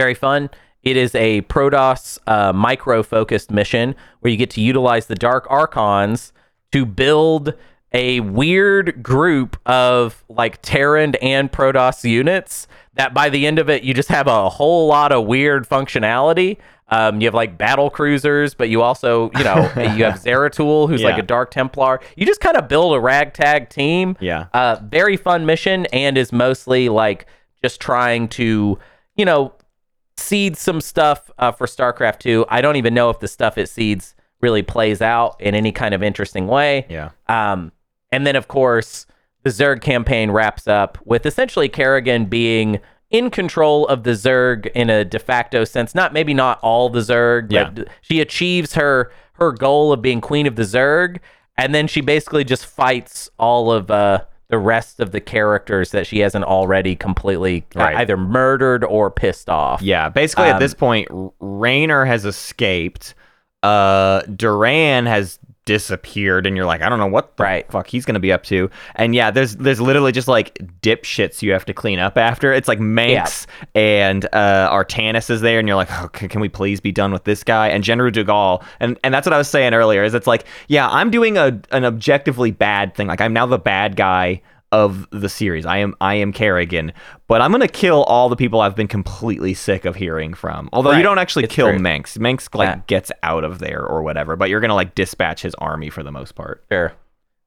[0.00, 0.50] very fun.
[0.82, 5.46] It is a Protoss uh, micro focused mission where you get to utilize the Dark
[5.48, 6.32] Archons
[6.72, 7.54] to build
[7.92, 13.82] a weird group of like Terran and Protoss units that by the end of it,
[13.82, 16.58] you just have a whole lot of weird functionality.
[16.88, 21.02] Um, you have like battle cruisers, but you also, you know, you have Zeratul, who's
[21.02, 22.00] like a Dark Templar.
[22.16, 24.16] You just kind of build a ragtag team.
[24.20, 24.46] Yeah.
[24.52, 27.26] Uh, very fun mission and is mostly like
[27.62, 28.78] just trying to,
[29.16, 29.54] you know,
[30.18, 32.44] seed some stuff uh, for StarCraft 2.
[32.48, 35.94] I don't even know if the stuff it seeds really plays out in any kind
[35.94, 36.86] of interesting way.
[36.90, 37.10] Yeah.
[37.26, 37.72] Um,
[38.12, 39.06] and then, of course,
[39.42, 42.78] the Zerg campaign wraps up with essentially Kerrigan being
[43.10, 45.94] in control of the Zerg in a de facto sense.
[45.94, 47.70] Not maybe not all the Zerg, Yeah.
[47.70, 51.18] but she achieves her her goal of being queen of the Zerg,
[51.58, 56.06] and then she basically just fights all of uh, the rest of the characters that
[56.06, 57.96] she hasn't already completely uh, Right.
[57.96, 59.82] either murdered or pissed off.
[59.82, 61.08] Yeah, basically at Um, this point,
[61.40, 63.14] Raynor has escaped.
[63.62, 67.70] Uh, Duran has disappeared, and you're like, I don't know what the Right.
[67.70, 68.70] fuck he's gonna be up to.
[68.96, 72.52] And yeah, there's there's literally just like dipshits you have to clean up after.
[72.52, 76.48] It's like Mengsk and uh, Artanis is there, and you're like, oh, can, can we
[76.48, 77.68] please be done with this guy?
[77.68, 80.04] And General DuGalle, and and that's what I was saying earlier.
[80.04, 83.06] Is it's like, yeah, I'm doing a an objectively bad thing.
[83.08, 84.42] Like I'm now the bad guy
[84.72, 85.64] of the series.
[85.66, 86.92] I am I am Kerrigan,
[87.28, 90.68] but I'm gonna kill all the people I've been completely sick of hearing from.
[90.72, 91.78] Although you don't actually It's kill true.
[91.78, 92.18] Mengsk.
[92.18, 92.80] Mengsk like Yeah.
[92.86, 96.10] gets out of there or whatever, but you're gonna like dispatch his army for the
[96.10, 96.64] most part.
[96.72, 96.92] Sure.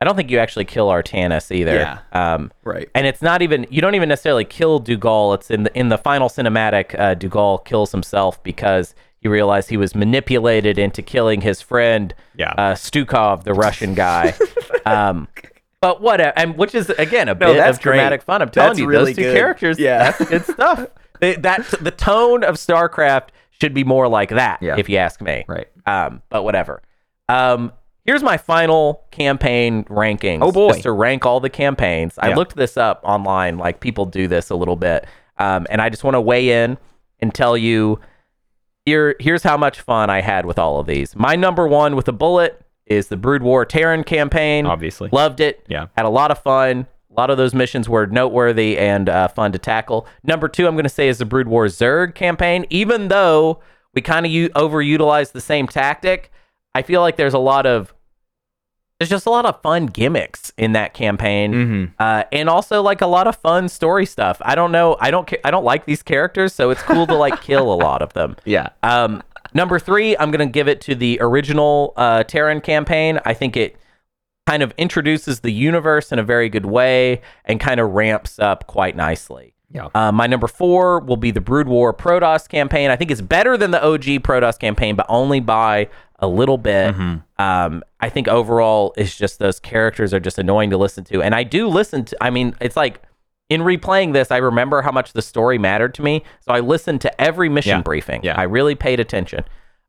[0.02, 1.76] I don't think you actually kill Artanis either.
[1.76, 2.00] Yeah.
[2.12, 2.90] Um, Right.
[2.94, 5.36] and it's not even you don't even necessarily kill DuGalle.
[5.36, 6.94] It's in the in the final cinematic.
[7.00, 12.54] Uh, DuGalle kills himself because he realized he was manipulated into killing his friend, Yeah.
[12.58, 14.36] uh, Stukov, the Russian guy.
[14.86, 15.28] um,
[15.86, 16.20] but what?
[16.20, 18.26] And which is again a No, bit of dramatic great.
[18.26, 18.42] fun.
[18.42, 19.36] I'm telling That's you, really those two good.
[19.38, 19.80] characters.
[19.80, 20.00] Yeah.
[20.12, 20.88] that's good stuff.
[21.20, 23.28] They- that the tone of StarCraft
[23.62, 24.76] should be more like that, Yeah.
[24.78, 25.46] if you ask me.
[25.48, 25.68] Right.
[25.86, 26.82] Um, but whatever.
[27.30, 27.72] Um,
[28.04, 30.40] here's my final campaign rankings.
[30.42, 30.72] Oh, boy.
[30.72, 32.16] Just to rank all the campaigns.
[32.20, 33.58] I looked this up online.
[33.58, 35.06] Like people do this a little bit.
[35.38, 36.78] Um, and I just want to weigh in
[37.20, 38.00] and tell you
[38.86, 39.16] here.
[39.20, 41.16] Here's how much fun I had with all of these.
[41.16, 44.66] My number one with a bullet is the Brood War Terran campaign.
[44.66, 45.10] Obviously.
[45.12, 45.66] loved it.
[45.68, 45.88] Yeah.
[45.98, 46.88] had a lot of fun.
[47.10, 50.06] A lot of those missions were noteworthy and uh, fun to tackle.
[50.24, 52.66] Number two, I'm going to say is the Brood War Zerg campaign.
[52.70, 53.62] Even though
[53.94, 56.30] we kind of u- overutilized the same tactic,
[56.74, 57.94] I feel like there's a lot of
[59.00, 61.92] there's just a lot of fun gimmicks in that campaign, Mhm.
[62.00, 64.38] uh, and also like a lot of fun story stuff.
[64.42, 67.14] I don't know, I don't, ca- I don't like these characters, so it's cool to
[67.14, 68.38] like kill a lot of them.
[68.46, 68.70] Yeah.
[68.84, 69.22] Um,
[69.56, 73.20] number three, I'm gonna give it to the original uh, Terran campaign.
[73.26, 73.76] I think it
[74.46, 78.68] kind of introduces the universe in a very good way and kind of ramps up
[78.68, 79.56] quite nicely.
[79.72, 79.90] Yeah.
[79.96, 82.92] Uh, my number four will be the Brood War Protoss campaign.
[82.92, 86.96] I think it's better than the OG Protoss campaign, but only by a little bit.
[87.40, 91.22] Um, I think overall, it's just those characters are just annoying to listen to.
[91.22, 93.02] And I do listen to, I mean, it's like
[93.50, 96.24] in replaying this, I remember how much the story mattered to me.
[96.42, 97.82] So I listened to every mission Yeah.
[97.82, 98.22] briefing.
[98.24, 98.36] Yeah.
[98.40, 99.44] I really paid attention.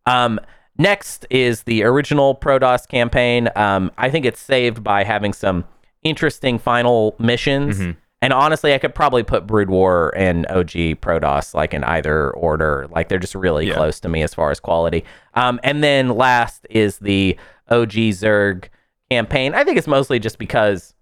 [0.04, 0.38] Um,
[0.78, 3.48] next is the original Protoss campaign.
[3.56, 5.64] Um, I think it's saved by having some
[6.02, 7.78] interesting final missions.
[7.78, 7.90] Mm-hmm.
[8.22, 12.86] And honestly, I could probably put Brood War and OG Protoss like in either order.
[12.90, 13.74] Like they're just really Yeah.
[13.74, 15.04] close to me as far as quality.
[15.34, 17.36] Um, and then last is the
[17.70, 18.64] OG Zerg
[19.10, 19.54] campaign.
[19.54, 20.92] I think it's mostly just because.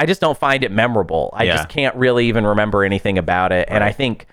[0.00, 1.28] I just don't find it memorable.
[1.34, 1.56] I Yeah.
[1.56, 3.68] just can't really even remember anything about it.
[3.70, 4.26] And I think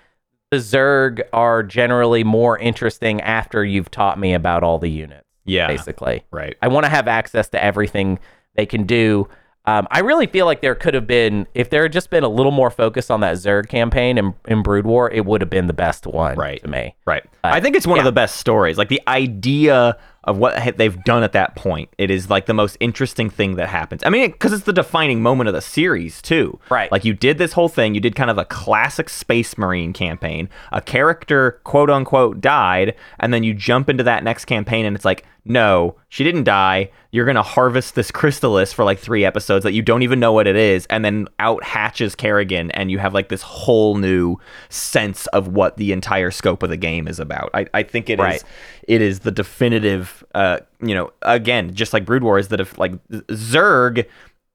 [0.49, 5.25] the Zerg are generally more interesting after you've taught me about all the units.
[5.43, 5.67] Yeah.
[5.67, 6.55] Basically, Right.
[6.61, 8.17] I want to have access to everything
[8.55, 9.27] they can do.
[9.65, 12.29] Um, I really feel like there could have been, if there had just been a
[12.29, 15.67] little more focus on that Zerg campaign in, in Brood War, it would have been
[15.67, 16.61] the best one Right.
[16.63, 16.95] to me.
[17.05, 17.25] Right.
[17.43, 18.77] I think it's one of the best stories.
[18.77, 19.97] Like the idea
[20.27, 23.69] of what they've done at that point, it is like the most interesting thing that
[23.69, 24.03] happens.
[24.05, 26.59] I mean, because it's the defining moment of the series too.
[26.69, 26.91] Right.
[26.91, 27.95] Like you did this whole thing.
[27.95, 30.49] You did kind of a classic Space Marine campaign.
[30.73, 35.05] A character, quote unquote, died, and then you jump into that next campaign, and it's
[35.05, 36.91] like, no, she didn't die.
[37.11, 40.47] You're gonna harvest this chrysalis for like three episodes that you don't even know what
[40.47, 44.37] it is, and then out hatches Kerrigan, and you have like this whole new
[44.69, 47.49] sense of what the entire scope of the game is about.
[47.53, 48.43] I, I think it is Right.
[48.87, 52.77] it is the definitive uh you know again just like brood war is that if
[52.77, 52.93] like
[53.31, 54.05] zerg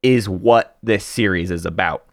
[0.03, 2.05] is what this series is about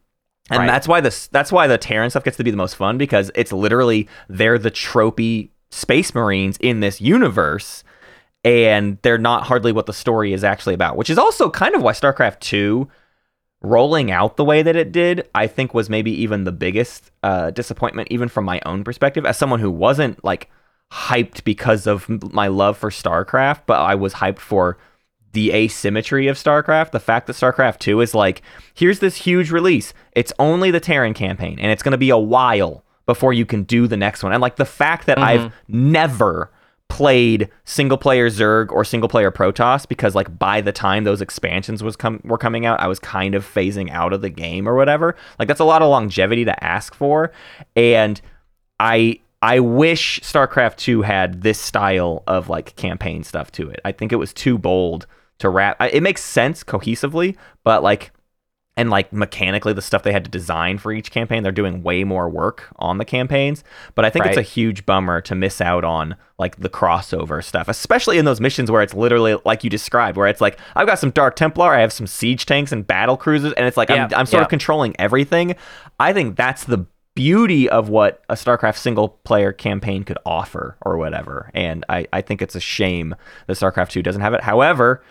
[0.49, 0.67] and Right.
[0.67, 3.31] that's why this that's why the Terran stuff gets to be the most fun because
[3.35, 7.83] it's literally they're the tropey space marines in this universe
[8.43, 11.81] and they're not hardly what the story is actually about, which is also kind of
[11.81, 12.87] why StarCraft 2
[13.61, 17.51] rolling out the way that it did, I think was maybe even the biggest uh,
[17.51, 20.49] disappointment, even from my own perspective, as someone who wasn't like
[20.91, 24.77] hyped because of my love for StarCraft, but I was hyped for
[25.33, 26.91] the asymmetry of StarCraft.
[26.91, 28.41] The fact that StarCraft 2 is like,
[28.73, 29.93] here's this huge release.
[30.13, 33.63] It's only the Terran campaign, and it's going to be a while before you can
[33.63, 34.31] do the next one.
[34.31, 36.51] And like the fact that I've never
[36.89, 41.81] played single player Zerg or single player Protoss because like by the time those expansions
[41.81, 44.75] was com- were coming out, I was kind of phasing out of the game or
[44.75, 45.15] whatever.
[45.37, 47.31] Like that's a lot of longevity to ask for,
[47.75, 48.19] and
[48.79, 53.79] I I wish StarCraft 2 had this style of like campaign stuff to it.
[53.85, 55.07] I think it was too bold
[55.37, 55.77] to wrap.
[55.81, 58.11] It makes sense cohesively, but like
[58.79, 62.05] and like mechanically the stuff they had to design for each campaign they're doing way
[62.05, 63.63] more work on the campaigns.
[63.93, 67.67] But i think it's a huge bummer to miss out on like the crossover stuff
[67.67, 70.97] especially in those missions where it's literally like you described where it's like i've got
[70.97, 74.09] some dark templar i have some siege tanks and battle cruisers and it's like I'm,
[74.15, 75.55] I'm sort of controlling everything.
[75.99, 76.85] I think that's the
[77.15, 82.21] beauty of what a starcraft single player campaign could offer or whatever and i, I
[82.21, 83.13] think it's a shame
[83.47, 84.41] that starcraft 2 doesn't have it.
[84.41, 85.03] However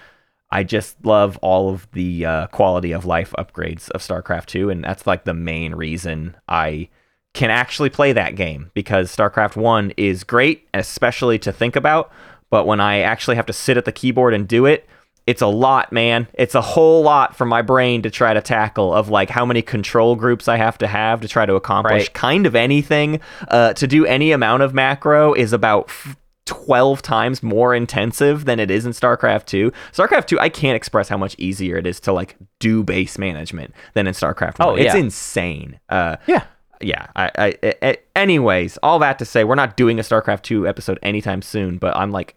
[0.50, 4.84] I just love all of the uh, quality of life upgrades of StarCraft 2, and
[4.84, 6.88] that's like the main reason I
[7.34, 12.10] can actually play that game because StarCraft 1 is great, especially to think about,
[12.50, 14.88] but when I actually have to sit at the keyboard and do it,
[15.26, 16.26] it's a lot, man.
[16.32, 19.60] It's a whole lot for my brain to try to tackle of like how many
[19.60, 22.14] control groups I have to have to try to accomplish Right.
[22.14, 23.20] kind of anything.
[23.46, 26.16] Uh, to do any amount of macro is about f-
[26.48, 29.70] 12 times more intensive than it is in StarCraft 2.
[29.92, 33.72] StarCraft 2, I can't express how much easier it is to like do base management
[33.94, 34.68] than in StarCraft 1.
[34.68, 35.78] Oh, It's insane.
[35.88, 36.44] Uh, Yeah.
[36.80, 37.06] yeah.
[37.14, 37.30] I,
[37.62, 41.42] I- I- anyways, all that to say, we're not doing a StarCraft 2 episode anytime
[41.42, 42.34] soon, but I'm like,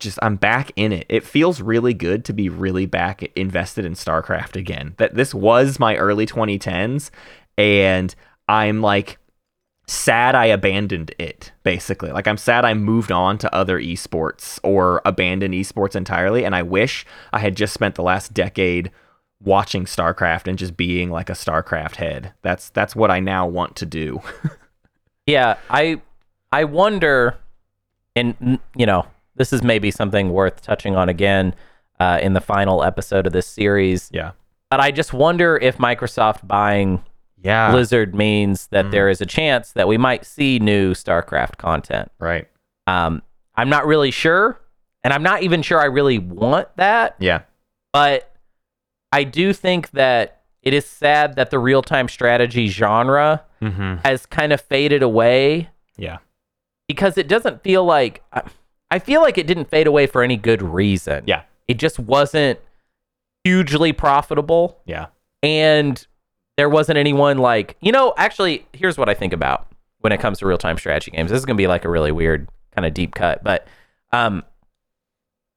[0.00, 1.06] just I'm back in it.
[1.08, 4.94] It feels really good to be really back invested in StarCraft again.
[4.98, 7.10] That this was my early 2010s,
[7.56, 8.12] and
[8.48, 9.18] I'm like
[9.92, 12.10] sad I abandoned it basically.
[12.10, 16.62] Like I'm sad I moved on to other esports or abandoned esports entirely, and I
[16.62, 18.90] wish I had just spent the last decade
[19.40, 22.32] watching StarCraft and just being like a StarCraft head.
[22.42, 24.20] That's that's what I now want to do.
[25.26, 26.00] Yeah, I
[26.50, 27.36] I wonder,
[28.16, 29.06] and you know,
[29.36, 31.54] this is maybe something worth touching on again
[32.00, 34.10] uh, in the final episode of this series.
[34.12, 34.32] yeah.
[34.70, 37.04] But I just wonder if Microsoft buying
[37.42, 37.70] Yeah.
[37.72, 38.90] Blizzard means that Mm.
[38.92, 42.10] there is a chance that we might see new StarCraft content.
[42.18, 42.46] Right.
[42.86, 43.22] Um,
[43.54, 44.60] I'm not really sure,
[45.04, 47.16] and I'm not even sure I really want that.
[47.18, 47.40] Yeah.
[47.92, 48.30] But
[49.12, 53.96] I do think that it is sad that the real time strategy genre Mm-hmm.
[54.04, 56.18] has kind of faded away Yeah.
[56.88, 58.42] because it doesn't feel like I-
[58.90, 61.22] I feel like it didn't fade away for any good reason.
[61.26, 61.42] Yeah.
[61.68, 62.58] It just wasn't
[63.44, 65.06] hugely profitable Yeah.
[65.42, 66.04] and
[66.56, 69.66] there wasn't anyone like, you know, actually here's what I think about
[70.00, 71.30] when it comes to real-time strategy games.
[71.30, 73.66] This is going to be like a really weird kind of deep cut, but
[74.12, 74.42] um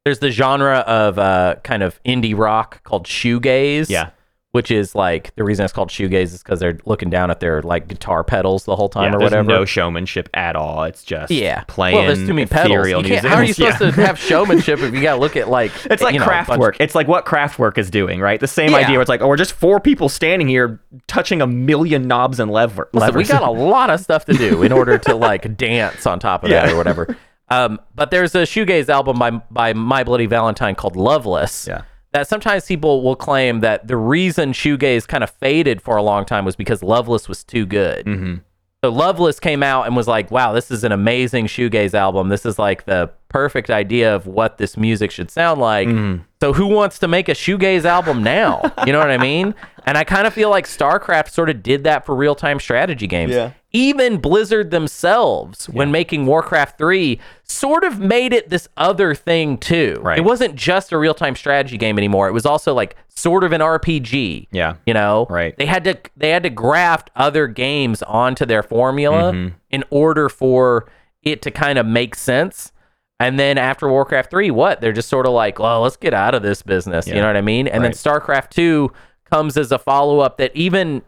[0.03, 4.11] there's the genre of uh kind of indie rock called shoegaze Yeah.
[4.55, 7.61] Which is like the reason it's called shoegaze is because they're looking down at their
[7.61, 9.49] like guitar pedals the whole time yeah, or there's whatever.
[9.49, 10.83] no showmanship at all.
[10.85, 12.87] It's just yeah, playing Well, there's too many pedals.
[12.87, 13.91] You can't- how are you supposed Yeah.
[13.91, 16.77] to have showmanship if you got to look at like It's like know, a bunch-
[16.79, 18.39] It's like what Kraftwerk is doing, right?
[18.39, 18.77] The same Yeah.
[18.77, 22.39] idea where it's like, oh, we're just four people standing here touching a million knobs
[22.39, 23.27] and lever- Listen, levers.
[23.27, 26.45] we got a lot of stuff to do in order to like dance on top
[26.45, 27.17] of that or whatever.
[27.49, 31.67] Um, but there's a shoegaze album by by My Bloody Valentine called Loveless.
[31.67, 31.81] Yeah.
[32.15, 36.23] That sometimes people will claim that the reason shoegaze kind of faded for a long
[36.23, 38.05] time was because Loveless was too good.
[38.05, 38.39] Mhm.
[38.81, 42.29] So Loveless came out and was like, "Wow, this is an amazing shoegaze album.
[42.29, 46.21] This is like the perfect idea of what this music should sound like." Mm-hmm.
[46.45, 48.61] So who wants to make a shoegaze album now?
[48.85, 49.55] You know what I mean?
[49.83, 53.31] And I kind of feel like StarCraft sort of did that for real-time strategy games.
[53.33, 53.53] Yeah.
[53.71, 59.99] Even Blizzard themselves, when making Warcraft 3, sort of made it this other thing too.
[60.03, 60.19] Right.
[60.19, 62.27] It wasn't just a real-time strategy game anymore.
[62.27, 64.49] It was also like sort of an RPG.
[64.51, 64.75] Yeah.
[64.85, 65.25] You know?
[65.31, 65.57] Right.
[65.57, 69.55] They had to they had to graft other games onto their formula Mm-hmm.
[69.71, 70.87] in order for
[71.23, 72.71] it to kind of make sense.
[73.19, 74.81] And then after Warcraft 3, what?
[74.81, 77.07] They're just sort of like, well, let's get out of this business.
[77.07, 77.67] You know what I mean?
[77.67, 77.93] And Right.
[77.93, 78.91] then StarCraft 2
[79.29, 81.01] comes as a follow-up that even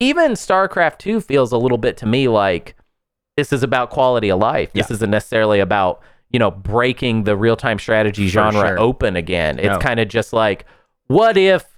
[0.00, 2.74] even StarCraft 2 feels a little bit to me like
[3.36, 4.72] this is about quality of life.
[4.72, 6.00] This isn't necessarily about,
[6.30, 8.78] you know, breaking the real-time strategy For genre sure.
[8.80, 9.58] open again.
[9.58, 9.78] It's No.
[9.78, 10.64] kind of just like
[11.06, 11.73] what if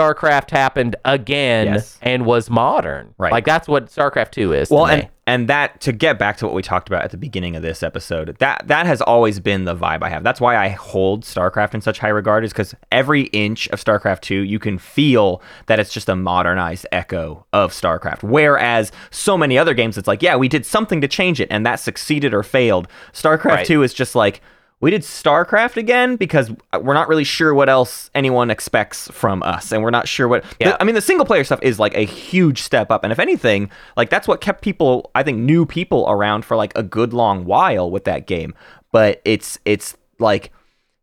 [0.00, 1.98] StarCraft happened again Yes.
[2.02, 3.14] and was modern.
[3.18, 3.32] Right.
[3.32, 4.70] Like that's what StarCraft 2 is.
[4.70, 7.54] Well, and and that to get back to what we talked about at the beginning
[7.54, 10.24] of this episode, that that has always been the vibe I have.
[10.24, 14.22] That's why I hold StarCraft in such high regard, is because every inch of StarCraft
[14.22, 18.22] two, you can feel that it's just a modernized echo of StarCraft.
[18.24, 21.64] Whereas so many other games, it's like, yeah, we did something to change it, and
[21.64, 22.88] that succeeded or failed.
[23.12, 23.66] StarCraft Right.
[23.66, 24.40] two is just like.
[24.80, 29.42] We did StarCraft again because uh, we're not really sure what else anyone expects from
[29.42, 30.44] us, and we're not sure what.
[30.58, 30.76] Yeah.
[30.80, 33.70] I mean, the single player stuff is like a huge step up, and if anything,
[33.96, 37.44] like that's what kept people, I think, new people around for like a good long
[37.44, 38.54] while with that game.
[38.90, 40.50] But it's it's like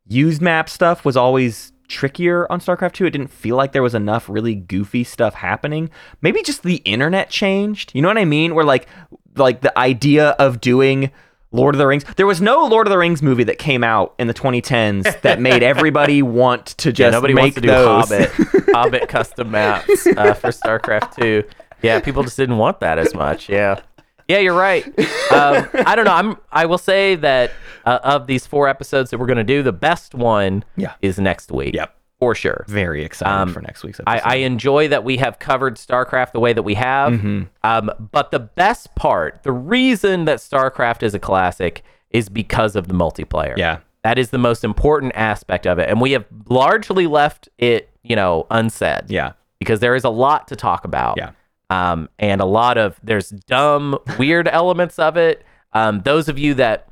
[0.07, 3.05] used map stuff was always trickier on StarCraft 2.
[3.05, 5.89] It didn't feel like there was enough really goofy stuff happening.
[6.21, 7.91] Maybe just the internet changed.
[7.93, 8.55] You know what I mean?
[8.55, 8.87] Where like
[9.35, 11.11] like the idea of doing
[11.57, 12.05] Lord of the Rings.
[12.15, 15.41] There was no Lord of the Rings movie that came out in the 2010s that
[15.41, 18.09] made everybody want to just yeah, nobody make wants to do those.
[18.09, 18.31] Hobbit,
[18.73, 21.43] Hobbit custom maps uh, for StarCraft 2.
[21.81, 23.49] Yeah, people just didn't want that as much.
[23.49, 23.79] Yeah.
[24.27, 24.85] Yeah, you're right.
[25.31, 26.11] Um, I don't know.
[26.13, 26.37] I'm.
[26.51, 27.51] I will say that
[27.85, 30.95] uh, of these four episodes that we're going to do, the best one Yeah.
[31.01, 31.75] is next week.
[31.75, 31.96] Yep.
[32.19, 32.65] For sure.
[32.67, 34.21] Very excited Um, for next week's episode.
[34.27, 37.13] I, I enjoy that we have covered StarCraft the way that we have.
[37.13, 37.43] Mm-hmm.
[37.63, 42.87] Um, but the best part, the reason that StarCraft is a classic is because of
[42.87, 43.55] the multiplayer.
[43.57, 43.79] Yeah.
[44.03, 45.89] That is the most important aspect of it.
[45.89, 49.05] And we have largely left it, you know, unsaid.
[49.09, 49.33] yeah.
[49.59, 51.17] Because there is a lot to talk about.
[51.17, 51.31] Yeah.
[51.69, 55.43] Um, and a lot of, there's dumb, weird elements of it.
[55.73, 56.87] Um, those of you that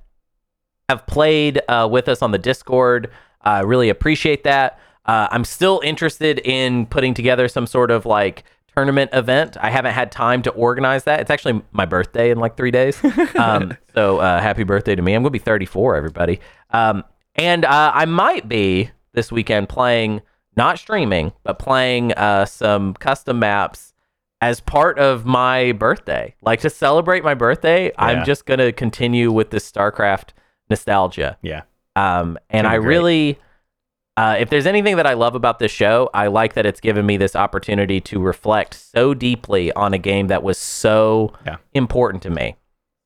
[0.90, 3.10] have played uh, with us on the Discord,
[3.46, 4.80] uh, really appreciate that.
[5.06, 8.44] Uh, I'm still interested in putting together some sort of like
[8.76, 9.56] tournament event.
[9.61, 11.19] I haven't had time to organize that.
[11.22, 13.02] It's actually my birthday in like three days.
[13.38, 15.14] Um, so uh, happy birthday to me.
[15.14, 16.40] I'm going to be 34, everybody.
[16.72, 17.03] Um,
[17.36, 20.22] and uh, I might be this weekend playing,
[20.56, 23.94] not streaming, but playing uh, some custom maps
[24.41, 26.34] as part of my birthday.
[26.41, 27.94] Like to celebrate my birthday, Yeah.
[27.98, 30.30] I'm just going to continue with this StarCraft
[30.69, 31.38] nostalgia.
[31.41, 31.64] Yeah.
[31.95, 32.88] Um, and I great.
[32.88, 33.40] really,
[34.18, 37.06] uh, if there's anything that I love about this show, I like that it's given
[37.06, 41.58] me this opportunity to reflect so deeply on a game that was so Yeah.
[41.74, 42.56] important to me,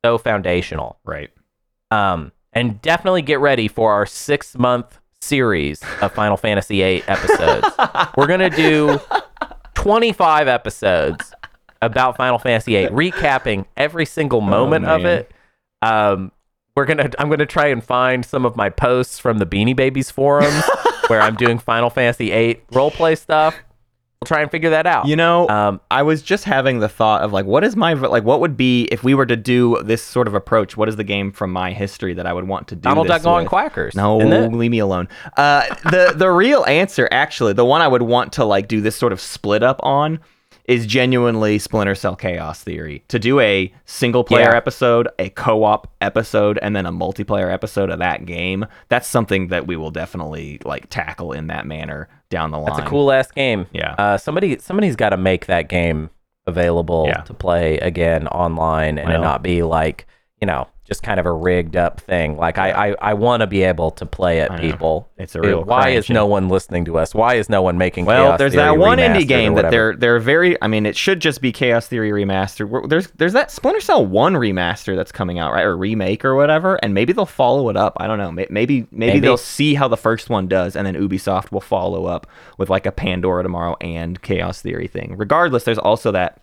[0.05, 0.99] so foundational.
[1.03, 1.29] Right.
[1.91, 7.67] Um, and definitely get ready for our six month series of Final Fantasy VIII episodes.
[8.17, 8.99] We're gonna do
[9.75, 11.33] 25 episodes
[11.81, 15.17] about Final Fantasy VIII, recapping every single moment of Oh, man.
[15.19, 15.31] it.
[15.81, 16.31] Um,
[16.75, 20.11] we're gonna I'm gonna try and find some of my posts from the Beanie Babies
[20.11, 20.63] forums
[21.09, 23.55] where I'm doing Final Fantasy VIII roleplay stuff.
[24.21, 25.07] We'll try and figure that out.
[25.07, 28.25] You know, um, I was just having the thought of like, what is my like,
[28.25, 30.75] what would be if we were to do this sort of approach?
[30.75, 32.81] What is the game from my history that I would want to do?
[32.81, 33.95] Donald Duck going quackers.
[33.95, 35.07] No, leave me alone.
[35.37, 38.97] Uh, the the real answer, actually, the one I would want to like do this
[38.97, 40.19] sort of split up on,
[40.69, 43.03] is genuinely Splinter Cell Chaos Theory.
[43.09, 44.55] To do a single player Yeah.
[44.57, 48.65] episode, a co op episode, and then a multiplayer episode of that game.
[48.87, 52.67] That's something that we will definitely like tackle in that manner down the line.
[52.75, 53.65] That's a cool ass game.
[53.73, 53.95] Yeah.
[53.97, 56.11] Uh, somebody somebody's got to make that game
[56.45, 57.21] available Yeah.
[57.21, 60.07] to play again online and it not be like
[60.41, 62.35] you know just kind of a rigged up thing.
[62.35, 64.51] Like I I, I want to be able to play it.
[64.57, 67.13] People, It's a real Why is no one listening to us?
[67.13, 68.05] Why is no one making?
[68.05, 70.61] Well, Chaos there's Theory that one indie game that they're they're very.
[70.61, 72.89] I mean, it should just be Chaos Theory remastered.
[72.89, 76.75] There's there's that Splinter Cell One remaster that's coming out, right, or remake or whatever,
[76.83, 77.93] and maybe they'll follow it up.
[77.97, 78.31] I don't know.
[78.31, 79.19] Maybe maybe, Maybe.
[79.19, 82.25] they'll see how the first one does, and then Ubisoft will follow up
[82.57, 85.15] with like a Pandora Tomorrow and Chaos Theory thing.
[85.17, 86.41] Regardless, there's also that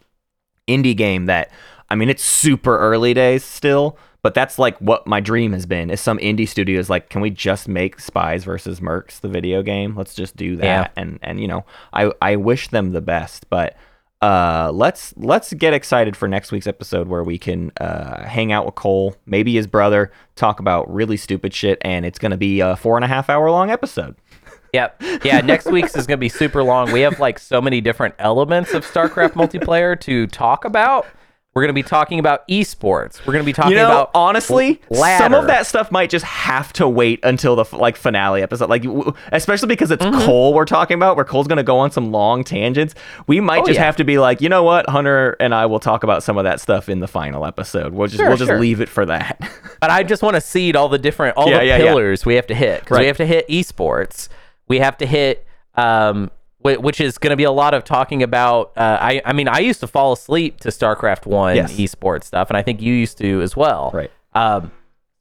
[0.69, 1.51] indie game that
[1.89, 3.97] I mean, it's super early days still,
[4.27, 5.89] but that's like what my dream has been.
[5.89, 9.63] Is some indie studio is like, can we just make Spies versus Mercs the video
[9.63, 9.95] game?
[9.95, 10.65] Let's just do that.
[10.65, 10.89] Yeah.
[10.97, 13.77] And and you know, I I wish them the best, but
[14.23, 18.67] uh let's let's get excited for next week's episode where we can uh hang out
[18.67, 22.75] with Cole, maybe his brother, talk about really stupid shit, and it's gonna be a
[22.75, 24.17] four and a half hour long episode.
[24.73, 25.03] Yep.
[25.23, 26.93] Yeah, next week's is going to be super long.
[26.93, 31.07] We have like so many different elements of StarCraft multiplayer to talk about.
[31.57, 33.27] We're going to be talking about esports.
[33.27, 36.11] We're going to be talking you know, about honestly, l- some of that stuff might
[36.11, 38.69] just have to wait until the like finale episode.
[38.69, 40.27] Like, w- especially because it's Mm-hmm.
[40.27, 42.95] Cole we're talking about, where Cole's gonna go on some long tangents.
[43.27, 43.85] We might Oh, just yeah.
[43.87, 46.45] have to be like, you know what, Hunter and I will talk about some of
[46.45, 47.95] that stuff in the final episode.
[47.95, 48.61] We'll just Sure, we'll just sure.
[48.61, 49.41] leave it for that.
[49.81, 52.35] But I just want to seed all the different, all Yeah, the yeah, pillars we
[52.37, 52.81] have to hit.
[52.81, 54.29] Because we have to hit esports.
[54.69, 56.31] We have to hit, um,
[56.75, 58.73] which is going to be a lot of talking about.
[58.77, 61.73] Uh, I, I mean, I used to fall asleep to StarCraft One Yes.
[61.77, 63.91] esports stuff, and I think you used to as well.
[63.95, 64.11] Right.
[64.35, 64.73] Um,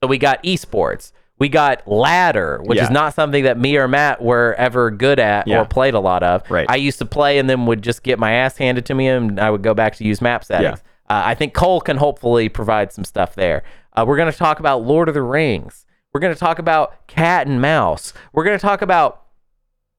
[0.03, 1.11] so we got esports.
[1.37, 2.85] We got ladder, which Yeah.
[2.85, 5.59] is not something that me or Matt were ever good at Yeah.
[5.61, 6.49] or played a lot of.
[6.49, 6.65] Right.
[6.69, 9.39] I used to play and then would just get my ass handed to me and
[9.39, 10.79] I would go back to use map settings.
[11.09, 13.63] Uh, I think Cole can hopefully provide some stuff there.
[13.93, 15.85] Uh, we're going to talk about Lord of the Rings.
[16.13, 18.13] We're going to talk about cat and mouse.
[18.31, 19.23] We're going to talk about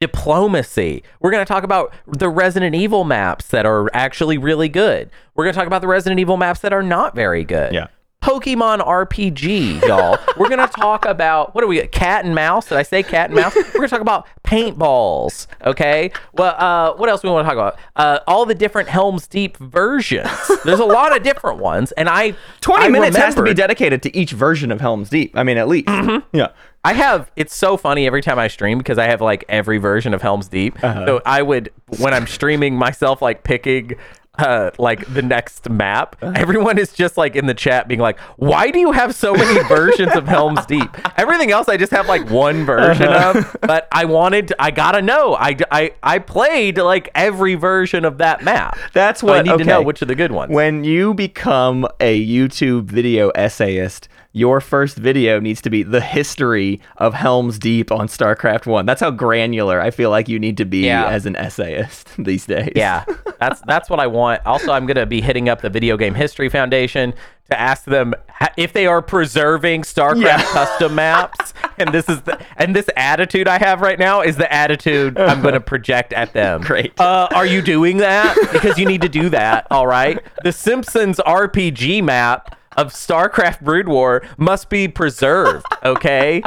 [0.07, 1.03] diplomacy.
[1.21, 5.11] We're going to talk about the Resident Evil maps that are actually really good.
[5.35, 7.73] We're going to talk about the Resident Evil maps that are not very good.
[7.73, 7.89] Yeah.
[8.23, 10.19] Pokemon RPG, y'all.
[10.37, 11.87] We're gonna talk about what are we?
[11.87, 12.69] Cat and mouse?
[12.69, 13.55] Did I say cat and mouse?
[13.55, 15.47] We're gonna talk about paintballs.
[15.65, 16.11] Okay.
[16.33, 17.79] Well, uh, what else we want to talk about?
[17.95, 20.29] Uh, all the different Helm's Deep versions.
[20.65, 24.03] There's a lot of different ones, and I 20 I minutes has to be dedicated
[24.03, 25.37] to each version of Helm's Deep.
[25.37, 25.89] I mean, at least.
[26.33, 26.49] Yeah.
[26.87, 27.33] I have.
[27.35, 30.47] It's so funny every time I stream because I have like every version of Helm's
[30.47, 30.83] Deep.
[30.85, 31.05] Uh-huh.
[31.05, 33.97] So I would when I'm streaming myself like picking.
[34.39, 36.31] Uh, like the next map, uh-huh.
[36.37, 39.63] everyone is just like in the chat being like, "Why do you have so many
[39.67, 43.39] versions of Helm's Deep?" Everything else, I just have like one version uh-huh.
[43.39, 43.57] of.
[43.63, 45.37] But I wanted, I gotta know.
[45.37, 48.77] I, I, I played like every version of that map.
[48.93, 50.53] That's So I what need to know which are the good ones.
[50.53, 56.79] When you become a YouTube video essayist, your first video needs to be the history
[56.99, 58.85] of Helm's Deep on StarCraft 1.
[58.85, 61.07] That's how granular I feel like you need to be Yeah.
[61.09, 62.73] as an essayist these days.
[62.77, 63.05] Yeah,
[63.41, 64.45] that's that's what I want.
[64.45, 67.15] Also, I'm gonna be hitting up the Video Game History Foundation
[67.49, 68.13] to ask them
[68.59, 70.43] if they are preserving StarCraft Yeah.
[70.53, 71.55] custom maps.
[71.79, 75.41] And this is the and this attitude I have right now is the attitude I'm
[75.41, 76.61] gonna project at them.
[76.61, 76.93] Great.
[77.01, 78.37] Uh, are you doing that?
[78.53, 79.67] Because you need to do that.
[79.71, 80.19] All right.
[80.45, 85.65] The Simpsons RPG map of StarCraft Brood War must be preserved.
[85.85, 86.43] Okay.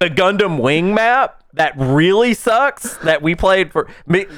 [0.00, 3.86] the Gundam Wing map that really sucks that we played for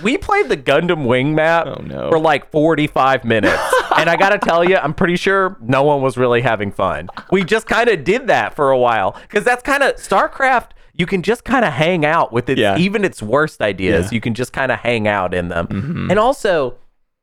[0.02, 2.08] we played the Gundam Wing map Oh, no.
[2.10, 3.62] for like 45 minutes.
[3.96, 7.08] and I got to tell you, I'm pretty sure no one was really having fun.
[7.30, 11.06] We just kind of did that for a while cuz that's kind of StarCraft you
[11.06, 12.76] can just kind of hang out with it Yeah.
[12.78, 14.06] even its worst ideas.
[14.12, 14.14] Yeah.
[14.16, 15.66] You can just kind of hang out in them.
[15.68, 16.10] Mm-hmm.
[16.10, 16.76] And also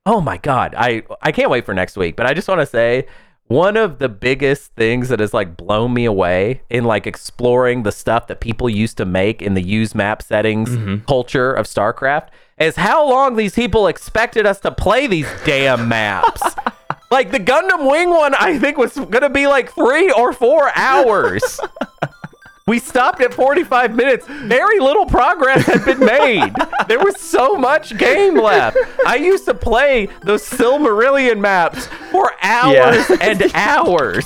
[0.06, 2.16] Oh my god, I I can't wait for next week.
[2.16, 3.06] But I just want to say
[3.52, 7.91] one of the biggest things that has like blown me away in like exploring the
[7.91, 11.03] stuff that people used to make in the use map settings mm-hmm.
[11.06, 16.41] culture of StarCraft is how long these people expected us to play these damn maps.
[17.11, 21.60] like the Gundam Wing one, I think was gonna be like three or four hours.
[22.68, 24.26] We stopped at 45 minutes.
[24.28, 26.54] Very little progress had been made.
[26.88, 28.78] There was so much game left.
[29.06, 33.18] I used to play those Silmarillion maps for hours Yeah.
[33.22, 34.26] and hours.